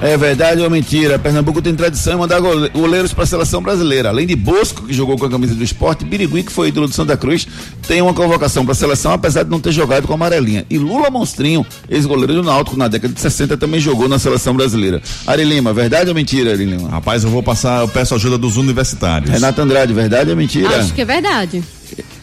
É 0.00 0.16
verdade 0.16 0.60
ou 0.60 0.68
mentira? 0.68 1.18
Pernambuco 1.18 1.62
tem 1.62 1.74
tradição 1.74 2.14
em 2.14 2.16
mandar 2.18 2.38
goleiros 2.40 3.14
para 3.14 3.24
a 3.24 3.26
seleção 3.26 3.62
brasileira. 3.62 4.10
Além 4.10 4.26
de 4.26 4.36
Bosco, 4.36 4.86
que 4.86 4.92
jogou 4.92 5.16
com 5.18 5.24
a 5.24 5.30
camisa 5.30 5.54
do 5.54 5.64
esporte, 5.64 6.04
Birigui, 6.04 6.42
que 6.42 6.52
foi 6.52 6.68
ídolo 6.68 6.86
do 6.86 6.94
Santa 6.94 7.16
Cruz, 7.16 7.46
tem 7.86 8.02
uma 8.02 8.12
convocação 8.12 8.64
para 8.64 8.72
a 8.72 8.74
seleção, 8.74 9.12
apesar 9.12 9.42
de 9.42 9.50
não 9.50 9.58
ter 9.58 9.72
jogado 9.72 10.06
com 10.06 10.12
a 10.12 10.16
amarelinha. 10.16 10.66
E 10.68 10.76
Lula 10.76 11.10
Monstrinho, 11.10 11.64
ex-goleiro 11.88 12.34
do 12.34 12.42
Náutico, 12.42 12.76
na 12.76 12.88
década 12.88 13.14
de 13.14 13.20
60, 13.20 13.56
também 13.56 13.80
jogou 13.80 14.08
na 14.08 14.18
seleção 14.18 14.54
brasileira. 14.54 15.00
Ari 15.26 15.44
Lima, 15.44 15.72
verdade 15.72 16.10
ou 16.10 16.14
mentira, 16.14 16.52
Ari 16.52 16.66
Lima? 16.66 16.90
Rapaz, 16.90 17.24
eu 17.24 17.30
vou 17.30 17.42
passar, 17.42 17.80
eu 17.80 17.88
peço 17.88 18.14
ajuda 18.14 18.36
dos 18.36 18.58
universitários. 18.58 19.30
Renato 19.30 19.60
Andrade, 19.62 19.94
verdade 19.94 20.30
ou 20.30 20.36
mentira? 20.36 20.76
Acho 20.76 20.92
que 20.92 21.00
é 21.00 21.04
verdade. 21.06 21.62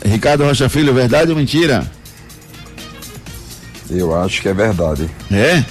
Ricardo 0.05 0.43
Rocha 0.43 0.69
Filho, 0.69 0.93
verdade 0.93 1.31
ou 1.31 1.37
mentira? 1.37 1.89
Eu 3.89 4.15
acho 4.15 4.41
que 4.41 4.47
é 4.47 4.53
verdade. 4.53 5.09
É? 5.31 5.63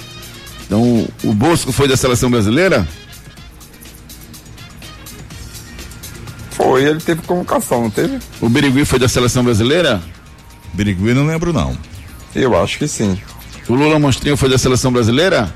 Então, 0.73 1.07
o 1.23 1.33
Bosco 1.35 1.71
foi 1.71 1.87
da 1.87 1.95
seleção 1.95 2.31
brasileira? 2.31 2.87
Foi, 6.49 6.83
ele 6.83 6.99
teve 6.99 7.21
convocação, 7.21 7.83
não 7.83 7.89
teve? 7.91 8.17
O 8.41 8.49
Birigui 8.49 8.83
foi 8.83 8.97
da 8.97 9.07
seleção 9.07 9.43
brasileira? 9.43 10.01
Birigui 10.73 11.13
não 11.13 11.27
lembro 11.27 11.53
não. 11.53 11.77
Eu 12.33 12.59
acho 12.59 12.79
que 12.79 12.87
sim. 12.87 13.15
O 13.69 13.75
Lula 13.75 13.99
Monstrinho 13.99 14.35
foi 14.35 14.49
da 14.49 14.57
seleção 14.57 14.91
brasileira? 14.91 15.53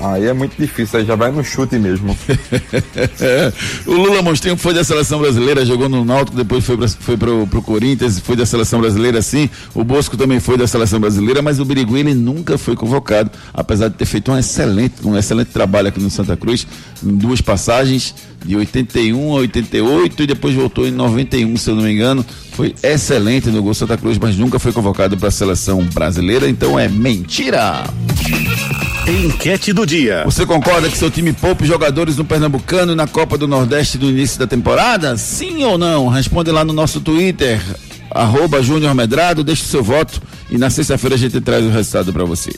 Aí 0.00 0.26
é 0.26 0.32
muito 0.32 0.56
difícil, 0.58 0.98
aí 0.98 1.04
já 1.04 1.14
vai 1.14 1.30
no 1.30 1.44
chute 1.44 1.78
mesmo. 1.78 2.16
o 3.86 3.92
Lula 3.92 4.22
Monstrinho 4.22 4.56
foi 4.56 4.72
da 4.72 4.82
seleção 4.82 5.18
brasileira, 5.18 5.64
jogou 5.64 5.90
no 5.90 6.04
Náutico, 6.04 6.38
depois 6.38 6.64
foi, 6.64 6.76
pra, 6.78 6.88
foi 6.88 7.16
pro, 7.18 7.46
pro 7.46 7.60
Corinthians, 7.60 8.18
foi 8.18 8.34
da 8.34 8.46
seleção 8.46 8.80
brasileira 8.80 9.20
sim. 9.20 9.50
O 9.74 9.84
Bosco 9.84 10.16
também 10.16 10.40
foi 10.40 10.56
da 10.56 10.66
seleção 10.66 10.98
brasileira, 10.98 11.42
mas 11.42 11.60
o 11.60 11.66
Birigui 11.66 12.00
ele 12.00 12.14
nunca 12.14 12.56
foi 12.56 12.74
convocado, 12.74 13.30
apesar 13.52 13.88
de 13.88 13.94
ter 13.94 14.06
feito 14.06 14.32
um 14.32 14.38
excelente, 14.38 14.94
um 15.04 15.16
excelente 15.18 15.48
trabalho 15.48 15.88
aqui 15.88 16.00
no 16.00 16.08
Santa 16.08 16.34
Cruz, 16.34 16.66
em 17.04 17.14
duas 17.16 17.42
passagens, 17.42 18.14
de 18.42 18.56
81 18.56 19.32
a 19.32 19.40
88 19.40 20.22
e 20.22 20.26
depois 20.26 20.54
voltou 20.54 20.86
em 20.86 20.90
91, 20.90 21.56
se 21.58 21.68
eu 21.68 21.74
não 21.74 21.82
me 21.82 21.92
engano. 21.92 22.24
Foi 22.52 22.74
excelente 22.82 23.50
no 23.50 23.62
Gol 23.62 23.74
Santa 23.74 23.98
Cruz, 23.98 24.16
mas 24.18 24.34
nunca 24.36 24.58
foi 24.58 24.72
convocado 24.72 25.14
para 25.18 25.28
a 25.28 25.30
seleção 25.30 25.84
brasileira, 25.84 26.48
então 26.48 26.78
é 26.78 26.88
mentira. 26.88 27.84
Enquete 29.10 29.72
do 29.72 29.84
dia. 29.84 30.22
Você 30.24 30.46
concorda 30.46 30.88
que 30.88 30.96
seu 30.96 31.10
time 31.10 31.32
poupe 31.32 31.66
jogadores 31.66 32.16
no 32.16 32.24
Pernambucano 32.24 32.94
na 32.94 33.08
Copa 33.08 33.36
do 33.36 33.48
Nordeste 33.48 33.98
do 33.98 34.08
início 34.08 34.38
da 34.38 34.46
temporada? 34.46 35.16
Sim 35.16 35.64
ou 35.64 35.76
não? 35.76 36.06
Responde 36.06 36.52
lá 36.52 36.64
no 36.64 36.72
nosso 36.72 37.00
Twitter, 37.00 37.60
arroba 38.08 38.62
Júnior 38.62 38.94
Medrado, 38.94 39.42
deixe 39.42 39.64
seu 39.64 39.82
voto 39.82 40.22
e 40.48 40.56
na 40.56 40.70
sexta-feira 40.70 41.16
a 41.16 41.18
gente 41.18 41.40
traz 41.40 41.64
o 41.64 41.70
resultado 41.70 42.12
para 42.12 42.24
você. 42.24 42.52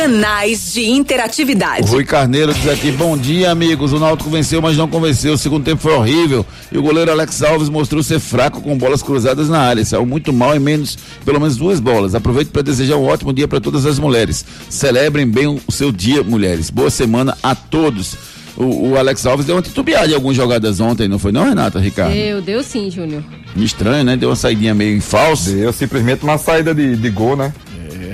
Canais 0.00 0.72
de 0.72 0.88
interatividade. 0.88 1.86
O 1.86 1.92
Rui 1.92 2.06
Carneiro 2.06 2.54
diz 2.54 2.66
aqui: 2.68 2.90
bom 2.90 3.18
dia, 3.18 3.50
amigos. 3.50 3.92
O 3.92 3.98
Náutico 3.98 4.30
venceu, 4.30 4.62
mas 4.62 4.74
não 4.74 4.88
convenceu. 4.88 5.34
O 5.34 5.36
segundo 5.36 5.62
tempo 5.62 5.82
foi 5.82 5.92
horrível. 5.92 6.46
E 6.72 6.78
o 6.78 6.82
goleiro 6.82 7.10
Alex 7.10 7.42
Alves 7.42 7.68
mostrou 7.68 8.02
ser 8.02 8.18
fraco 8.18 8.62
com 8.62 8.78
bolas 8.78 9.02
cruzadas 9.02 9.50
na 9.50 9.58
área. 9.58 9.84
Saiu 9.84 10.06
muito 10.06 10.32
mal 10.32 10.56
em 10.56 10.58
menos, 10.58 10.96
pelo 11.22 11.38
menos 11.38 11.58
duas 11.58 11.80
bolas. 11.80 12.14
Aproveito 12.14 12.48
para 12.48 12.62
desejar 12.62 12.96
um 12.96 13.04
ótimo 13.04 13.30
dia 13.30 13.46
para 13.46 13.60
todas 13.60 13.84
as 13.84 13.98
mulheres. 13.98 14.42
Celebrem 14.70 15.26
bem 15.26 15.46
o 15.46 15.70
seu 15.70 15.92
dia, 15.92 16.22
mulheres. 16.22 16.70
Boa 16.70 16.88
semana 16.88 17.36
a 17.42 17.54
todos. 17.54 18.16
O, 18.56 18.92
o, 18.92 18.96
Alex 18.96 19.26
Alves 19.26 19.44
deu 19.44 19.54
uma 19.54 19.62
titubeada 19.62 20.10
em 20.10 20.14
algumas 20.14 20.36
jogadas 20.36 20.80
ontem, 20.80 21.08
não 21.08 21.18
foi 21.18 21.30
não, 21.30 21.44
Renata, 21.44 21.78
Ricardo? 21.78 22.14
Deu, 22.14 22.40
deu 22.40 22.62
sim, 22.62 22.90
Júnior. 22.90 23.22
Estranho, 23.54 24.04
né? 24.04 24.16
Deu 24.16 24.30
uma 24.30 24.36
saidinha 24.36 24.74
meio 24.74 24.96
em 24.96 25.00
falso. 25.00 25.50
Deu 25.50 25.72
simplesmente 25.74 26.24
uma 26.24 26.38
saída 26.38 26.74
de, 26.74 26.96
de 26.96 27.10
gol, 27.10 27.36
né? 27.36 27.52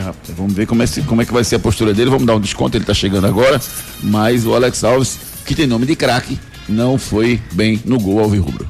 Rapaz, 0.06 0.36
vamos 0.36 0.52
ver 0.52 0.66
como 0.66 0.84
é, 0.84 0.86
como 1.04 1.22
é 1.22 1.24
que 1.24 1.32
vai 1.32 1.42
ser 1.42 1.56
a 1.56 1.58
postura 1.58 1.92
dele. 1.92 2.10
Vamos 2.10 2.26
dar 2.26 2.36
um 2.36 2.40
desconto, 2.40 2.76
ele 2.76 2.84
tá 2.84 2.94
chegando 2.94 3.26
agora. 3.26 3.60
Mas 4.02 4.46
o 4.46 4.54
Alex 4.54 4.84
Alves, 4.84 5.18
que 5.44 5.54
tem 5.54 5.66
nome 5.66 5.84
de 5.84 5.96
craque, 5.96 6.38
não 6.68 6.96
foi 6.96 7.40
bem 7.52 7.80
no 7.84 7.98
gol 7.98 8.20
ao 8.20 8.28
Rubro. 8.28 8.66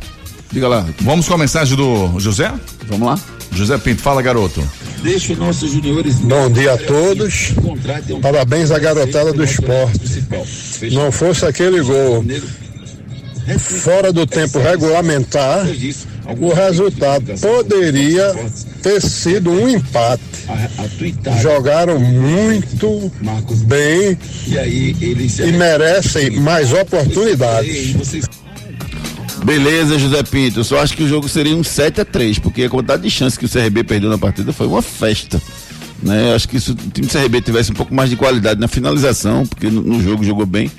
Diga 0.50 0.66
lá. 0.66 0.86
Vamos 1.00 1.28
com 1.28 1.34
a 1.34 1.38
mensagem 1.38 1.76
do 1.76 2.18
José? 2.18 2.50
Vamos 2.86 3.06
lá. 3.06 3.20
José 3.52 3.76
Pinto, 3.76 4.00
fala 4.00 4.22
garoto. 4.22 4.66
Deixa 5.02 5.34
os 5.34 5.38
nossos 5.38 5.70
juniores. 5.70 6.16
Bom 6.16 6.50
dia 6.50 6.72
a 6.72 6.78
todos. 6.78 7.52
Parabéns 8.22 8.70
à 8.70 8.78
garotada 8.78 9.32
do 9.32 9.44
esporte. 9.44 10.24
Não 10.92 11.12
fosse 11.12 11.44
aquele 11.44 11.82
gol 11.82 12.24
fora 13.58 14.12
do 14.12 14.26
tempo 14.26 14.58
regulamentar, 14.58 15.64
o 16.40 16.52
resultado 16.52 17.38
poderia 17.40 18.34
ter 18.82 19.00
sido 19.00 19.50
um 19.50 19.68
empate. 19.68 20.35
Jogaram 21.40 21.98
muito 21.98 23.12
bem 23.64 24.16
e 25.46 25.52
merecem 25.52 26.38
mais 26.40 26.72
oportunidades. 26.72 27.94
Beleza, 29.44 29.98
José 29.98 30.22
Pinto. 30.22 30.60
Eu 30.60 30.64
só 30.64 30.80
acho 30.80 30.96
que 30.96 31.02
o 31.02 31.08
jogo 31.08 31.28
seria 31.28 31.54
um 31.54 31.62
7 31.62 32.00
a 32.00 32.04
3 32.04 32.38
porque 32.38 32.64
a 32.64 32.70
quantidade 32.70 33.02
de 33.02 33.10
chance 33.10 33.38
que 33.38 33.44
o 33.44 33.48
CRB 33.48 33.84
perdeu 33.84 34.10
na 34.10 34.18
partida 34.18 34.52
foi 34.52 34.66
uma 34.66 34.82
festa. 34.82 35.40
Né? 36.02 36.30
Eu 36.30 36.34
acho 36.34 36.48
que 36.48 36.60
se 36.60 36.72
o 36.72 36.74
time 36.74 37.06
do 37.06 37.12
CRB 37.12 37.40
tivesse 37.40 37.70
um 37.70 37.74
pouco 37.74 37.94
mais 37.94 38.10
de 38.10 38.16
qualidade 38.16 38.60
na 38.60 38.68
finalização, 38.68 39.46
porque 39.46 39.68
no, 39.68 39.82
no 39.82 40.02
jogo 40.02 40.24
jogou 40.24 40.46
bem, 40.46 40.70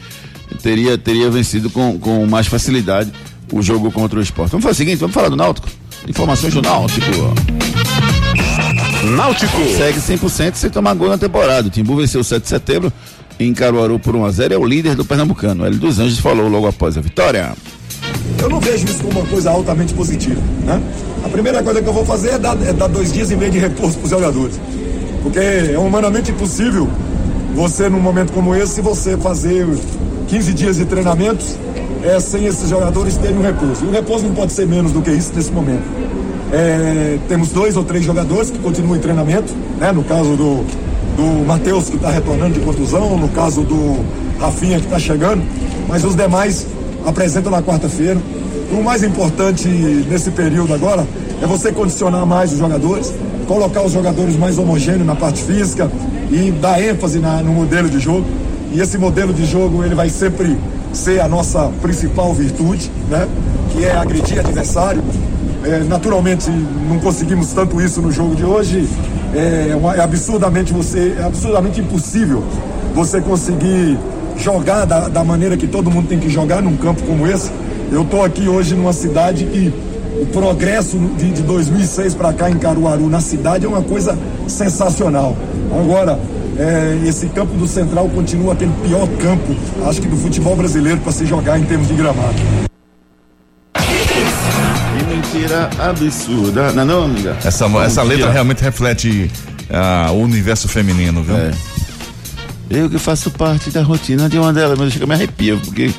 teria, 0.61 0.97
teria 0.97 1.29
vencido 1.29 1.69
com, 1.69 1.97
com 1.99 2.25
mais 2.25 2.47
facilidade 2.47 3.11
o 3.51 3.61
jogo 3.61 3.91
contra 3.91 4.19
o 4.19 4.21
esporte. 4.21 4.51
Vamos 4.51 4.63
fazer 4.63 4.73
o 4.73 4.77
seguinte, 4.77 4.99
vamos 4.99 5.13
falar 5.13 5.29
do 5.29 5.35
Náutico. 5.35 5.69
Informações 6.07 6.53
do 6.53 6.61
Náutico. 6.61 7.05
Náutico. 9.03 9.57
Segue 9.77 9.99
100% 9.99 10.55
sem 10.55 10.69
tomar 10.69 10.93
gol 10.95 11.09
na 11.09 11.17
temporada. 11.17 11.67
O 11.67 11.71
Timbu 11.71 11.95
venceu 11.95 12.23
7 12.23 12.43
de 12.43 12.49
setembro 12.49 12.91
em 13.39 13.53
Caruaru 13.53 13.99
por 13.99 14.15
1 14.15 14.25
a 14.25 14.31
0 14.31 14.53
é 14.53 14.57
o 14.57 14.65
líder 14.65 14.95
do 14.95 15.05
Pernambucano. 15.05 15.65
L 15.65 15.77
dos 15.77 15.99
Anjos 15.99 16.19
falou 16.19 16.47
logo 16.47 16.67
após 16.67 16.97
a 16.97 17.01
vitória. 17.01 17.53
Eu 18.39 18.49
não 18.49 18.59
vejo 18.59 18.85
isso 18.85 19.03
como 19.03 19.19
uma 19.19 19.29
coisa 19.29 19.51
altamente 19.51 19.93
positiva, 19.93 20.41
né? 20.63 20.81
A 21.23 21.29
primeira 21.29 21.63
coisa 21.63 21.81
que 21.81 21.87
eu 21.87 21.93
vou 21.93 22.05
fazer 22.05 22.31
é 22.31 22.37
dar, 22.37 22.57
é 22.63 22.73
dar 22.73 22.87
dois 22.87 23.11
dias 23.11 23.31
e 23.31 23.35
meio 23.35 23.51
de 23.51 23.59
repouso 23.59 23.97
para 23.97 24.05
os 24.05 24.09
jogadores. 24.09 24.59
Porque 25.23 25.39
é 25.39 25.77
humanamente 25.77 26.31
impossível 26.31 26.89
você, 27.53 27.89
num 27.89 27.99
momento 27.99 28.31
como 28.33 28.55
esse, 28.55 28.75
se 28.75 28.81
você 28.81 29.17
fazer 29.17 29.67
15 30.27 30.53
dias 30.53 30.77
de 30.77 30.85
treinamentos 30.85 31.55
é, 32.03 32.19
sem 32.19 32.45
esses 32.45 32.69
jogadores 32.69 33.17
terem 33.17 33.37
um 33.37 33.41
repouso. 33.41 33.85
E 33.85 33.87
o 33.87 33.91
repouso 33.91 34.25
não 34.25 34.33
pode 34.33 34.53
ser 34.53 34.67
menos 34.67 34.91
do 34.91 35.01
que 35.01 35.11
isso 35.11 35.33
nesse 35.35 35.51
momento. 35.51 36.06
É, 36.51 37.17
temos 37.27 37.49
dois 37.49 37.75
ou 37.75 37.83
três 37.83 38.05
jogadores 38.05 38.49
que 38.49 38.57
continuam 38.59 38.95
em 38.95 38.99
treinamento, 38.99 39.53
né? 39.79 39.91
No 39.91 40.03
caso 40.03 40.35
do, 40.35 40.63
do 41.17 41.45
Matheus, 41.45 41.89
que 41.89 41.97
está 41.97 42.09
retornando 42.09 42.53
de 42.53 42.59
contusão, 42.61 43.17
no 43.17 43.27
caso 43.29 43.63
do 43.63 43.97
Rafinha, 44.39 44.79
que 44.79 44.85
está 44.85 44.99
chegando, 44.99 45.43
mas 45.87 46.03
os 46.05 46.15
demais 46.15 46.67
apresentam 47.05 47.51
na 47.51 47.61
quarta-feira. 47.61 48.17
O 48.71 48.81
mais 48.83 49.03
importante 49.03 49.67
nesse 49.67 50.31
período 50.31 50.73
agora 50.73 51.05
é 51.41 51.45
você 51.45 51.71
condicionar 51.71 52.25
mais 52.25 52.51
os 52.51 52.59
jogadores, 52.59 53.13
colocar 53.47 53.81
os 53.81 53.91
jogadores 53.91 54.35
mais 54.37 54.57
homogêneos 54.57 55.05
na 55.05 55.15
parte 55.15 55.41
física 55.43 55.89
e 56.29 56.51
dar 56.51 56.81
ênfase 56.81 57.19
na, 57.19 57.41
no 57.41 57.53
modelo 57.53 57.89
de 57.89 57.99
jogo. 57.99 58.25
E 58.73 58.81
esse 58.81 58.97
modelo 58.97 59.33
de 59.33 59.45
jogo 59.45 59.83
ele 59.83 59.95
vai 59.95 60.09
sempre 60.09 60.57
ser 60.91 61.21
a 61.21 61.27
nossa 61.27 61.71
principal 61.81 62.33
virtude, 62.33 62.91
né? 63.09 63.27
Que 63.71 63.85
é 63.85 63.95
agredir 63.95 64.39
adversário. 64.39 65.01
É, 65.67 65.83
naturalmente 65.83 66.49
não 66.49 66.97
conseguimos 66.99 67.51
tanto 67.51 67.81
isso 67.81 68.01
no 68.01 68.09
jogo 68.09 68.35
de 68.35 68.45
hoje. 68.45 68.87
É, 69.35 69.75
é 69.97 70.01
absurdamente 70.01 70.71
você, 70.71 71.15
é 71.19 71.23
absurdamente 71.23 71.81
impossível 71.81 72.41
você 72.95 73.19
conseguir 73.19 73.99
jogar 74.37 74.85
da, 74.85 75.09
da 75.09 75.23
maneira 75.25 75.57
que 75.57 75.67
todo 75.67 75.91
mundo 75.91 76.07
tem 76.07 76.19
que 76.19 76.29
jogar 76.29 76.61
num 76.61 76.77
campo 76.77 77.03
como 77.03 77.27
esse. 77.27 77.51
Eu 77.91 78.03
estou 78.03 78.23
aqui 78.23 78.47
hoje 78.47 78.75
numa 78.75 78.93
cidade 78.93 79.43
que 79.45 79.73
o 80.21 80.25
progresso 80.27 80.97
de, 81.17 81.31
de 81.31 81.41
2006 81.41 82.15
para 82.15 82.31
cá 82.31 82.49
em 82.49 82.57
Caruaru, 82.57 83.09
na 83.09 83.19
cidade, 83.19 83.65
é 83.65 83.67
uma 83.67 83.81
coisa 83.81 84.17
sensacional. 84.47 85.35
Agora, 85.69 86.17
é, 86.57 86.97
esse 87.05 87.27
campo 87.27 87.53
do 87.55 87.67
Central 87.67 88.07
continua 88.09 88.53
aquele 88.53 88.71
pior 88.87 89.07
campo, 89.19 89.53
acho 89.85 90.01
que 90.01 90.07
do 90.07 90.15
futebol 90.15 90.55
brasileiro 90.55 91.01
para 91.01 91.11
se 91.11 91.25
jogar 91.25 91.59
em 91.59 91.63
termos 91.65 91.89
de 91.89 91.93
gramado. 91.93 92.56
Absurda. 95.79 96.71
Não, 96.71 96.81
é 96.81 96.85
não, 96.85 97.03
amiga? 97.05 97.37
Essa, 97.43 97.65
essa 97.83 98.03
letra 98.03 98.31
realmente 98.31 98.61
reflete 98.61 99.29
ah, 99.69 100.11
o 100.11 100.21
universo 100.21 100.67
feminino, 100.67 101.23
viu? 101.23 101.35
É. 101.35 101.51
Eu 102.69 102.89
que 102.89 102.97
faço 102.97 103.31
parte 103.31 103.69
da 103.71 103.81
rotina 103.81 104.27
de 104.27 104.37
uma 104.37 104.51
delas, 104.51 104.77
mas 104.77 104.91
chega 104.91 105.05
me 105.05 105.13
arrepia, 105.13 105.55
porque 105.55 105.89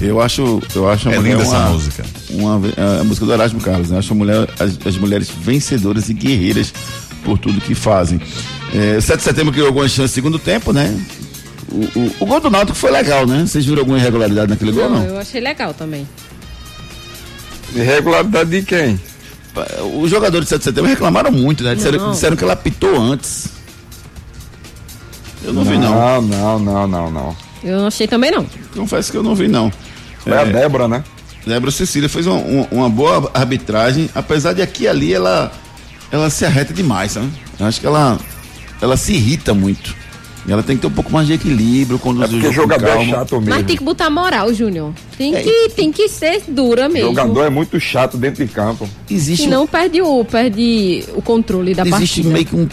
eu 0.00 0.20
acho, 0.20 0.62
eu 0.74 0.88
acho 0.88 1.08
É 1.08 1.16
linda 1.16 1.42
essa 1.42 1.56
uma, 1.58 1.70
música. 1.70 2.04
Uma, 2.30 2.60
a 3.00 3.04
música 3.04 3.24
do 3.24 3.32
Erasmo 3.32 3.60
Carlos, 3.60 3.90
né? 3.90 3.98
Acho 3.98 4.12
a 4.12 4.16
mulher, 4.16 4.48
as, 4.60 4.78
as 4.86 4.96
mulheres 4.98 5.30
vencedoras 5.30 6.10
e 6.10 6.14
guerreiras 6.14 6.72
por 7.24 7.38
tudo 7.38 7.60
que 7.60 7.74
fazem. 7.74 8.20
É, 8.74 9.00
7 9.00 9.16
de 9.18 9.22
setembro 9.24 9.52
criou 9.52 9.68
algumas 9.68 9.90
chances 9.90 10.10
no 10.10 10.14
segundo 10.14 10.38
tempo, 10.38 10.72
né? 10.72 10.94
O, 11.70 11.98
o, 11.98 12.14
o 12.20 12.26
gol 12.26 12.40
do 12.40 12.50
Náutico 12.50 12.76
foi 12.76 12.90
legal, 12.90 13.26
né? 13.26 13.44
Vocês 13.46 13.64
viram 13.64 13.80
alguma 13.80 13.98
irregularidade 13.98 14.50
naquele 14.50 14.72
gol, 14.72 14.88
Não, 14.90 15.00
não? 15.00 15.04
eu 15.04 15.18
achei 15.18 15.40
legal 15.40 15.72
também. 15.72 16.06
Irregularidade 17.74 18.50
de 18.50 18.62
quem? 18.62 19.00
Os 20.00 20.10
jogadores 20.10 20.44
de 20.46 20.50
7 20.50 20.58
de 20.60 20.64
setembro 20.64 20.88
reclamaram 20.90 21.32
muito, 21.32 21.64
né? 21.64 21.74
Disseram, 21.74 21.98
Não. 21.98 22.10
disseram 22.12 22.36
que 22.36 22.44
ela 22.44 22.52
apitou 22.52 22.96
antes. 23.00 23.48
Eu 25.44 25.52
não, 25.52 25.64
vi, 25.64 25.78
não. 25.78 26.20
Não, 26.20 26.22
não, 26.22 26.58
não, 26.58 26.86
não, 26.88 27.10
não. 27.10 27.36
Eu 27.64 27.78
não 27.78 27.86
achei 27.88 28.06
também 28.06 28.30
não. 28.30 28.46
Confesso 28.74 29.10
que 29.10 29.16
eu 29.18 29.22
não 29.22 29.34
vi, 29.34 29.48
não. 29.48 29.72
Foi 30.20 30.32
a 30.36 30.44
Débora, 30.44 30.86
né? 30.86 31.02
Débora 31.46 31.70
Cecília 31.72 32.08
fez 32.08 32.26
uma, 32.26 32.36
uma- 32.36 32.68
uma 32.70 32.90
boa 32.90 33.30
arbitragem, 33.34 34.08
apesar 34.14 34.52
de 34.52 34.62
aqui 34.62 34.84
e 34.84 34.88
ali 34.88 35.12
ela, 35.14 35.50
ela 36.12 36.28
se 36.30 36.44
arreta 36.44 36.72
demais, 36.74 37.12
sabe? 37.12 37.28
Eu 37.58 37.66
acho 37.66 37.80
que 37.80 37.86
ela, 37.86 38.18
ela 38.80 38.96
se 38.96 39.12
irrita 39.14 39.54
muito. 39.54 39.94
E 40.46 40.52
ela 40.52 40.62
tem 40.62 40.76
que 40.76 40.82
ter 40.82 40.88
um 40.88 40.92
pouco 40.92 41.12
mais 41.12 41.26
de 41.26 41.32
equilíbrio 41.34 41.98
quando 41.98 42.22
É 42.22 42.26
o 42.26 42.28
porque 42.28 42.42
jogo 42.46 42.54
jogador 42.54 42.86
é 42.86 42.92
calma. 42.94 43.10
chato 43.10 43.32
mesmo. 43.40 43.50
Mas 43.50 43.66
tem 43.66 43.76
que 43.76 43.84
botar 43.84 44.08
moral, 44.10 44.52
Júnior. 44.54 44.92
Tem, 45.16 45.34
É. 45.34 45.42
que, 45.42 45.68
tem 45.70 45.92
que 45.92 46.08
ser 46.08 46.42
dura 46.48 46.88
mesmo. 46.88 47.08
Jogador 47.08 47.44
é 47.44 47.50
muito 47.50 47.78
chato 47.80 48.16
dentro 48.16 48.44
de 48.46 48.52
campo. 48.52 48.88
Existe, 49.10 49.44
Senão 49.44 49.66
perde 49.66 50.00
o, 50.00 50.24
perde 50.24 51.04
o 51.14 51.20
controle 51.22 51.74
da 51.74 51.82
existe 51.82 52.22
partida. 52.22 52.28
meio 52.30 52.44
que 52.46 52.56
um 52.56 52.66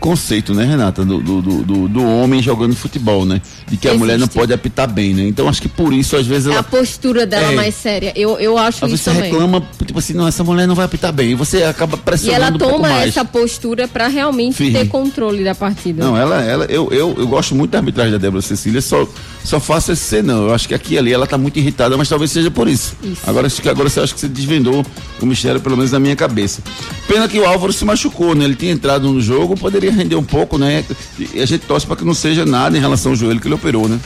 pré-conceito, 0.00 0.54
né, 0.54 0.64
Renata, 0.64 1.04
do, 1.04 1.18
do, 1.20 1.42
do, 1.42 1.88
do- 1.88 2.00
homem 2.04 2.42
jogando 2.42 2.74
futebol, 2.74 3.24
né? 3.26 3.40
De 3.68 3.76
que 3.76 3.86
a 3.86 3.94
mulher 3.94 4.14
não 4.18 4.24
Existe. 4.24 4.38
pode 4.38 4.52
apitar 4.52 4.88
bem, 4.90 5.14
né? 5.14 5.26
Então 5.28 5.46
acho 5.48 5.60
que 5.62 5.68
por 5.68 5.92
isso, 5.92 6.16
às 6.16 6.26
vezes, 6.26 6.48
É 6.48 6.50
ela. 6.52 6.60
a 6.60 6.62
postura 6.62 7.26
dela 7.26 7.52
É. 7.52 7.54
mais 7.54 7.74
séria. 7.74 8.12
Eu, 8.16 8.38
eu 8.40 8.56
acho 8.58 8.84
Às 8.84 8.92
isso 8.92 9.04
você 9.04 9.10
também. 9.12 9.30
reclama, 9.30 9.62
tipo 9.86 9.98
assim, 9.98 10.14
não, 10.14 10.26
essa 10.26 10.42
mulher 10.42 10.66
não 10.66 10.74
vai 10.74 10.86
apitar 10.86 11.12
bem. 11.12 11.30
E 11.30 11.34
você 11.34 11.62
acaba 11.62 11.96
E 11.96 12.00
pressionando 12.00 12.42
ela 12.42 12.54
um 12.54 12.58
pouco 12.58 12.74
toma 12.76 12.88
mais. 12.88 13.08
essa 13.10 13.24
postura 13.24 13.86
pra 13.86 14.08
realmente 14.08 14.56
Firme. 14.56 14.72
ter 14.72 14.88
controle 14.88 15.44
da 15.44 15.54
partida. 15.54 16.02
Não, 16.04 16.16
ela, 16.16 16.42
ela, 16.42 16.64
eu, 16.66 16.88
eu, 16.90 17.14
eu 17.18 17.26
gosto 17.28 17.54
muito 17.54 17.70
da 17.72 17.78
arbitragem 17.78 18.12
da 18.12 18.18
Débora 18.18 18.42
Cecília, 18.42 18.80
só, 18.80 19.06
só 19.44 19.60
faço 19.60 19.92
esse 19.92 20.02
ser 20.02 20.24
não. 20.24 20.48
Eu 20.48 20.54
acho 20.54 20.66
que 20.66 20.74
aqui 20.74 20.94
e 20.94 20.98
ali 20.98 21.12
ela 21.12 21.26
tá 21.26 21.36
muito 21.38 21.58
irritada, 21.58 21.96
mas 21.96 22.08
talvez 22.08 22.30
seja 22.30 22.50
por 22.50 22.66
isso. 22.68 22.94
Agora, 23.26 23.46
acho 23.46 23.60
que 23.62 23.68
agora 23.68 23.88
você 23.88 24.00
acha 24.00 24.12
que 24.14 24.20
você 24.20 24.28
desvendou 24.28 24.84
o 25.20 25.26
mistério, 25.26 25.60
pelo 25.60 25.76
menos 25.76 25.92
na 25.92 26.00
minha 26.00 26.16
cabeça. 26.16 26.62
Pena 27.06 27.28
que 27.28 27.38
o 27.38 27.44
Álvaro 27.46 27.72
se 27.72 27.84
machucou, 27.84 28.34
né? 28.34 28.44
Ele 28.44 28.54
tinha 28.56 28.72
entrado 28.72 29.08
no 29.10 29.20
jogo, 29.20 29.56
poderia 29.56 29.89
render 29.90 30.16
um 30.16 30.24
pouco, 30.24 30.56
né? 30.58 30.84
E 31.18 31.40
a 31.40 31.46
gente 31.46 31.66
torce 31.66 31.86
para 31.86 31.96
que 31.96 32.04
não 32.04 32.14
seja 32.14 32.44
nada 32.44 32.76
em 32.76 32.80
relação 32.80 33.12
ao 33.12 33.16
joelho 33.16 33.40
que 33.40 33.46
ele 33.46 33.54
operou, 33.54 33.88
né? 33.88 33.98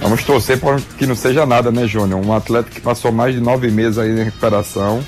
Vamos 0.00 0.24
torcer 0.24 0.58
para 0.58 0.78
que 0.98 1.06
não 1.06 1.14
seja 1.14 1.46
nada, 1.46 1.70
né, 1.70 1.86
Júnior? 1.86 2.24
Um 2.24 2.32
atleta 2.34 2.68
que 2.68 2.80
passou 2.80 3.12
mais 3.12 3.34
de 3.34 3.40
nove 3.40 3.70
meses 3.70 3.98
aí 3.98 4.10
em 4.10 4.24
recuperação. 4.24 5.00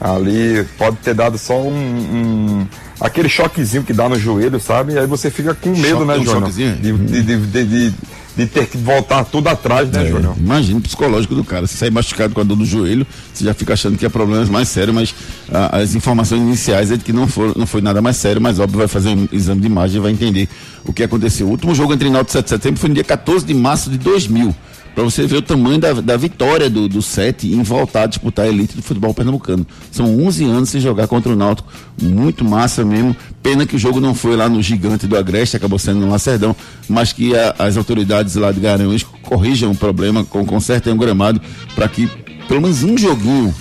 Ali 0.00 0.64
pode 0.78 0.96
ter 0.98 1.14
dado 1.14 1.36
só 1.38 1.60
um. 1.60 1.72
um- 1.72 2.66
aquele 3.00 3.28
choquezinho 3.28 3.82
que 3.82 3.92
dá 3.92 4.08
no 4.08 4.16
joelho, 4.18 4.60
sabe? 4.60 4.92
E 4.94 4.98
aí 4.98 5.06
você 5.06 5.28
fica 5.30 5.54
com 5.54 5.70
medo, 5.70 5.88
Choque, 5.88 6.04
né, 6.06 6.14
um 6.18 6.24
Júnior? 6.24 6.50
De, 6.52 6.92
de, 6.92 7.22
de, 7.46 7.64
de, 7.64 7.94
de- 8.36 8.46
ter 8.46 8.66
que 8.66 8.76
voltar 8.76 9.24
tudo 9.24 9.48
atrás, 9.48 9.88
né, 9.90 10.06
Júnior? 10.06 10.34
Imagina 10.38 10.78
o 10.78 10.82
psicológico 10.82 11.34
do 11.34 11.44
cara. 11.44 11.66
Se 11.66 11.76
sair 11.76 11.90
machucado 11.90 12.34
com 12.34 12.40
a 12.40 12.44
dor 12.44 12.56
no 12.56 12.64
joelho, 12.64 13.06
você 13.32 13.44
já 13.44 13.54
fica 13.54 13.72
achando 13.74 13.96
que 13.98 14.04
é 14.06 14.08
problema 14.08 14.44
mais 14.46 14.68
sério, 14.68 14.92
mas 14.92 15.14
ah, 15.52 15.78
as 15.78 15.94
informações 15.94 16.40
iniciais 16.40 16.90
é 16.90 16.96
de 16.96 17.04
que 17.04 17.12
não, 17.12 17.26
for, 17.26 17.56
não 17.56 17.66
foi 17.66 17.80
nada 17.80 18.00
mais 18.02 18.16
sério, 18.16 18.40
mas 18.40 18.58
óbvio 18.58 18.78
vai 18.78 18.88
fazer 18.88 19.10
um 19.10 19.28
exame 19.32 19.60
de 19.60 19.66
imagem 19.66 19.96
e 19.96 20.00
vai 20.00 20.12
entender 20.12 20.48
o 20.84 20.92
que 20.92 21.02
aconteceu. 21.02 21.46
O 21.46 21.50
último 21.50 21.74
jogo 21.74 21.92
entre 21.92 22.08
Náutico 22.10 22.30
e 22.30 22.32
7 22.38 22.44
de 22.44 22.50
setembro 22.50 22.80
foi 22.80 22.88
no 22.88 22.94
dia 22.94 23.04
14 23.04 23.44
de 23.44 23.54
março 23.54 23.90
de 23.90 23.98
2000. 23.98 24.54
Pra 24.94 25.02
você 25.04 25.26
ver 25.26 25.36
o 25.38 25.42
tamanho 25.42 25.78
da, 25.78 25.92
da 25.94 26.16
vitória 26.18 26.68
do, 26.68 26.86
do 26.88 27.00
Sete 27.00 27.46
em 27.46 27.62
voltar 27.62 28.02
a 28.02 28.06
disputar 28.06 28.44
a 28.44 28.48
elite 28.48 28.76
do 28.76 28.82
futebol 28.82 29.14
pernambucano. 29.14 29.66
São 29.90 30.20
11 30.26 30.44
anos 30.44 30.68
sem 30.68 30.80
jogar 30.82 31.06
contra 31.08 31.32
o 31.32 31.36
Náutico. 31.36 31.72
Muito 32.00 32.44
massa 32.44 32.84
mesmo. 32.84 33.16
Pena 33.42 33.64
que 33.64 33.74
o 33.76 33.78
jogo 33.78 34.00
não 34.00 34.14
foi 34.14 34.36
lá 34.36 34.48
no 34.50 34.60
gigante 34.62 35.06
do 35.06 35.16
Agreste, 35.16 35.56
acabou 35.56 35.78
sendo 35.78 36.00
no 36.00 36.10
Lacerdão, 36.10 36.54
mas 36.88 37.12
que 37.12 37.34
a- 37.34 37.54
as 37.58 37.76
autoridades 37.78 38.34
lá 38.36 38.52
de 38.52 38.60
Garanhuns 38.60 39.02
corrijam 39.22 39.70
o 39.70 39.74
problema, 39.76 40.24
com, 40.24 40.44
consertem 40.44 40.92
o 40.92 40.96
gramado, 40.96 41.40
para 41.74 41.88
que 41.88 42.06
pelo 42.46 42.60
menos 42.60 42.82
um 42.82 42.96
joguinho 42.98 43.54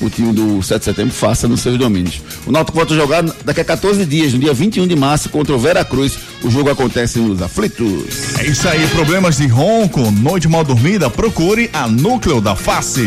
o 0.00 0.10
time 0.10 0.32
do 0.32 0.60
7 0.62 0.80
de 0.80 0.84
setembro 0.86 1.14
faça 1.14 1.46
nos 1.46 1.60
seus 1.60 1.78
domínios. 1.78 2.20
O 2.44 2.50
Náutico 2.50 2.76
volta 2.76 2.92
a 2.92 2.96
jogar 2.96 3.22
daqui 3.44 3.60
a 3.60 3.64
14 3.64 4.04
dias, 4.04 4.32
no 4.32 4.38
dia 4.40 4.52
21 4.52 4.86
de 4.86 4.96
março, 4.96 5.28
contra 5.28 5.54
o 5.54 5.58
Veracruz. 5.58 6.18
O 6.44 6.50
jogo 6.50 6.70
acontece 6.70 7.18
nos 7.18 7.40
aflitos. 7.40 8.38
É 8.38 8.46
isso 8.46 8.68
aí, 8.68 8.86
problemas 8.88 9.36
de 9.36 9.46
ronco, 9.46 10.10
noite 10.10 10.48
mal 10.48 10.64
dormida, 10.64 11.08
procure 11.08 11.70
a 11.72 11.86
Núcleo 11.86 12.40
da 12.40 12.56
Face. 12.56 13.06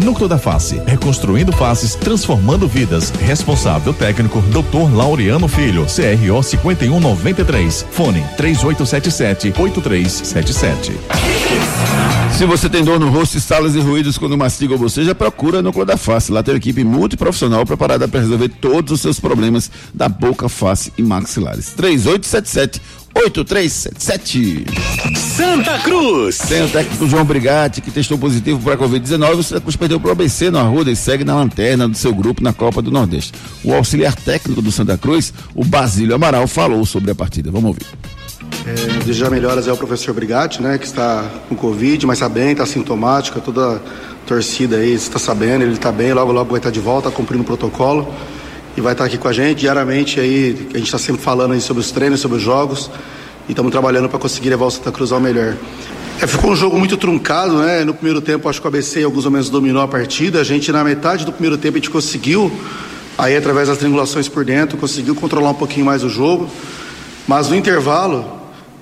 Núcleo 0.00 0.28
da 0.28 0.38
Face, 0.38 0.80
reconstruindo 0.86 1.52
faces, 1.52 1.94
transformando 1.94 2.66
vidas. 2.66 3.10
Responsável 3.10 3.92
técnico, 3.92 4.40
Dr. 4.42 4.94
Laureano 4.94 5.46
Filho, 5.46 5.84
CRO 5.86 6.42
5193. 6.42 7.86
Fone 7.90 8.24
3877 8.36 9.52
8377. 9.56 10.92
Se 12.36 12.44
você 12.44 12.68
tem 12.68 12.84
dor 12.84 13.00
no 13.00 13.08
rosto, 13.08 13.38
estalos 13.38 13.74
e 13.74 13.80
ruídos 13.80 14.18
quando 14.18 14.36
mastiga 14.36 14.74
ou 14.74 14.78
boceja, 14.78 15.14
procura 15.14 15.58
no 15.58 15.68
Núcleo 15.68 15.86
da 15.86 15.96
Face. 15.96 16.30
Lá 16.30 16.42
tem 16.42 16.52
uma 16.52 16.58
equipe 16.58 16.84
multiprofissional 16.84 17.64
preparada 17.64 18.06
para 18.06 18.20
resolver 18.20 18.50
todos 18.50 18.92
os 18.92 19.00
seus 19.00 19.18
problemas 19.18 19.70
da 19.94 20.06
boca, 20.08 20.46
face 20.48 20.92
e 20.98 21.02
maxilares. 21.02 21.72
3877 21.74 22.82
8377. 23.16 24.66
Santa 25.16 25.78
Cruz. 25.78 26.38
Tem 26.38 26.62
o 26.62 26.68
técnico 26.68 27.08
João 27.08 27.24
Brigatti, 27.24 27.80
que 27.80 27.90
testou 27.90 28.18
positivo 28.18 28.60
para 28.60 28.74
a 28.74 28.76
Covid-19. 28.76 29.38
O 29.38 29.42
Santa 29.42 29.60
Cruz 29.62 29.74
perdeu 29.74 29.98
para 29.98 30.08
o 30.08 30.12
ABC 30.12 30.50
no 30.50 30.58
Arruda 30.58 30.90
e 30.90 30.96
segue 30.96 31.24
na 31.24 31.34
lanterna 31.34 31.88
do 31.88 31.96
seu 31.96 32.14
grupo 32.14 32.42
na 32.42 32.52
Copa 32.52 32.82
do 32.82 32.90
Nordeste. 32.90 33.32
O 33.64 33.74
auxiliar 33.74 34.14
técnico 34.14 34.60
do 34.60 34.70
Santa 34.70 34.98
Cruz, 34.98 35.32
o 35.54 35.64
Basílio 35.64 36.14
Amaral, 36.14 36.46
falou 36.46 36.84
sobre 36.84 37.10
a 37.10 37.14
partida. 37.14 37.50
Vamos 37.50 37.68
ouvir. 37.68 37.86
É, 38.66 38.98
desejar 38.98 39.30
melhoras 39.30 39.66
é 39.66 39.72
o 39.72 39.76
professor 39.76 40.12
Brigatti, 40.12 40.60
né, 40.60 40.76
que 40.76 40.86
está 40.86 41.24
com 41.48 41.56
Covid, 41.56 42.06
mas 42.06 42.18
está 42.18 42.28
bem, 42.28 42.52
está 42.52 42.66
sintomático, 42.66 43.40
toda 43.40 43.76
a 43.76 43.80
torcida 44.26 44.76
aí 44.76 44.92
está 44.92 45.18
sabendo, 45.18 45.62
ele 45.62 45.72
está 45.72 45.90
bem, 45.90 46.12
logo 46.12 46.32
logo 46.32 46.50
vai 46.50 46.58
estar 46.58 46.70
de 46.70 46.80
volta, 46.80 47.10
cumprindo 47.10 47.42
o 47.42 47.46
protocolo 47.46 48.12
e 48.76 48.80
vai 48.80 48.92
estar 48.92 49.04
aqui 49.04 49.16
com 49.16 49.26
a 49.26 49.32
gente 49.32 49.60
diariamente 49.60 50.20
aí, 50.20 50.68
a 50.74 50.76
gente 50.76 50.86
está 50.86 50.98
sempre 50.98 51.22
falando 51.22 51.52
aí 51.52 51.60
sobre 51.60 51.80
os 51.80 51.90
treinos, 51.90 52.20
sobre 52.20 52.36
os 52.36 52.42
jogos 52.42 52.90
e 53.48 53.52
estamos 53.52 53.72
trabalhando 53.72 54.08
para 54.08 54.18
conseguir 54.18 54.50
levar 54.50 54.66
o 54.66 54.70
Santa 54.70 54.92
Cruz 54.92 55.12
ao 55.12 55.20
melhor. 55.20 55.56
É, 56.20 56.26
ficou 56.26 56.50
um 56.50 56.56
jogo 56.56 56.78
muito 56.78 56.96
truncado, 56.96 57.58
né? 57.58 57.84
No 57.84 57.94
primeiro 57.94 58.20
tempo, 58.20 58.48
acho 58.48 58.60
que 58.60 58.66
o 58.66 58.68
ABC 58.68 59.00
em 59.00 59.04
alguns 59.04 59.24
momentos 59.24 59.48
dominou 59.48 59.82
a 59.82 59.88
partida. 59.88 60.40
A 60.40 60.44
gente, 60.44 60.70
na 60.72 60.82
metade 60.82 61.24
do 61.24 61.32
primeiro 61.32 61.56
tempo, 61.56 61.76
a 61.76 61.80
gente 61.80 61.90
conseguiu, 61.90 62.50
aí 63.16 63.36
através 63.36 63.68
das 63.68 63.78
triangulações 63.78 64.28
por 64.28 64.44
dentro, 64.44 64.76
conseguiu 64.76 65.14
controlar 65.14 65.50
um 65.50 65.54
pouquinho 65.54 65.86
mais 65.86 66.02
o 66.02 66.08
jogo. 66.08 66.48
Mas 67.26 67.48
no 67.48 67.56
intervalo, 67.56 68.24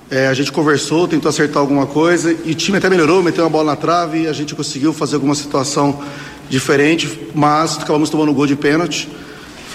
é, 0.09 0.27
a 0.27 0.33
gente 0.33 0.51
conversou, 0.51 1.07
tentou 1.07 1.29
acertar 1.29 1.59
alguma 1.59 1.85
coisa 1.85 2.35
e 2.45 2.51
o 2.51 2.55
time 2.55 2.77
até 2.77 2.89
melhorou, 2.89 3.23
meteu 3.23 3.43
uma 3.43 3.49
bola 3.49 3.71
na 3.71 3.75
trave 3.75 4.27
a 4.27 4.33
gente 4.33 4.53
conseguiu 4.53 4.93
fazer 4.93 5.15
alguma 5.15 5.35
situação 5.35 6.01
diferente, 6.49 7.19
mas 7.33 7.77
acabamos 7.77 8.09
tomando 8.09 8.31
um 8.31 8.35
gol 8.35 8.47
de 8.47 8.55
pênalti. 8.55 9.09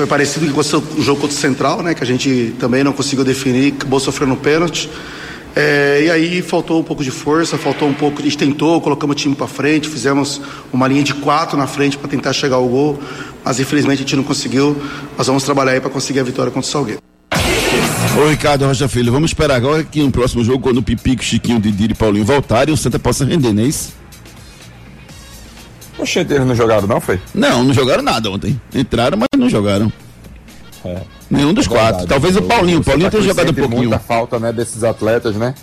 Foi 0.00 0.06
parecido 0.06 0.50
com 0.54 0.60
o 0.60 1.02
jogo 1.02 1.20
contra 1.20 1.36
o 1.36 1.38
Central, 1.38 1.82
né? 1.82 1.92
Que 1.92 2.02
a 2.02 2.06
gente 2.06 2.54
também 2.58 2.82
não 2.82 2.90
conseguiu 2.90 3.22
definir, 3.22 3.74
acabou 3.74 4.00
sofrendo 4.00 4.32
um 4.32 4.36
pênalti. 4.36 4.88
É, 5.54 6.04
e 6.06 6.10
aí 6.10 6.40
faltou 6.40 6.80
um 6.80 6.82
pouco 6.82 7.04
de 7.04 7.10
força, 7.10 7.58
faltou 7.58 7.86
um 7.86 7.92
pouco. 7.92 8.18
A 8.18 8.24
gente 8.24 8.38
tentou, 8.38 8.80
colocamos 8.80 9.12
o 9.12 9.18
time 9.18 9.34
para 9.34 9.46
frente, 9.46 9.90
fizemos 9.90 10.40
uma 10.72 10.88
linha 10.88 11.02
de 11.02 11.12
quatro 11.12 11.54
na 11.58 11.66
frente 11.66 11.98
para 11.98 12.08
tentar 12.08 12.32
chegar 12.32 12.56
ao 12.56 12.66
gol, 12.66 12.98
mas 13.44 13.60
infelizmente 13.60 13.98
a 13.98 14.00
gente 14.00 14.16
não 14.16 14.22
conseguiu. 14.22 14.74
Nós 15.18 15.26
vamos 15.26 15.42
trabalhar 15.42 15.72
aí 15.72 15.80
para 15.82 15.90
conseguir 15.90 16.20
a 16.20 16.24
vitória 16.24 16.50
contra 16.50 16.66
o 16.66 16.72
Salgueiro. 16.72 17.02
Ô 18.18 18.30
Ricardo 18.30 18.64
Rocha 18.64 18.88
Filho, 18.88 19.12
vamos 19.12 19.32
esperar 19.32 19.56
agora 19.56 19.84
que 19.84 20.02
no 20.02 20.10
próximo 20.10 20.42
jogo, 20.42 20.60
quando 20.60 20.78
o 20.78 20.82
Pipico, 20.82 21.22
Chiquinho, 21.22 21.60
Didi 21.60 21.88
e 21.90 21.94
Paulinho 21.94 22.24
voltarem, 22.24 22.72
o 22.72 22.76
Santa 22.76 22.98
possa 22.98 23.22
render, 23.26 23.52
não 23.52 23.62
é 23.62 23.66
isso? 23.66 23.99
Oxente, 26.00 26.32
eles 26.32 26.46
não 26.46 26.54
jogaram 26.54 26.86
não, 26.86 27.00
foi? 27.00 27.20
Não, 27.34 27.64
não 27.64 27.72
jogaram 27.74 28.02
nada 28.02 28.30
ontem. 28.30 28.60
Entraram, 28.74 29.16
mas 29.18 29.28
não 29.36 29.48
jogaram. 29.48 29.92
É. 30.84 31.00
Nenhum 31.30 31.52
dos 31.52 31.66
É 31.66 31.68
quatro. 31.68 31.84
verdade. 31.98 32.06
Talvez 32.08 32.36
o 32.36 32.42
Paulinho. 32.42 32.80
O 32.80 32.84
Paulinho 32.84 33.06
Santa 33.06 33.18
tenha 33.18 33.28
jogado 33.28 33.50
um 33.50 33.54
pouquinho. 33.54 33.80
muita 33.82 33.98
falta, 33.98 34.38
né, 34.38 34.52
desses 34.52 34.82
atletas, 34.82 35.36
né? 35.36 35.54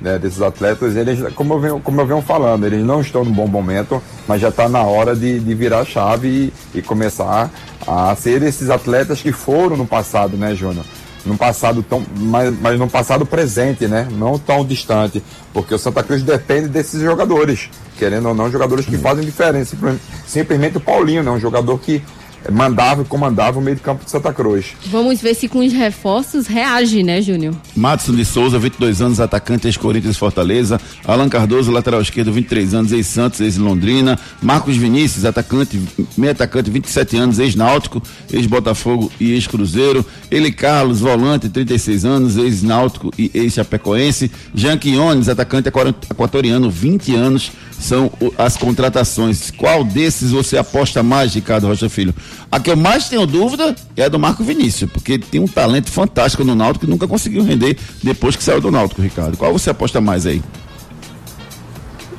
Né, 0.00 0.16
desses 0.16 0.40
atletas, 0.40 0.94
eles, 0.94 1.20
como 1.34 1.54
eu, 1.54 1.60
venho, 1.60 1.80
como 1.80 2.00
eu 2.00 2.06
venho 2.06 2.22
falando, 2.22 2.64
eles 2.64 2.84
não 2.84 3.00
estão 3.00 3.24
num 3.24 3.32
bom 3.32 3.48
momento, 3.48 4.00
mas 4.28 4.40
já 4.40 4.48
está 4.48 4.68
na 4.68 4.80
hora 4.82 5.16
de, 5.16 5.40
de 5.40 5.54
virar 5.54 5.80
a 5.80 5.84
chave 5.84 6.52
e, 6.74 6.78
e 6.78 6.82
começar 6.82 7.50
a 7.84 8.14
ser 8.14 8.40
esses 8.44 8.70
atletas 8.70 9.20
que 9.20 9.32
foram 9.32 9.76
no 9.76 9.84
passado, 9.86 10.36
né, 10.36 10.54
Júnior? 10.54 10.84
No 11.28 11.36
passado 11.36 11.82
tão, 11.82 12.02
mas, 12.16 12.54
mas 12.58 12.78
no 12.78 12.88
passado 12.88 13.26
presente, 13.26 13.86
né? 13.86 14.08
Não 14.10 14.38
tão 14.38 14.64
distante, 14.64 15.22
porque 15.52 15.74
o 15.74 15.78
Santa 15.78 16.02
Cruz 16.02 16.22
depende 16.22 16.68
desses 16.68 17.02
jogadores, 17.02 17.68
querendo 17.98 18.28
ou 18.30 18.34
não, 18.34 18.50
jogadores 18.50 18.86
que 18.86 18.96
fazem 18.96 19.24
diferença. 19.24 19.72
Simplesmente- 19.72 20.02
Simplesmente 20.26 20.76
o 20.78 20.80
Paulinho, 20.80 21.22
né? 21.22 21.30
Um 21.30 21.38
jogador 21.38 21.78
que 21.78 22.02
mandava 22.50 23.02
e 23.02 23.04
comandava 23.04 23.58
o 23.58 23.62
meio 23.62 23.76
de 23.76 23.82
campo 23.82 24.04
de 24.04 24.10
Santa 24.10 24.32
Cruz. 24.32 24.66
Vamos 24.86 25.20
ver 25.20 25.34
se 25.34 25.48
com 25.48 25.58
os 25.58 25.72
reforços 25.72 26.46
reage, 26.46 27.02
né, 27.02 27.20
Júnior? 27.20 27.54
Matson 27.76 28.14
de 28.14 28.24
Souza, 28.24 28.58
22 28.58 29.00
anos, 29.02 29.20
atacante 29.20 29.66
ex-Corinthians 29.66 30.16
e 30.16 30.18
Fortaleza. 30.18 30.80
Alan 31.06 31.28
Cardoso, 31.28 31.70
lateral 31.70 32.00
esquerdo, 32.00 32.32
23 32.32 32.74
anos, 32.74 32.92
ex-Santos, 32.92 33.40
ex-Londrina. 33.40 34.18
Marcos 34.42 34.76
Vinícius, 34.76 35.24
atacante, 35.24 35.80
meio 36.16 36.32
atacante, 36.32 36.70
27 36.70 37.16
anos, 37.16 37.38
ex-Náutico, 37.38 38.02
ex-Botafogo 38.32 39.10
e 39.20 39.32
ex-Cruzeiro. 39.32 40.04
Ele 40.30 40.50
Carlos, 40.52 41.00
volante, 41.00 41.48
36 41.48 42.04
anos, 42.04 42.36
ex-Náutico 42.36 43.12
e 43.18 43.30
ex-Chapecoense. 43.34 44.30
Jean 44.54 44.78
Quiones, 44.78 45.28
atacante 45.28 45.68
equator- 45.68 45.94
equatoriano, 46.10 46.70
20 46.70 47.14
anos. 47.14 47.50
São 47.78 48.10
as 48.36 48.56
contratações. 48.56 49.50
Qual 49.50 49.84
desses 49.84 50.32
você 50.32 50.58
aposta 50.58 51.02
mais, 51.02 51.34
Ricardo 51.34 51.66
Rocha 51.66 51.88
Filho? 51.88 52.14
A 52.50 52.58
que 52.58 52.70
eu 52.70 52.76
mais 52.76 53.08
tenho 53.08 53.26
dúvida 53.26 53.74
é 53.96 54.04
a 54.04 54.08
do 54.08 54.18
Marco 54.18 54.42
Vinícius, 54.42 54.90
porque 54.90 55.18
tem 55.18 55.40
um 55.40 55.46
talento 55.46 55.90
fantástico 55.90 56.44
no 56.44 56.54
Náutico 56.54 56.84
que 56.86 56.90
nunca 56.90 57.06
conseguiu 57.06 57.44
render 57.44 57.78
depois 58.02 58.34
que 58.34 58.42
saiu 58.42 58.60
do 58.60 58.70
Náutico, 58.70 59.00
Ricardo. 59.00 59.36
Qual 59.36 59.52
você 59.52 59.70
aposta 59.70 60.00
mais 60.00 60.26
aí? 60.26 60.42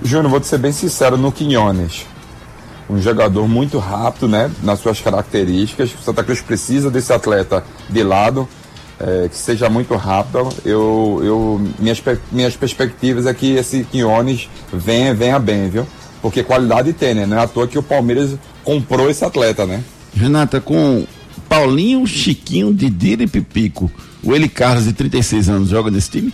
Júnior, 0.04 0.30
vou 0.30 0.40
te 0.40 0.48
ser 0.48 0.58
bem 0.58 0.72
sincero 0.72 1.18
no 1.18 1.32
Quinones. 1.32 2.06
Um 2.90 3.00
jogador 3.00 3.48
muito 3.48 3.78
rápido, 3.78 4.28
né? 4.28 4.50
Nas 4.64 4.80
suas 4.80 5.00
características. 5.00 5.94
O 5.94 6.04
Santa 6.04 6.24
Cruz 6.24 6.42
precisa 6.42 6.90
desse 6.90 7.14
atleta 7.14 7.64
de 7.88 8.02
lado, 8.02 8.48
eh, 9.00 9.30
que 9.30 9.38
seja 9.38 9.70
muito 9.70 9.96
rápido. 9.96 10.50
Eu, 10.66 11.22
eu, 11.24 11.72
minhas, 11.80 12.02
minhas 12.32 12.56
perspectivas 12.56 13.26
é 13.26 13.34
que 13.34 13.56
esse 13.56 13.84
Quinones 13.86 14.50
venha, 14.72 15.14
venha 15.14 15.40
bem, 15.40 15.70
viu? 15.70 15.88
Porque 16.22 16.44
qualidade 16.44 16.92
tem, 16.94 17.14
né? 17.14 17.26
Não 17.26 17.38
é 17.38 17.44
à 17.44 17.48
toa 17.48 17.68
que 17.68 17.78
o 17.78 17.84
Palmeiras 17.84 18.36
comprou 18.64 19.10
esse 19.10 19.24
atleta, 19.24 19.66
né? 19.66 19.84
Renata, 20.14 20.60
com 20.60 21.06
Paulinho, 21.48 22.06
Chiquinho, 22.06 22.74
Didira 22.74 23.24
e 23.24 23.28
Pipico, 23.28 23.92
o 24.22 24.36
Eli 24.36 24.50
Carlos, 24.50 24.84
de 24.84 24.94
36 24.94 25.50
anos, 25.50 25.70
joga 25.70 25.90
nesse 25.90 26.12
time? 26.12 26.34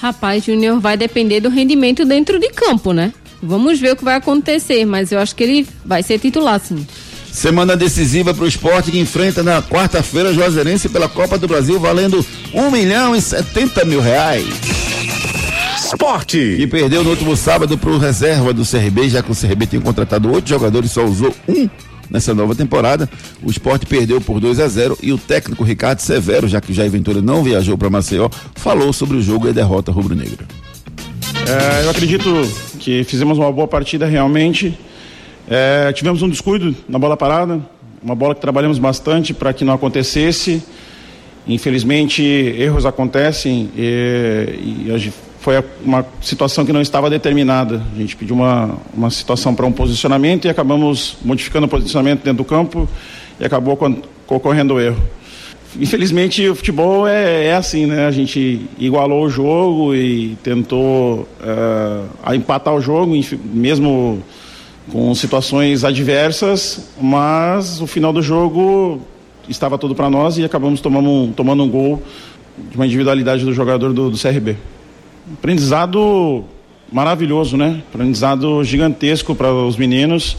Rapaz, 0.00 0.44
Júnior, 0.44 0.78
vai 0.78 0.96
depender 0.96 1.40
do 1.40 1.48
rendimento 1.48 2.04
dentro 2.04 2.38
de 2.38 2.50
campo, 2.50 2.92
né? 2.92 3.12
Vamos 3.42 3.80
ver 3.80 3.92
o 3.92 3.96
que 3.96 4.04
vai 4.04 4.16
acontecer, 4.16 4.84
mas 4.84 5.12
eu 5.12 5.18
acho 5.18 5.34
que 5.34 5.42
ele 5.42 5.68
vai 5.84 6.02
ser 6.02 6.18
titular, 6.18 6.60
sim. 6.60 6.86
Semana 7.32 7.76
decisiva 7.76 8.34
para 8.34 8.44
o 8.44 8.48
esporte 8.48 8.90
que 8.90 8.98
enfrenta 8.98 9.42
na 9.42 9.62
quarta-feira 9.62 10.32
Juazeirense 10.32 10.88
pela 10.88 11.08
Copa 11.08 11.38
do 11.38 11.46
Brasil, 11.46 11.78
valendo 11.78 12.24
um 12.52 12.70
milhão 12.70 13.14
e 13.14 13.20
setenta 13.20 13.84
mil 13.84 14.00
reais. 14.00 14.46
Esporte. 15.76 16.38
E 16.38 16.66
perdeu 16.66 17.02
no 17.02 17.10
último 17.10 17.36
sábado 17.36 17.78
para 17.78 17.90
o 17.90 17.98
reserva 17.98 18.52
do 18.52 18.64
CRB, 18.64 19.08
já 19.08 19.22
que 19.22 19.30
o 19.30 19.34
CRB 19.34 19.66
tinha 19.66 19.80
contratado 19.80 20.30
oito 20.30 20.48
jogadores 20.48 20.90
e 20.90 20.94
só 20.94 21.04
usou 21.04 21.34
um 21.48 21.68
nessa 22.10 22.34
nova 22.34 22.54
temporada. 22.54 23.08
O 23.42 23.50
esporte 23.50 23.86
perdeu 23.86 24.20
por 24.20 24.40
2 24.40 24.60
a 24.60 24.68
0 24.68 24.98
e 25.02 25.12
o 25.12 25.18
técnico 25.18 25.64
Ricardo 25.64 26.00
Severo, 26.00 26.48
já 26.48 26.60
que 26.60 26.72
o 26.72 26.74
Jair 26.74 26.90
Ventura 26.90 27.22
não 27.22 27.42
viajou 27.42 27.76
para 27.78 27.88
Maceió, 27.90 28.28
falou 28.54 28.92
sobre 28.92 29.16
o 29.16 29.22
jogo 29.22 29.46
e 29.46 29.50
a 29.50 29.52
derrota 29.52 29.92
rubro-negra. 29.92 30.46
É, 31.46 31.84
eu 31.84 31.90
acredito 31.90 32.30
que 32.78 33.04
fizemos 33.04 33.38
uma 33.38 33.50
boa 33.50 33.68
partida 33.68 34.06
realmente. 34.06 34.78
É, 35.50 35.90
tivemos 35.92 36.20
um 36.20 36.28
descuido 36.28 36.76
na 36.86 36.98
bola 36.98 37.16
parada, 37.16 37.58
uma 38.02 38.14
bola 38.14 38.34
que 38.34 38.40
trabalhamos 38.40 38.78
bastante 38.78 39.32
para 39.32 39.52
que 39.52 39.64
não 39.64 39.72
acontecesse. 39.72 40.62
Infelizmente, 41.46 42.22
erros 42.22 42.84
acontecem 42.84 43.70
e, 43.74 44.86
e 44.86 45.12
foi 45.40 45.64
uma 45.82 46.04
situação 46.20 46.66
que 46.66 46.72
não 46.72 46.82
estava 46.82 47.08
determinada. 47.08 47.82
A 47.94 47.98
gente 47.98 48.14
pediu 48.14 48.36
uma, 48.36 48.76
uma 48.92 49.08
situação 49.08 49.54
para 49.54 49.64
um 49.64 49.72
posicionamento 49.72 50.44
e 50.44 50.50
acabamos 50.50 51.16
modificando 51.24 51.66
o 51.66 51.68
posicionamento 51.68 52.22
dentro 52.22 52.38
do 52.38 52.44
campo 52.44 52.86
e 53.40 53.44
acabou 53.46 53.78
ocorrendo 54.28 54.74
o 54.74 54.80
erro. 54.80 55.02
Infelizmente 55.80 56.46
o 56.46 56.54
futebol 56.54 57.06
é, 57.08 57.46
é 57.46 57.54
assim, 57.54 57.86
né? 57.86 58.06
A 58.06 58.10
gente 58.10 58.66
igualou 58.78 59.24
o 59.24 59.30
jogo 59.30 59.94
e 59.94 60.36
tentou 60.42 61.26
a 62.22 62.36
empatar 62.36 62.74
o 62.74 62.80
jogo, 62.82 63.14
mesmo 63.44 64.22
com 64.90 65.14
situações 65.14 65.84
adversas, 65.84 66.88
mas 67.00 67.80
o 67.80 67.86
final 67.86 68.12
do 68.12 68.22
jogo 68.22 69.00
estava 69.48 69.76
tudo 69.78 69.94
para 69.94 70.08
nós 70.08 70.38
e 70.38 70.44
acabamos 70.44 70.80
tomando 70.80 71.08
um, 71.08 71.32
tomando 71.32 71.62
um 71.62 71.68
gol 71.68 72.02
de 72.70 72.76
uma 72.76 72.86
individualidade 72.86 73.44
do 73.44 73.52
jogador 73.52 73.92
do, 73.92 74.10
do 74.10 74.18
CRB. 74.18 74.56
Aprendizado 75.34 76.44
maravilhoso, 76.90 77.56
né? 77.56 77.82
Aprendizado 77.92 78.64
gigantesco 78.64 79.34
para 79.34 79.52
os 79.52 79.76
meninos. 79.76 80.36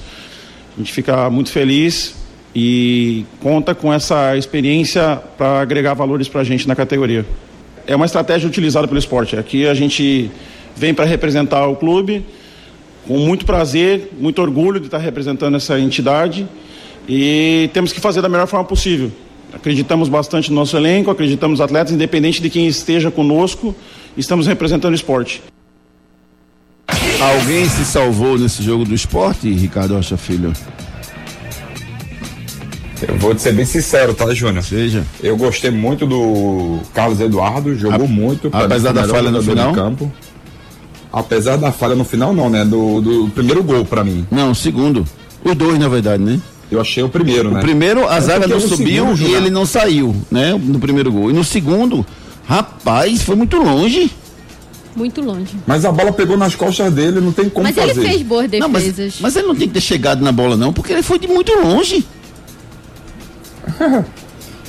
A 0.75 0.79
gente 0.79 0.91
fica 0.91 1.29
muito 1.29 1.51
feliz 1.51 2.15
e 2.55 3.25
conta 3.41 3.75
com 3.75 3.93
essa 3.93 4.35
experiência 4.35 5.21
para 5.37 5.61
agregar 5.61 5.93
valores 5.93 6.27
para 6.27 6.41
a 6.41 6.43
gente 6.43 6.67
na 6.67 6.75
categoria. 6.75 7.25
É 7.85 7.95
uma 7.95 8.05
estratégia 8.05 8.47
utilizada 8.47 8.87
pelo 8.87 8.99
esporte. 8.99 9.35
Aqui 9.35 9.67
a 9.67 9.73
gente 9.73 10.31
vem 10.75 10.93
para 10.93 11.05
representar 11.05 11.67
o 11.67 11.75
clube 11.75 12.25
com 13.09 13.17
muito 13.17 13.43
prazer, 13.43 14.11
muito 14.19 14.39
orgulho 14.39 14.79
de 14.79 14.85
estar 14.85 14.99
representando 14.99 15.57
essa 15.57 15.79
entidade 15.79 16.47
e 17.07 17.67
temos 17.73 17.91
que 17.91 17.99
fazer 17.99 18.21
da 18.21 18.29
melhor 18.29 18.45
forma 18.45 18.63
possível. 18.63 19.11
Acreditamos 19.51 20.07
bastante 20.07 20.51
no 20.51 20.55
nosso 20.55 20.77
elenco, 20.77 21.09
acreditamos 21.09 21.57
nos 21.57 21.65
atletas, 21.65 21.91
independente 21.91 22.39
de 22.39 22.51
quem 22.51 22.67
esteja 22.67 23.09
conosco, 23.09 23.75
estamos 24.15 24.45
representando 24.45 24.91
o 24.91 24.95
esporte. 24.95 25.41
Alguém 27.19 27.67
se 27.67 27.83
salvou 27.83 28.37
nesse 28.37 28.61
jogo 28.61 28.85
do 28.85 28.93
esporte, 28.93 29.51
Ricardo 29.51 29.95
Rocha 29.95 30.15
Filho? 30.15 30.53
Eu 33.01 33.17
vou 33.17 33.33
te 33.33 33.41
ser 33.41 33.53
bem 33.53 33.65
sincero, 33.65 34.13
tá, 34.13 34.31
Júnior? 34.35 34.63
Seja. 34.63 35.03
Eu 35.23 35.35
gostei 35.35 35.71
muito 35.71 36.05
do 36.05 36.79
Carlos 36.93 37.19
Eduardo, 37.19 37.75
jogou 37.75 38.07
muito. 38.07 38.51
pra 38.51 38.65
apesar 38.65 38.91
da 38.91 39.07
falha 39.07 39.31
no 39.31 39.41
final? 39.41 39.73
Campo. 39.73 40.13
Apesar 41.11 41.57
da 41.57 41.71
falha 41.71 41.95
no 41.95 42.03
final, 42.03 42.33
não, 42.33 42.49
né? 42.49 42.63
Do, 42.63 43.01
do 43.01 43.29
primeiro 43.33 43.63
gol 43.63 43.83
pra 43.83 44.03
mim. 44.03 44.27
Não, 44.29 44.51
o 44.51 44.55
segundo. 44.55 45.05
Os 45.43 45.55
dois, 45.55 45.79
na 45.79 45.87
verdade, 45.87 46.21
né? 46.21 46.39
Eu 46.71 46.79
achei 46.79 47.01
o 47.01 47.09
primeiro, 47.09 47.49
né? 47.49 47.57
O 47.59 47.61
primeiro, 47.63 48.07
a 48.07 48.17
É 48.17 48.21
zaga 48.21 48.47
não 48.47 48.57
no 48.57 48.61
subiu 48.61 48.87
segundo, 49.05 49.13
e 49.13 49.15
Juliano, 49.17 49.45
ele 49.45 49.49
não 49.49 49.65
saiu, 49.65 50.15
né? 50.29 50.53
No 50.53 50.79
primeiro 50.79 51.11
gol. 51.11 51.31
E 51.31 51.33
no 51.33 51.43
segundo, 51.43 52.05
rapaz, 52.47 53.23
foi 53.23 53.35
muito 53.35 53.57
longe. 53.57 54.11
Muito 54.95 55.21
longe. 55.21 55.55
Mas 55.65 55.83
a 55.85 55.91
bola 55.91 56.11
pegou 56.11 56.37
nas 56.37 56.53
costas 56.55 56.93
dele, 56.93 57.19
não 57.21 57.31
tem 57.31 57.49
como 57.49 57.63
Mas 57.63 57.75
fazer. 57.75 57.91
ele 58.01 58.09
fez 58.09 58.21
boas 58.21 58.51
Não, 58.51 58.69
mas, 58.69 58.83
defesas. 58.83 59.19
mas 59.19 59.35
ele 59.35 59.47
não 59.47 59.55
tem 59.55 59.67
que 59.67 59.73
ter 59.73 59.81
chegado 59.81 60.23
na 60.23 60.31
bola, 60.31 60.55
não, 60.55 60.71
porque 60.73 60.93
ele 60.93 61.01
foi 61.03 61.17
de 61.17 61.27
muito 61.27 61.51
longe. 61.53 62.05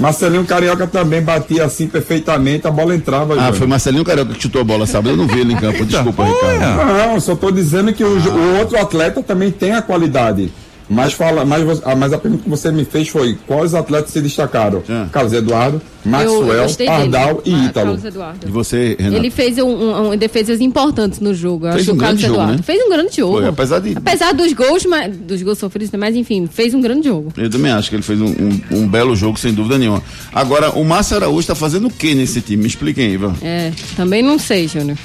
Marcelinho 0.01 0.45
Carioca 0.47 0.87
também 0.87 1.23
batia 1.23 1.65
assim 1.65 1.87
perfeitamente, 1.87 2.67
a 2.67 2.71
bola 2.71 2.95
entrava. 2.95 3.35
Ah, 3.35 3.37
Júnior. 3.37 3.55
foi 3.55 3.67
Marcelinho 3.67 4.05
Carioca 4.05 4.33
que 4.35 4.43
chutou 4.43 4.63
a 4.63 4.65
bola, 4.65 4.87
sabe? 4.87 5.11
Eu 5.11 5.17
não 5.17 5.27
vi 5.27 5.41
ele 5.41 5.53
em 5.53 5.57
campo. 5.57 5.85
Desculpa, 5.85 6.25
Ricardo. 6.25 6.87
Não, 6.87 7.21
só 7.21 7.37
tô 7.37 7.51
dizendo 7.51 7.93
que 7.93 8.03
o, 8.03 8.19
jo- 8.21 8.31
o 8.31 8.59
outro 8.59 8.79
atleta 8.81 9.23
também 9.23 9.51
tem 9.51 9.73
a 9.73 9.83
qualidade. 9.83 10.51
Mas, 10.93 11.13
fala, 11.13 11.45
mas, 11.45 11.81
ah, 11.85 11.95
mas 11.95 12.13
a 12.13 12.19
pergunta 12.19 12.43
que 12.43 12.49
você 12.51 12.73
me 12.73 12.85
fez 12.85 13.09
foi: 13.09 13.39
quais 13.47 13.75
atletas 13.75 14.11
se 14.11 14.21
destacaram? 14.21 14.83
Carlos 15.13 15.33
Eduardo, 15.33 15.81
Maxwell, 16.05 16.67
Pardal 16.85 17.35
dele. 17.37 17.43
e 17.45 17.55
Ah, 17.55 17.65
Ítalo. 17.67 17.87
Carlos 17.87 18.05
Eduardo. 18.05 18.49
E 18.49 18.51
você, 18.51 18.97
Renato? 18.99 19.17
Ele 19.17 19.31
fez 19.31 19.59
um, 19.59 19.69
um- 19.69 20.11
um- 20.13 20.17
defesas 20.17 20.61
importantes 20.61 21.21
no 21.21 21.33
jogo. 21.33 21.67
Eu 21.69 21.73
Fez 21.75 21.83
acho 21.85 21.93
um 21.93 21.95
que 21.95 21.99
o 21.99 22.01
Carlos 22.03 22.21
grande 22.21 22.23
jogo, 22.23 22.35
Eduardo 22.43 22.57
né? 22.59 22.63
fez 22.65 22.85
um 22.85 22.89
grande 22.91 23.17
jogo. 23.17 23.33
Foi, 23.39 23.47
apesar 23.49 23.79
de- 23.79 23.93
Apesar 23.97 24.33
dos 24.35 24.53
gols, 24.53 24.85
mas, 24.85 25.17
dos 25.17 25.41
gols 25.43 25.59
sofridos, 25.59 25.91
mas 25.97 26.17
enfim, 26.17 26.49
fez 26.53 26.75
um 26.75 26.81
grande 26.81 27.07
jogo. 27.07 27.33
Eu 27.37 27.49
também 27.49 27.71
acho 27.71 27.89
que 27.89 27.95
ele 27.95 28.03
fez 28.03 28.21
um, 28.21 28.27
um- 28.27 28.61
um 28.73 28.89
belo 28.89 29.15
jogo, 29.15 29.39
sem 29.39 29.53
dúvida 29.55 29.79
nenhuma. 29.79 30.03
Agora, 30.33 30.71
o 30.71 30.85
Márcio 30.85 31.17
Araújo 31.17 31.41
está 31.41 31.55
fazendo 31.55 31.87
o 31.87 31.91
que 31.91 32.15
nesse 32.17 32.41
time? 32.41 32.63
Me 32.63 32.69
expliquem 32.69 33.07
aí, 33.07 33.13
Ivan. 33.15 33.35
É, 33.43 33.71
também 33.97 34.23
não 34.23 34.39
sei, 34.41 34.67
Júnior. 34.67 34.99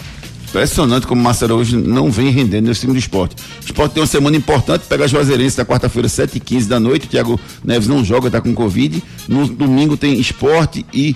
Impressionante 0.55 1.05
como 1.05 1.19
o 1.19 1.23
Márcio 1.25 1.47
Araújo 1.47 1.77
não 1.77 2.09
vem 2.09 2.29
rendendo 2.29 2.67
nesse 2.67 2.79
time 2.79 2.93
do 2.93 2.97
esporte. 2.97 3.35
O 3.61 3.65
esporte 3.65 3.91
tem 3.91 4.01
uma 4.01 4.07
semana 4.07 4.37
importante, 4.37 4.85
pega 4.87 5.03
a 5.03 5.07
Juazeirense 5.07 5.57
na 5.57 5.65
quarta-feira, 5.65 6.07
7h15 6.07 6.67
da 6.67 6.79
noite. 6.79 7.07
O 7.07 7.09
Thiago 7.09 7.37
Neves 7.61 7.89
não 7.89 8.05
joga, 8.05 8.27
está 8.27 8.39
com 8.39 8.55
Covid. 8.55 9.03
No 9.27 9.49
domingo 9.49 9.97
tem 9.97 10.17
esporte 10.17 10.85
e 10.93 11.13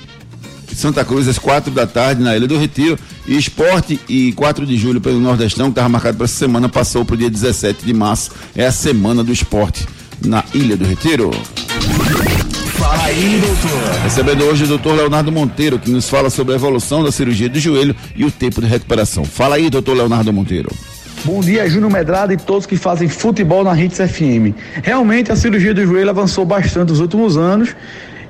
Santa 0.75 1.05
Cruz 1.05 1.25
às 1.29 1.39
quatro 1.39 1.71
da 1.71 1.87
tarde 1.87 2.21
na 2.21 2.35
Ilha 2.35 2.49
do 2.49 2.57
Retiro. 2.57 2.99
E 3.25 3.37
esporte 3.37 3.97
e 4.09 4.33
4 4.33 4.65
de 4.65 4.75
julho 4.75 4.99
pelo 4.99 5.21
Nordestão, 5.21 5.67
que 5.67 5.71
estava 5.71 5.87
marcado 5.87 6.17
para 6.17 6.25
essa 6.25 6.35
semana, 6.35 6.67
passou 6.67 7.05
para 7.05 7.13
o 7.13 7.17
dia 7.17 7.29
17 7.29 7.85
de 7.85 7.93
março. 7.93 8.31
É 8.53 8.65
a 8.65 8.73
semana 8.73 9.23
do 9.23 9.31
esporte 9.31 9.87
na 10.21 10.43
Ilha 10.53 10.75
do 10.75 10.83
Retiro. 10.83 11.31
Fala 12.79 13.03
aí, 13.03 13.41
doutor. 13.41 14.01
Recebendo 14.03 14.45
hoje 14.45 14.63
o 14.63 14.67
doutor 14.67 14.95
Leonardo 14.95 15.29
Monteiro, 15.33 15.77
que 15.77 15.91
nos 15.91 16.07
fala 16.07 16.29
sobre 16.29 16.53
a 16.53 16.55
evolução 16.55 17.03
da 17.03 17.11
cirurgia 17.11 17.49
do 17.49 17.59
joelho 17.59 17.93
e 18.15 18.23
o 18.23 18.31
tempo 18.31 18.61
de 18.61 18.67
recuperação. 18.67 19.25
Fala 19.25 19.57
aí, 19.57 19.69
doutor 19.69 19.97
Leonardo 19.97 20.31
Monteiro. 20.31 20.69
Bom 21.25 21.41
dia, 21.41 21.69
Júnior 21.69 21.91
Medrado 21.91 22.31
e 22.31 22.37
todos 22.37 22.65
que 22.65 22.77
fazem 22.77 23.09
futebol 23.09 23.65
na 23.65 23.77
Hits 23.77 23.97
FM. 23.97 24.55
Realmente 24.81 25.29
a 25.29 25.35
cirurgia 25.35 25.73
do 25.73 25.85
joelho 25.85 26.09
avançou 26.09 26.45
bastante 26.45 26.91
nos 26.91 27.01
últimos 27.01 27.35
anos 27.35 27.75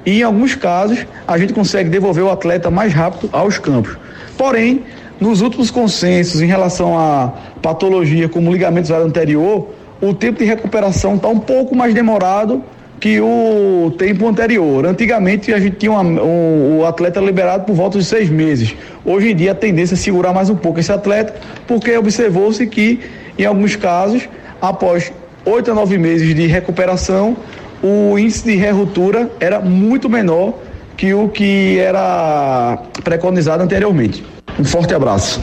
e 0.03 0.21
em 0.21 0.23
alguns 0.23 0.55
casos 0.55 1.05
a 1.27 1.37
gente 1.37 1.53
consegue 1.53 1.87
devolver 1.87 2.23
o 2.23 2.31
atleta 2.31 2.71
mais 2.71 2.91
rápido 2.91 3.29
aos 3.31 3.59
campos. 3.59 3.95
Porém, 4.35 4.81
nos 5.21 5.41
últimos 5.41 5.69
consensos 5.69 6.41
em 6.41 6.47
relação 6.47 6.97
à 6.97 7.31
patologia 7.61 8.27
como 8.27 8.51
ligamento 8.51 8.91
anterior, 8.91 9.69
o 10.01 10.11
tempo 10.11 10.39
de 10.39 10.45
recuperação 10.45 11.17
está 11.17 11.27
um 11.27 11.39
pouco 11.39 11.75
mais 11.75 11.93
demorado 11.93 12.63
que 12.99 13.19
o 13.21 13.93
tempo 13.97 14.27
anterior. 14.27 14.85
Antigamente 14.85 15.53
a 15.53 15.59
gente 15.59 15.77
tinha 15.77 15.91
uma, 15.91 16.03
um, 16.03 16.79
o 16.79 16.85
atleta 16.85 17.19
liberado 17.19 17.65
por 17.65 17.73
volta 17.73 17.97
de 17.97 18.05
seis 18.05 18.29
meses. 18.29 18.75
Hoje 19.05 19.31
em 19.31 19.35
dia 19.35 19.51
a 19.51 19.55
tendência 19.55 19.95
é 19.95 19.97
segurar 19.97 20.33
mais 20.33 20.49
um 20.49 20.55
pouco 20.55 20.79
esse 20.79 20.91
atleta, 20.91 21.33
porque 21.65 21.95
observou-se 21.97 22.65
que, 22.67 22.99
em 23.37 23.45
alguns 23.45 23.75
casos, 23.75 24.27
após 24.61 25.11
oito 25.45 25.71
a 25.71 25.73
nove 25.73 25.97
meses 25.97 26.35
de 26.35 26.47
recuperação, 26.47 27.37
o 27.81 28.19
índice 28.19 28.43
de 28.43 28.55
reruptura 28.55 29.31
era 29.39 29.59
muito 29.59 30.09
menor 30.09 30.59
que 30.97 31.13
o 31.13 31.29
que 31.29 31.79
era 31.79 32.77
preconizado 33.03 33.63
anteriormente. 33.63 34.23
Um 34.59 34.65
forte 34.65 34.93
abraço. 34.93 35.41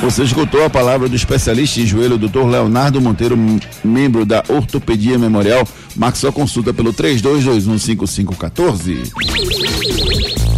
Você 0.00 0.22
escutou 0.22 0.64
a 0.64 0.70
palavra 0.70 1.08
do 1.08 1.16
especialista 1.16 1.80
em 1.80 1.86
joelho, 1.86 2.18
Dr. 2.18 2.46
Leonardo 2.46 3.00
Monteiro, 3.00 3.36
membro 3.82 4.26
da 4.26 4.44
Ortopedia 4.48 5.18
Memorial. 5.18 5.66
Marque 5.96 6.18
sua 6.18 6.30
consulta 6.30 6.74
pelo 6.74 6.92
32215514. 6.92 9.10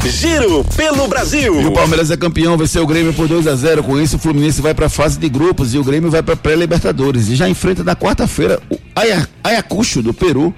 Giro 0.07 0.65
pelo 0.77 1.07
Brasil. 1.07 1.61
E 1.61 1.67
o 1.67 1.73
Palmeiras 1.73 2.11
é 2.11 2.17
campeão, 2.17 2.57
venceu 2.57 2.83
o 2.83 2.87
Grêmio 2.87 3.15
por 3.15 3.29
2 3.29 3.47
a 3.47 3.55
0 3.55 3.85
Com 3.85 4.01
isso, 4.01 4.17
o 4.17 4.19
Fluminense 4.19 4.61
vai 4.61 4.75
para 4.75 4.87
a 4.87 4.91
fase 4.91 5.17
de 5.19 5.29
grupos 5.29 5.73
e 5.75 5.79
o 5.79 5.85
Grêmio 5.85 6.11
vai 6.11 6.23
para 6.23 6.35
pré-Libertadores. 6.35 7.29
E 7.29 7.37
já 7.37 7.49
enfrenta 7.49 7.85
na 7.85 7.95
quarta-feira 7.95 8.61
o 8.71 8.79
Ayacucho 9.45 10.03
do 10.03 10.13
Peru 10.13 10.53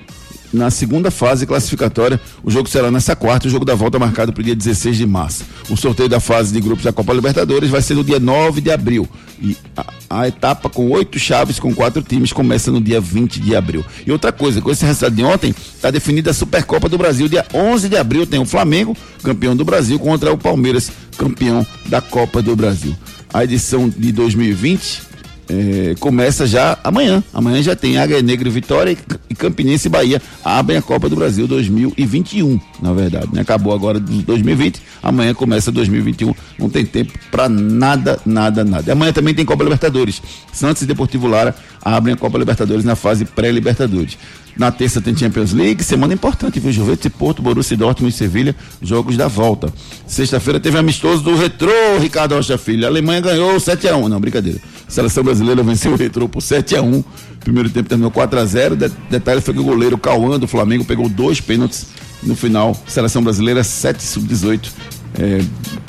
na 0.53 0.71
segunda 0.71 1.11
fase 1.11 1.47
classificatória. 1.47 2.21
O 2.43 2.51
jogo 2.51 2.69
será 2.69 2.91
nessa 2.91 3.15
quarta, 3.15 3.47
o 3.47 3.51
jogo 3.51 3.65
da 3.65 3.75
volta 3.75 3.99
marcado 3.99 4.33
para 4.33 4.41
o 4.41 4.45
dia 4.45 4.55
16 4.55 4.97
de 4.97 5.07
março. 5.07 5.45
O 5.69 5.77
sorteio 5.77 6.09
da 6.09 6.21
fase 6.21 6.53
de 6.53 6.61
grupos 6.61 6.85
da 6.85 6.93
Copa 6.93 7.13
Libertadores 7.13 7.71
vai 7.71 7.83
ser 7.83 7.95
no 7.95 8.05
dia 8.05 8.19
9 8.19 8.61
de 8.61 8.71
abril. 8.71 9.09
E 9.41 9.57
a, 9.77 9.87
a 10.11 10.29
etapa 10.29 10.69
com 10.69 10.91
oito 10.91 11.19
chaves, 11.19 11.59
com 11.59 11.75
quatro 11.75 12.03
times, 12.03 12.33
começa 12.33 12.71
no 12.71 12.81
dia 12.81 13.01
20 13.01 13.41
de 13.41 13.57
abril. 13.57 13.85
E 14.07 14.13
outra 14.13 14.33
coisa, 14.33 14.61
com 14.61 14.71
esse 14.71 14.85
resultado 14.85 15.15
de 15.15 15.25
ontem, 15.25 15.55
está 15.75 15.91
definida 15.91 16.31
a 16.31 16.35
Supercopa 16.35 16.89
do 16.89 16.99
Brasil. 16.99 17.29
Dia 17.29 17.47
11 17.55 17.89
de 17.89 17.97
abril 17.97 18.27
tem 18.27 18.41
o 18.41 18.45
Flamengo, 18.45 18.97
campeão 19.23 19.57
do 19.57 19.65
Brasil, 19.65 19.99
contra 19.99 20.33
o 20.33 20.39
Palmeiras, 20.39 20.91
campeão 21.17 21.67
da 21.87 22.01
Copa 22.01 22.43
do 22.43 22.55
Brasil. 22.55 22.95
A 23.33 23.45
edição 23.45 23.89
de 23.89 24.11
2020 24.13 25.10
é, 25.51 25.95
começa 25.99 26.47
já 26.47 26.79
amanhã. 26.85 27.23
Amanhã 27.35 27.61
já 27.61 27.75
tem 27.75 27.99
Águia 27.99 28.23
Negra 28.23 28.49
Vitória 28.49 28.97
e 29.29 29.35
Campinense 29.35 29.89
e 29.89 29.91
Bahia 29.91 30.23
abrem 30.45 30.79
a 30.79 30.83
Copa 30.83 31.09
do 31.09 31.17
Brasil 31.17 31.49
2021, 31.49 32.61
na 32.81 32.93
verdade. 32.93 33.29
Né? 33.33 33.41
Acabou 33.41 33.73
agora 33.75 33.99
2020, 33.99 34.81
amanhã 35.03 35.35
começa 35.35 35.73
2021. 35.73 36.33
Não 36.57 36.71
tem 36.71 36.87
tempo 36.87 37.13
para 37.33 37.49
nada, 37.49 38.21
nada, 38.25 38.65
nada. 38.65 38.93
Amanhã 38.93 39.13
também 39.13 39.35
tem 39.35 39.45
Copa 39.45 39.65
Libertadores. 39.65 40.23
Santos 40.53 40.83
e 40.83 40.87
Deportivo 40.87 41.27
Lara 41.27 41.55
abrem 41.83 42.15
a 42.15 42.17
Copa 42.17 42.39
Libertadores 42.39 42.85
na 42.85 42.95
fase 42.95 43.25
pré-Libertadores. 43.25 44.17
Na 44.57 44.71
terça 44.71 45.01
tem 45.01 45.17
Champions 45.17 45.53
League, 45.53 45.83
semana 45.83 46.13
importante, 46.13 46.61
viu? 46.61 46.71
Juventus 46.71 47.07
e 47.07 47.11
Porto, 47.11 47.41
Borussia 47.41 47.77
Dortmund 47.77 48.13
e 48.15 48.17
Sevilha, 48.17 48.55
jogos 48.83 49.17
da 49.17 49.27
volta. 49.27 49.73
Sexta-feira 50.07 50.61
teve 50.61 50.77
amistoso 50.77 51.23
do 51.23 51.35
Retrô, 51.35 51.71
Ricardo 51.99 52.35
Rocha 52.35 52.59
Filho. 52.59 52.85
A 52.85 52.89
Alemanha 52.89 53.21
ganhou 53.21 53.59
7 53.59 53.89
a 53.89 53.97
1 53.97 54.09
não, 54.09 54.21
brincadeira. 54.21 54.61
A 54.91 54.93
seleção 54.93 55.23
brasileira 55.23 55.63
venceu 55.63 55.93
o 55.93 55.97
Retrô 55.97 56.29
por 56.29 56.41
7 56.41 56.75
a 56.75 56.83
1 56.83 57.05
Primeiro 57.39 57.71
tempo 57.71 57.89
terminou 57.89 58.11
4 58.11 58.41
a 58.41 58.45
0 58.45 58.75
de 58.75 58.89
Detalhe 59.09 59.41
foi 59.41 59.55
que 59.55 59.61
o 59.61 59.65
goleiro 59.65 59.97
Cauã 59.97 60.37
do 60.37 60.49
Flamengo 60.49 60.85
pegou 60.85 61.09
dois 61.09 61.41
pênaltis 61.41 61.87
no 62.21 62.35
final. 62.35 62.77
Seleção 62.89 63.23
brasileira 63.23 63.63
7 63.63 64.03
sub-18. 64.03 64.69
É, 65.17 65.41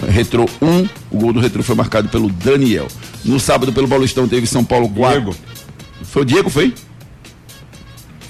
retrô 0.07 0.47
1, 0.61 0.87
o 1.09 1.17
gol 1.17 1.33
do 1.33 1.39
Retrô 1.39 1.63
foi 1.63 1.73
marcado 1.73 2.09
pelo 2.09 2.29
Daniel. 2.29 2.87
No 3.25 3.39
sábado, 3.39 3.73
pelo 3.73 3.87
Paulistão, 3.87 4.27
teve 4.27 4.45
São 4.45 4.63
Paulo 4.63 4.87
4. 4.87 5.19
Diego. 5.19 5.35
Foi 6.03 6.21
o 6.21 6.25
Diego, 6.25 6.49
foi? 6.51 6.71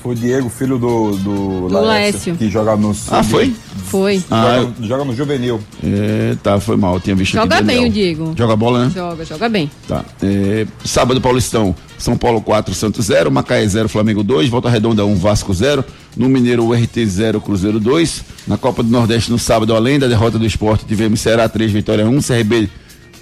Foi 0.02 0.14
o 0.14 0.16
Diego, 0.16 0.50
filho 0.50 0.80
do, 0.80 1.12
do, 1.12 1.68
do 1.68 1.80
Laércio, 1.80 2.36
que 2.36 2.50
joga 2.50 2.76
no 2.76 2.96
Ah, 3.10 3.22
foi? 3.24 3.54
Foi. 3.86 4.24
Ah, 4.32 4.58
joga, 4.58 4.88
joga, 4.88 5.06
no 5.06 5.16
juvenil. 5.16 5.60
É, 5.84 6.36
tá, 6.42 6.60
foi 6.60 6.76
mal, 6.76 7.00
tinha 7.00 7.16
visto 7.16 7.34
Joga 7.34 7.62
bem 7.62 7.86
o 7.86 7.90
Diego. 7.90 8.34
Joga 8.36 8.56
bola, 8.56 8.86
né? 8.86 8.92
Joga, 8.96 9.24
joga 9.24 9.48
bem. 9.48 9.70
Tá. 9.88 10.04
É, 10.24 10.66
sábado 10.84 11.22
Paulistão, 11.22 11.76
São 12.00 12.18
Paulo 12.18 12.42
4, 12.42 12.74
Santos 12.74 13.06
0, 13.06 13.30
Macaé 13.30 13.68
0, 13.68 13.88
Flamengo 13.88 14.24
2, 14.24 14.50
Volta 14.50 14.70
Redonda 14.70 15.06
1, 15.06 15.16
Vasco 15.18 15.54
0, 15.54 15.86
no 16.18 16.28
Mineiro 16.28 16.66
o 16.66 16.74
RT 16.74 17.06
0, 17.06 17.40
Cruzeiro 17.40 17.80
2, 17.80 18.24
na 18.48 18.58
Copa 18.58 18.82
do 18.82 18.90
Nordeste 18.90 19.30
no 19.30 19.38
sábado, 19.38 19.76
além 19.76 20.00
da 20.00 20.08
derrota 20.08 20.40
do 20.40 20.46
esporte, 20.48 20.84
tivemos 20.86 21.20
Ceará 21.20 21.48
3, 21.48 21.72
Vitória 21.72 22.08
1, 22.08 22.22
CRB, 22.22 22.70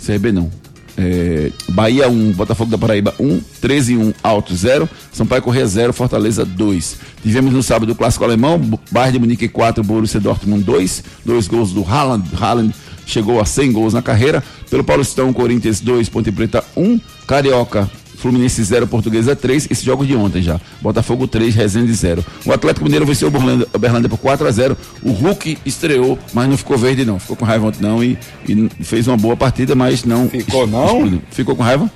CRB 0.05 0.31
não, 0.31 0.49
é, 0.97 1.51
Bahia 1.69 2.09
1, 2.09 2.31
Botafogo 2.33 2.71
da 2.71 2.77
Paraíba 2.77 3.13
1, 3.19 3.41
13 3.61 3.97
1, 3.97 4.13
Alto 4.23 4.55
0, 4.55 4.89
Sampaio 5.11 5.41
Corrêa 5.41 5.65
0, 5.65 5.93
Fortaleza 5.93 6.45
2. 6.45 6.97
Tivemos 7.21 7.53
no 7.53 7.63
sábado 7.63 7.91
o 7.91 7.95
clássico 7.95 8.23
alemão, 8.23 8.59
Bayern 8.91 9.13
de 9.13 9.19
Munique 9.19 9.47
4, 9.47 9.83
Borussia 9.83 10.19
Dortmund 10.19 10.63
2, 10.63 11.03
dois 11.25 11.47
gols 11.47 11.71
do 11.71 11.83
Haaland, 11.83 12.23
Haaland 12.39 12.73
chegou 13.05 13.41
a 13.41 13.45
100 13.45 13.71
gols 13.71 13.93
na 13.93 14.01
carreira. 14.01 14.43
Pelo 14.69 14.83
Paulistão, 14.83 15.33
Corinthians 15.33 15.79
2, 15.81 16.09
Ponte 16.09 16.31
Preta 16.31 16.63
1, 16.77 16.99
Carioca 17.25 17.89
Fluminense 18.19 18.61
0, 18.61 18.85
Portuguesa 18.87 19.35
3, 19.35 19.67
esses 19.71 19.83
jogos 19.83 20.05
de 20.05 20.15
ontem 20.15 20.41
já. 20.41 20.59
Botafogo 20.81 21.27
3, 21.27 21.55
Resende 21.55 21.93
0. 21.93 22.23
O 22.45 22.51
Atlético 22.51 22.83
Mineiro 22.83 23.05
venceu 23.05 23.29
o 23.29 23.79
Berlândia, 23.79 24.09
por 24.09 24.17
4 24.17 24.47
a 24.47 24.51
0 24.51 24.77
O 25.01 25.11
Hulk 25.11 25.57
estreou, 25.65 26.19
mas 26.33 26.49
não 26.49 26.57
ficou 26.57 26.77
verde 26.77 27.05
não. 27.05 27.17
Ficou 27.17 27.37
com 27.37 27.45
raiva 27.45 27.67
ontem 27.67 27.81
não 27.81 28.03
e, 28.03 28.17
e 28.47 28.83
fez 28.83 29.07
uma 29.07 29.15
boa 29.15 29.37
partida, 29.37 29.73
mas 29.73 30.03
não. 30.03 30.29
Ficou 30.29 30.67
não? 30.67 31.21
Ficou 31.31 31.55
com 31.55 31.63
raiva? 31.63 31.89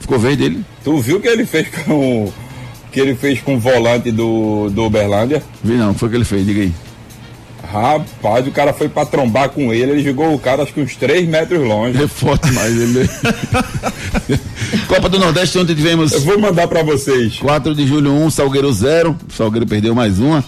Ficou 0.00 0.18
verde 0.18 0.44
ele? 0.44 0.64
Tu 0.84 0.98
viu 0.98 1.20
que 1.20 1.28
ele 1.28 1.46
fez 1.46 1.68
com 1.68 2.32
que 2.92 3.00
ele 3.00 3.14
fez 3.14 3.40
com 3.40 3.56
o 3.56 3.58
volante 3.58 4.10
do, 4.10 4.70
do 4.70 4.84
Uberlândia? 4.84 5.42
Vi 5.62 5.74
não, 5.74 5.92
foi 5.94 6.08
o 6.08 6.10
que 6.10 6.16
ele 6.16 6.24
fez, 6.24 6.46
diga 6.46 6.62
aí. 6.62 6.72
Rapaz, 7.70 8.46
o 8.46 8.50
cara 8.52 8.72
foi 8.72 8.88
pra 8.88 9.04
trombar 9.04 9.48
com 9.50 9.72
ele, 9.72 9.92
ele 9.92 10.02
jogou 10.04 10.32
o 10.34 10.38
cara 10.38 10.62
acho 10.62 10.72
que 10.72 10.80
uns 10.80 10.96
3 10.96 11.28
metros 11.28 11.66
longe. 11.66 12.02
É 12.02 12.06
forte 12.06 12.50
mais 12.52 12.74
ele. 12.76 13.08
Copa 14.88 15.08
do 15.08 15.18
Nordeste, 15.18 15.58
ontem 15.58 15.74
tivemos. 15.74 16.12
Eu 16.12 16.20
vou 16.20 16.38
mandar 16.38 16.68
para 16.68 16.82
vocês. 16.82 17.38
4 17.38 17.74
de 17.74 17.86
julho 17.86 18.12
1, 18.12 18.30
Salgueiro 18.30 18.72
0. 18.72 19.16
Salgueiro 19.34 19.66
perdeu 19.66 19.94
mais 19.94 20.18
uma. 20.18 20.44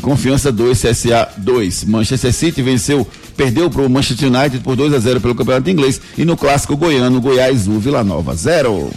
Confiança 0.00 0.50
2, 0.50 0.80
CSA 0.80 1.28
2. 1.36 1.84
Manchester 1.84 2.32
City 2.32 2.62
venceu, 2.62 3.06
perdeu 3.36 3.68
para 3.68 3.82
o 3.82 3.90
Manchester 3.90 4.32
United 4.32 4.60
por 4.60 4.74
2 4.74 4.94
a 4.94 4.98
0 4.98 5.20
pelo 5.20 5.34
Campeonato 5.34 5.68
Inglês. 5.68 6.00
E 6.16 6.24
no 6.24 6.36
clássico 6.36 6.76
goiano, 6.76 7.20
Goiás 7.20 7.66
1, 7.68 7.78
Vila 7.78 8.02
Nova 8.02 8.34
0. 8.34 8.90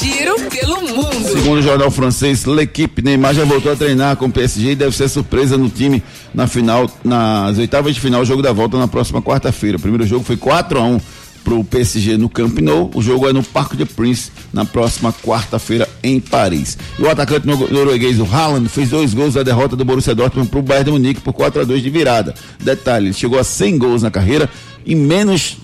Giro 0.00 0.34
pelo 0.50 0.80
mundo. 0.80 1.28
Segundo 1.28 1.58
o 1.58 1.62
jornal 1.62 1.90
francês, 1.90 2.44
L'Equipe, 2.44 3.02
Neymar 3.02 3.34
já 3.34 3.44
voltou 3.44 3.72
a 3.72 3.76
treinar 3.76 4.16
com 4.16 4.26
o 4.26 4.32
PSG 4.32 4.70
e 4.70 4.76
deve 4.76 4.96
ser 4.96 5.08
surpresa 5.08 5.58
no 5.58 5.68
time 5.68 6.02
na 6.32 6.46
final, 6.46 6.90
nas 7.04 7.58
oitavas 7.58 7.94
de 7.94 8.00
final, 8.00 8.24
jogo 8.24 8.42
da 8.42 8.52
volta 8.52 8.78
na 8.78 8.88
próxima 8.88 9.20
quarta-feira. 9.20 9.76
O 9.76 9.80
primeiro 9.80 10.06
jogo 10.06 10.24
foi 10.24 10.36
4 10.36 10.78
a 10.78 10.82
1 10.82 11.00
para 11.42 11.54
o 11.54 11.64
PSG 11.64 12.16
no 12.16 12.28
Camp 12.28 12.58
Nou. 12.58 12.90
O 12.94 13.02
jogo 13.02 13.28
é 13.28 13.32
no 13.32 13.42
Parque 13.42 13.76
de 13.76 13.84
Prince 13.84 14.30
na 14.52 14.64
próxima 14.64 15.12
quarta-feira 15.12 15.88
em 16.02 16.20
Paris. 16.20 16.78
O 16.98 17.08
atacante 17.08 17.46
norueguês, 17.46 18.20
o 18.20 18.24
Haaland, 18.24 18.68
fez 18.68 18.90
dois 18.90 19.12
gols 19.12 19.34
da 19.34 19.42
derrota 19.42 19.76
do 19.76 19.84
Borussia 19.84 20.14
Dortmund 20.14 20.48
para 20.48 20.60
o 20.60 20.62
Bayern 20.62 20.84
de 20.84 20.90
Munique 20.92 21.20
por 21.20 21.32
4 21.32 21.62
a 21.62 21.64
2 21.64 21.82
de 21.82 21.90
virada. 21.90 22.34
Detalhe, 22.60 23.06
ele 23.06 23.14
chegou 23.14 23.38
a 23.38 23.44
100 23.44 23.78
gols 23.78 24.02
na 24.02 24.10
carreira 24.10 24.48
em 24.86 24.94
menos 24.94 25.58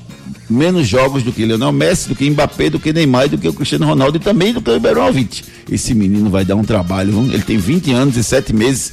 menos 0.49 0.86
jogos 0.86 1.22
do 1.22 1.32
que 1.32 1.44
Leonel 1.44 1.72
Messi, 1.72 2.09
do 2.09 2.14
que 2.14 2.28
Mbappé, 2.28 2.70
do 2.70 2.80
que 2.80 2.92
Neymar, 2.92 3.28
do 3.28 3.36
que 3.36 3.49
o 3.49 3.53
Cristiano 3.53 3.86
Ronaldo 3.86 4.16
e 4.16 4.20
também 4.20 4.53
do 4.53 4.62
que 4.62 4.70
o 4.70 4.76
Iberovic. 4.76 5.42
Esse 5.70 5.94
menino 5.94 6.30
vai 6.30 6.44
dar 6.44 6.57
um 6.57 6.64
trabalho, 6.64 7.12
ele 7.32 7.42
tem 7.42 7.59
20 7.59 7.92
anos 7.92 8.16
e 8.16 8.24
7 8.24 8.55
meses. 8.55 8.92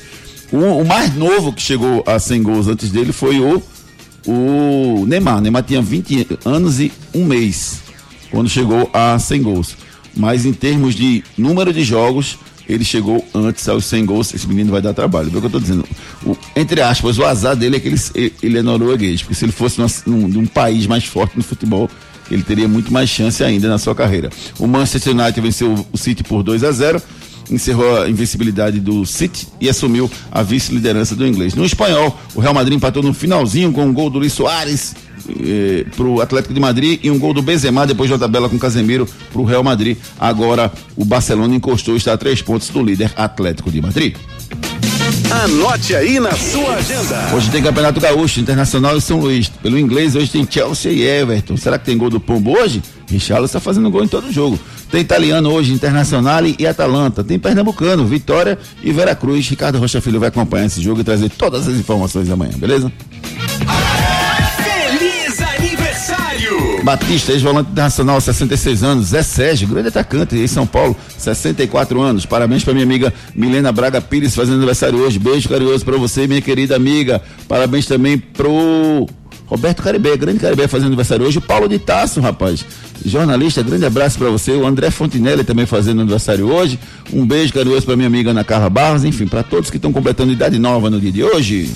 O, 0.51 0.57
o, 0.57 0.85
mais 0.85 1.15
novo 1.15 1.53
que 1.53 1.61
chegou 1.61 2.03
a 2.05 2.19
100 2.19 2.43
gols 2.43 2.67
antes 2.67 2.89
dele 2.89 3.11
foi 3.11 3.39
o, 3.39 3.61
o 4.27 5.05
Neymar. 5.07 5.41
Neymar 5.41 5.63
tinha 5.63 5.81
20 5.81 6.27
anos 6.45 6.79
e 6.79 6.91
um 7.13 7.25
mês 7.25 7.79
quando 8.29 8.49
chegou 8.49 8.89
a 8.93 9.17
100 9.17 9.41
gols. 9.41 9.77
Mas 10.15 10.45
em 10.45 10.53
termos 10.53 10.95
de 10.95 11.23
número 11.37 11.73
de 11.73 11.83
jogos, 11.83 12.37
ele 12.67 12.83
chegou 12.83 13.25
antes 13.33 13.67
aos 13.67 13.85
100 13.85 14.05
gols. 14.05 14.33
Esse 14.33 14.47
menino 14.47 14.71
vai 14.71 14.81
dar 14.81 14.93
trabalho. 14.93 15.31
É 15.33 15.37
o 15.37 15.39
que 15.39 15.47
eu 15.47 15.51
tô 15.51 15.59
dizendo. 15.59 15.85
O, 16.25 16.35
entre 16.55 16.81
aspas, 16.81 17.17
o 17.17 17.25
azar 17.25 17.55
dele 17.55 17.77
é 17.77 17.79
que 17.79 17.87
ele, 17.87 18.33
ele 18.41 18.57
é 18.57 18.61
norueguês. 18.61 19.21
Porque 19.21 19.35
se 19.35 19.45
ele 19.45 19.51
fosse 19.51 19.79
num, 20.05 20.27
num 20.27 20.45
país 20.45 20.87
mais 20.87 21.05
forte 21.05 21.37
no 21.37 21.43
futebol, 21.43 21.89
ele 22.29 22.43
teria 22.43 22.67
muito 22.67 22.91
mais 22.91 23.09
chance 23.09 23.43
ainda 23.43 23.69
na 23.69 23.77
sua 23.77 23.93
carreira. 23.93 24.29
O 24.59 24.67
Manchester 24.67 25.13
United 25.13 25.39
venceu 25.41 25.87
o 25.91 25.97
City 25.97 26.23
por 26.23 26.43
2 26.43 26.63
a 26.63 26.71
0 26.71 27.01
encerrou 27.49 28.01
a 28.01 28.09
invencibilidade 28.09 28.79
do 28.79 29.05
City 29.05 29.47
e 29.59 29.69
assumiu 29.69 30.09
a 30.31 30.41
vice-liderança 30.41 31.15
do 31.15 31.25
inglês. 31.25 31.53
No 31.53 31.65
espanhol, 31.65 32.19
o 32.33 32.39
Real 32.39 32.53
Madrid 32.53 32.77
empatou 32.77 33.03
no 33.03 33.13
finalzinho 33.13 33.71
com 33.71 33.85
um 33.85 33.93
gol 33.93 34.09
do 34.09 34.19
Luiz 34.19 34.33
Soares 34.33 34.95
eh, 35.29 35.85
para 35.95 36.05
o 36.05 36.21
Atlético 36.21 36.53
de 36.53 36.59
Madrid 36.59 36.99
e 37.03 37.09
um 37.09 37.17
gol 37.17 37.33
do 37.33 37.41
Benzema 37.41 37.87
depois 37.87 38.07
de 38.09 38.13
uma 38.13 38.19
tabela 38.19 38.49
com 38.49 38.57
Casemiro 38.57 39.07
para 39.31 39.41
o 39.41 39.45
Real 39.45 39.63
Madrid. 39.63 39.97
Agora 40.19 40.71
o 40.95 41.05
Barcelona 41.05 41.55
encostou 41.55 41.95
e 41.95 41.97
está 41.97 42.13
a 42.13 42.17
três 42.17 42.41
pontos 42.41 42.69
do 42.69 42.83
líder 42.83 43.11
Atlético 43.15 43.71
de 43.71 43.81
Madrid. 43.81 44.15
Anote 45.31 45.95
aí 45.95 46.19
na 46.19 46.31
sua 46.31 46.75
agenda. 46.75 47.35
Hoje 47.35 47.49
tem 47.51 47.61
Campeonato 47.61 47.99
Gaúcho, 47.99 48.39
Internacional 48.39 48.97
e 48.97 49.01
São 49.01 49.19
Luís. 49.19 49.49
Pelo 49.49 49.77
inglês, 49.77 50.15
hoje 50.15 50.29
tem 50.29 50.47
Chelsea 50.49 50.91
e 50.91 51.03
Everton. 51.03 51.57
Será 51.57 51.77
que 51.77 51.85
tem 51.85 51.97
gol 51.97 52.09
do 52.09 52.19
Pombo 52.19 52.57
hoje? 52.57 52.81
Richarlison 53.09 53.45
está 53.45 53.59
fazendo 53.59 53.89
gol 53.89 54.03
em 54.03 54.07
todo 54.07 54.31
jogo. 54.31 54.59
Tem 54.95 55.01
italiano 55.01 55.51
hoje, 55.51 55.73
Internacional 55.73 56.45
e 56.45 56.65
Atalanta. 56.65 57.21
Tem 57.21 57.37
pernambucano, 57.37 58.05
Vitória 58.05 58.57
e 58.81 58.93
Veracruz. 58.93 59.45
Ricardo 59.49 59.77
Rocha 59.77 59.99
Filho 59.99 60.21
vai 60.21 60.29
acompanhar 60.29 60.67
esse 60.67 60.81
jogo 60.81 61.01
e 61.01 61.03
trazer 61.03 61.27
todas 61.31 61.67
as 61.67 61.75
informações 61.75 62.29
amanhã, 62.29 62.53
beleza? 62.55 62.89
Batista, 66.81 67.33
ex-volante 67.33 67.71
internacional, 67.71 68.21
66 68.21 68.83
anos. 68.83 69.07
Zé 69.07 69.21
Sérgio, 69.21 69.67
grande 69.67 69.89
atacante 69.89 70.33
em 70.37 70.47
São 70.47 70.65
Paulo, 70.65 70.95
64 71.17 72.01
anos. 72.01 72.25
Parabéns 72.25 72.63
para 72.63 72.71
minha 72.73 72.85
amiga 72.85 73.13
Milena 73.35 73.73
Braga 73.73 73.99
Pires, 73.99 74.33
fazendo 74.33 74.55
aniversário 74.55 74.99
hoje. 74.99 75.19
Beijo 75.19 75.49
carinhoso 75.49 75.83
para 75.83 75.97
você, 75.97 76.25
minha 76.25 76.41
querida 76.41 76.73
amiga. 76.73 77.21
Parabéns 77.49 77.85
também 77.85 78.17
pro 78.17 79.09
Roberto 79.47 79.83
Caribé, 79.83 80.17
grande 80.17 80.39
Caribé 80.39 80.67
fazendo 80.67 80.87
aniversário 80.87 81.25
hoje. 81.25 81.37
O 81.37 81.41
Paulo 81.41 81.67
de 81.67 81.77
Tasso, 81.77 82.19
rapaz. 82.19 82.65
Jornalista, 83.05 83.61
grande 83.61 83.85
abraço 83.85 84.17
para 84.17 84.29
você. 84.29 84.51
O 84.51 84.65
André 84.65 84.89
Fontinelli 84.89 85.43
também 85.43 85.65
fazendo 85.65 86.01
aniversário 86.01 86.51
hoje. 86.51 86.79
Um 87.13 87.25
beijo 87.25 87.53
carinhoso 87.53 87.85
para 87.85 87.95
minha 87.95 88.07
amiga 88.07 88.31
Ana 88.31 88.43
Carla 88.43 88.69
Barros. 88.69 89.03
Enfim, 89.03 89.27
para 89.27 89.43
todos 89.43 89.69
que 89.69 89.77
estão 89.77 89.93
completando 89.93 90.31
idade 90.31 90.57
nova 90.57 90.89
no 90.89 90.99
dia 90.99 91.11
de 91.11 91.23
hoje. 91.23 91.69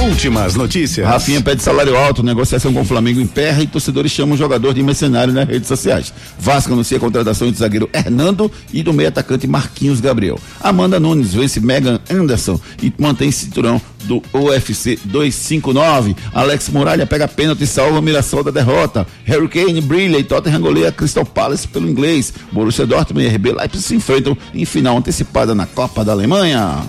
Últimas 0.00 0.54
notícias. 0.54 1.06
Rafinha 1.06 1.42
pede 1.42 1.62
salário 1.62 1.94
alto, 1.94 2.22
negociação 2.22 2.72
com 2.72 2.80
o 2.80 2.84
Flamengo 2.86 3.20
emperra 3.20 3.62
e 3.62 3.66
torcedores 3.66 4.10
chamam 4.10 4.34
o 4.34 4.38
jogador 4.38 4.72
de 4.72 4.82
mercenário 4.82 5.32
nas 5.32 5.46
redes 5.46 5.68
sociais. 5.68 6.10
Vasco 6.38 6.72
anuncia 6.72 6.96
a 6.96 7.00
contratação 7.00 7.50
do 7.50 7.56
zagueiro 7.56 7.88
Hernando 7.92 8.50
e 8.72 8.82
do 8.82 8.94
meio 8.94 9.10
atacante 9.10 9.46
Marquinhos 9.46 10.00
Gabriel. 10.00 10.38
Amanda 10.58 10.98
Nunes 10.98 11.34
vence 11.34 11.60
Megan 11.60 12.00
Anderson 12.10 12.58
e 12.82 12.90
mantém 12.98 13.30
cinturão 13.30 13.80
do 14.04 14.22
UFC 14.32 14.98
259. 15.04 16.16
Alex 16.32 16.70
Muralha 16.70 17.06
pega 17.06 17.28
pênalti 17.28 17.64
e 17.64 17.66
salva 17.66 17.98
o 17.98 18.02
Mirassol 18.02 18.42
da 18.42 18.50
derrota. 18.50 19.06
Harry 19.24 19.48
Kane 19.48 19.82
brilha 19.82 20.16
e 20.16 20.24
Tottenham 20.24 20.62
goleia 20.62 20.90
Crystal 20.90 21.26
Palace 21.26 21.68
pelo 21.68 21.86
inglês. 21.86 22.32
Borussia 22.50 22.86
Dortmund 22.86 23.26
e 23.26 23.28
RB 23.28 23.52
Leipzig 23.52 23.82
se 23.82 23.94
enfrentam 23.94 24.34
em 24.54 24.64
final 24.64 24.96
antecipada 24.96 25.54
na 25.54 25.66
Copa 25.66 26.02
da 26.02 26.12
Alemanha. 26.12 26.86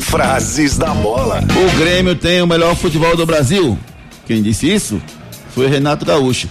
Frases 0.00 0.76
da 0.78 0.94
bola. 0.94 1.40
O 1.40 1.78
Grêmio 1.78 2.14
tem 2.14 2.40
o 2.42 2.46
melhor 2.46 2.74
futebol 2.76 3.16
do 3.16 3.26
Brasil. 3.26 3.78
Quem 4.26 4.42
disse 4.42 4.70
isso 4.72 5.00
foi 5.54 5.66
Renato 5.68 6.04
Gaúcho. 6.04 6.48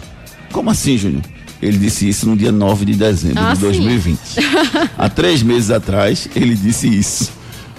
Como 0.52 0.70
assim, 0.70 0.98
Júnior? 0.98 1.22
Ele 1.62 1.78
disse 1.78 2.08
isso 2.08 2.28
no 2.28 2.36
dia 2.36 2.52
9 2.52 2.86
de 2.86 2.94
dezembro 2.94 3.42
Ah, 3.44 3.54
de 3.54 3.60
sim. 3.60 3.66
2020. 3.66 4.20
Há 4.98 5.10
três 5.10 5.42
meses 5.42 5.72
atrás, 5.72 6.28
ele 6.36 6.56
disse 6.56 6.88
isso. 6.88 7.32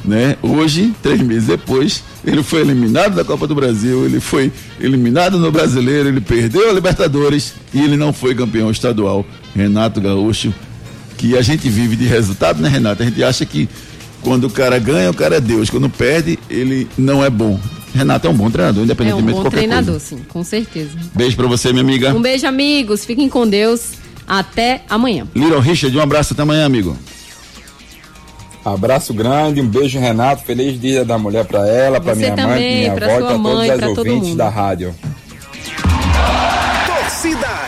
Né? 0.04 0.36
Hoje, 0.42 0.94
três 1.02 1.20
meses 1.20 1.48
depois, 1.48 2.02
ele 2.24 2.42
foi 2.42 2.60
eliminado 2.60 3.14
da 3.16 3.24
Copa 3.24 3.46
do 3.46 3.54
Brasil, 3.54 4.04
ele 4.04 4.20
foi 4.20 4.52
eliminado 4.80 5.38
no 5.38 5.50
Brasileiro, 5.50 6.08
ele 6.08 6.20
perdeu 6.20 6.70
a 6.70 6.72
Libertadores 6.72 7.54
e 7.74 7.80
ele 7.82 7.96
não 7.96 8.12
foi 8.12 8.34
campeão 8.34 8.70
estadual. 8.70 9.26
Renato 9.54 10.00
Gaúcho, 10.00 10.54
que 11.18 11.36
a 11.36 11.42
gente 11.42 11.68
vive 11.68 11.96
de 11.96 12.04
resultado, 12.06 12.62
né, 12.62 12.68
Renato? 12.68 13.02
A 13.02 13.06
gente 13.06 13.22
acha 13.22 13.44
que 13.44 13.68
quando 14.22 14.44
o 14.44 14.50
cara 14.50 14.78
ganha, 14.78 15.10
o 15.10 15.14
cara 15.14 15.36
é 15.36 15.40
Deus. 15.40 15.70
Quando 15.70 15.88
perde, 15.88 16.38
ele 16.50 16.88
não 16.98 17.24
é 17.24 17.30
bom. 17.30 17.58
Renato 17.94 18.26
é 18.26 18.30
um 18.30 18.34
bom 18.34 18.50
treinador, 18.50 18.78
É 18.78 18.82
um 18.82 18.84
independentemente 18.84 19.28
de 19.28 19.32
bom 19.34 19.42
qualquer 19.42 19.56
treinador, 19.58 19.90
coisa. 19.92 20.04
sim, 20.06 20.18
com 20.28 20.44
certeza. 20.44 20.90
Beijo 21.14 21.34
pra 21.36 21.46
você, 21.46 21.70
minha 21.72 21.82
amiga. 21.82 22.12
Um 22.14 22.20
beijo, 22.20 22.46
amigos. 22.46 23.04
Fiquem 23.04 23.28
com 23.28 23.46
Deus. 23.48 23.92
Até 24.28 24.82
amanhã. 24.90 25.26
Little 25.34 25.60
Richard, 25.60 25.96
um 25.96 26.00
abraço 26.00 26.32
até 26.34 26.42
amanhã, 26.42 26.66
amigo. 26.66 26.96
Abraço 28.64 29.14
grande, 29.14 29.60
um 29.60 29.66
beijo, 29.68 29.98
Renato. 29.98 30.42
Feliz 30.44 30.80
dia 30.80 31.04
da 31.04 31.16
mulher 31.16 31.44
pra 31.44 31.66
ela, 31.68 32.00
pra 32.00 32.14
Você 32.14 32.18
minha 32.22 32.36
mãe, 32.36 32.44
também, 32.44 32.78
minha 32.80 32.92
pra 32.94 33.06
avó 33.06 33.14
e 33.14 33.18
sua 33.20 33.28
pra 33.28 33.38
mãe, 33.38 33.52
todas 33.54 33.70
as 33.70 33.78
pra 33.78 33.88
todo 33.94 33.98
ouvintes 33.98 34.28
mundo. 34.28 34.38
da 34.38 34.48
rádio. 34.48 34.94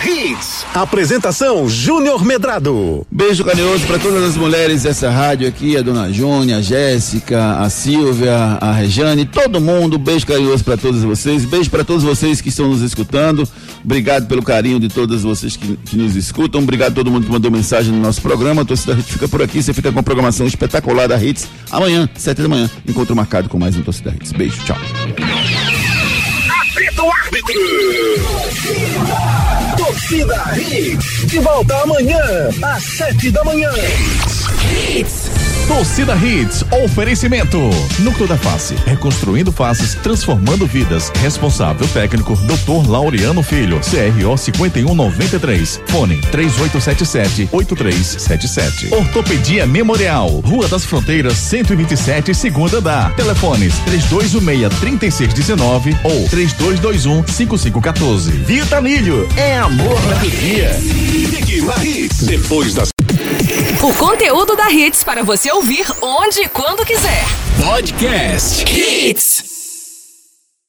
Hits. 0.05 0.64
Apresentação 0.74 1.68
Júnior 1.68 2.24
Medrado. 2.24 3.07
Beijo 3.11 3.44
carinhoso 3.44 3.86
para 3.86 3.99
todas 3.99 4.22
as 4.22 4.36
mulheres 4.36 4.82
dessa 4.82 5.11
rádio 5.11 5.49
aqui, 5.49 5.76
a 5.76 5.82
dona 5.82 6.12
Júnia, 6.12 6.59
a 6.59 6.62
Jéssica, 6.62 7.59
a 7.59 7.68
Silvia, 7.68 8.59
a 8.61 8.72
Rejane, 8.72 9.26
todo 9.26 9.61
mundo. 9.61 9.99
Beijo 9.99 10.26
carinhoso 10.26 10.64
para 10.64 10.76
todos 10.76 11.03
vocês. 11.03 11.44
Beijo 11.44 11.70
para 11.70 11.84
todos 11.84 12.03
vocês 12.03 12.40
que 12.40 12.49
estão 12.49 12.68
nos 12.68 12.82
escutando. 12.82 13.49
Obrigado 13.84 14.26
pelo 14.26 14.42
carinho 14.42 14.78
de 14.78 14.88
todas 14.88 15.22
vocês 15.22 15.57
que, 15.57 15.76
que 15.76 15.96
nos 15.96 16.16
escutam. 16.16 16.62
Obrigado 16.62 16.92
a 16.92 16.94
todo 16.94 17.11
mundo 17.11 17.26
que 17.26 17.32
mandou 17.32 17.51
mensagem 17.51 17.92
no 17.92 18.01
nosso 18.01 18.22
programa. 18.22 18.62
A 18.62 18.64
torcida 18.64 18.92
Hits 18.92 19.11
fica 19.11 19.28
por 19.28 19.42
aqui. 19.42 19.62
Você 19.62 19.72
fica 19.72 19.92
com 19.92 19.99
a 19.99 20.03
programação 20.03 20.46
espetacular 20.46 21.09
da 21.09 21.22
Hits. 21.22 21.49
Amanhã, 21.70 22.09
sete 22.14 22.42
da 22.42 22.49
manhã, 22.49 22.70
encontro 22.86 23.14
marcado 23.14 23.49
com 23.49 23.59
mais 23.59 23.76
um 23.76 23.82
Torcida 23.82 24.14
Hits. 24.14 24.32
Beijo, 24.32 24.62
tchau. 24.64 24.76
Árbitro. 27.28 29.38
Torcida 30.09 30.42
Hits. 30.56 31.26
De 31.26 31.38
volta 31.40 31.82
amanhã, 31.82 32.48
às 32.62 32.82
sete 32.82 33.30
da 33.30 33.44
manhã. 33.44 33.70
Torcida 35.68 36.16
Hits, 36.16 36.64
oferecimento. 36.82 37.58
Núcleo 37.98 38.26
da 38.26 38.38
Face, 38.38 38.74
reconstruindo 38.86 39.52
faces, 39.52 39.94
transformando 39.96 40.66
vidas. 40.66 41.12
Responsável 41.20 41.86
técnico, 41.88 42.34
Dr. 42.34 42.88
Laureano 42.88 43.42
Filho, 43.42 43.78
CRO 43.80 44.34
5193. 44.36 45.82
Fone 45.88 46.16
3877-8377. 46.32 48.92
Ortopedia 48.92 49.66
Memorial, 49.66 50.40
Rua 50.40 50.66
das 50.68 50.86
Fronteiras, 50.86 51.34
127, 51.34 52.34
segunda 52.34 52.80
da. 52.80 53.10
Telefones 53.10 53.74
3216-3619 53.90 55.94
ou 56.02 56.26
3221-5514. 56.28 58.30
Vitanilho, 58.30 59.28
é 59.36 59.58
amor 59.58 60.00
na 60.06 60.24
Hits. 60.24 62.22
Depois 62.22 62.72
das 62.72 62.88
O 63.82 63.93
conteúdo 63.95 64.57
da 64.57 64.70
Hits 64.70 65.05
para 65.05 65.22
você 65.22 65.51
ouvir 65.53 65.86
onde 66.03 66.43
e 66.43 66.49
quando 66.49 66.84
quiser. 66.84 67.24
Podcast 67.64 68.64
Hits. 68.70 69.57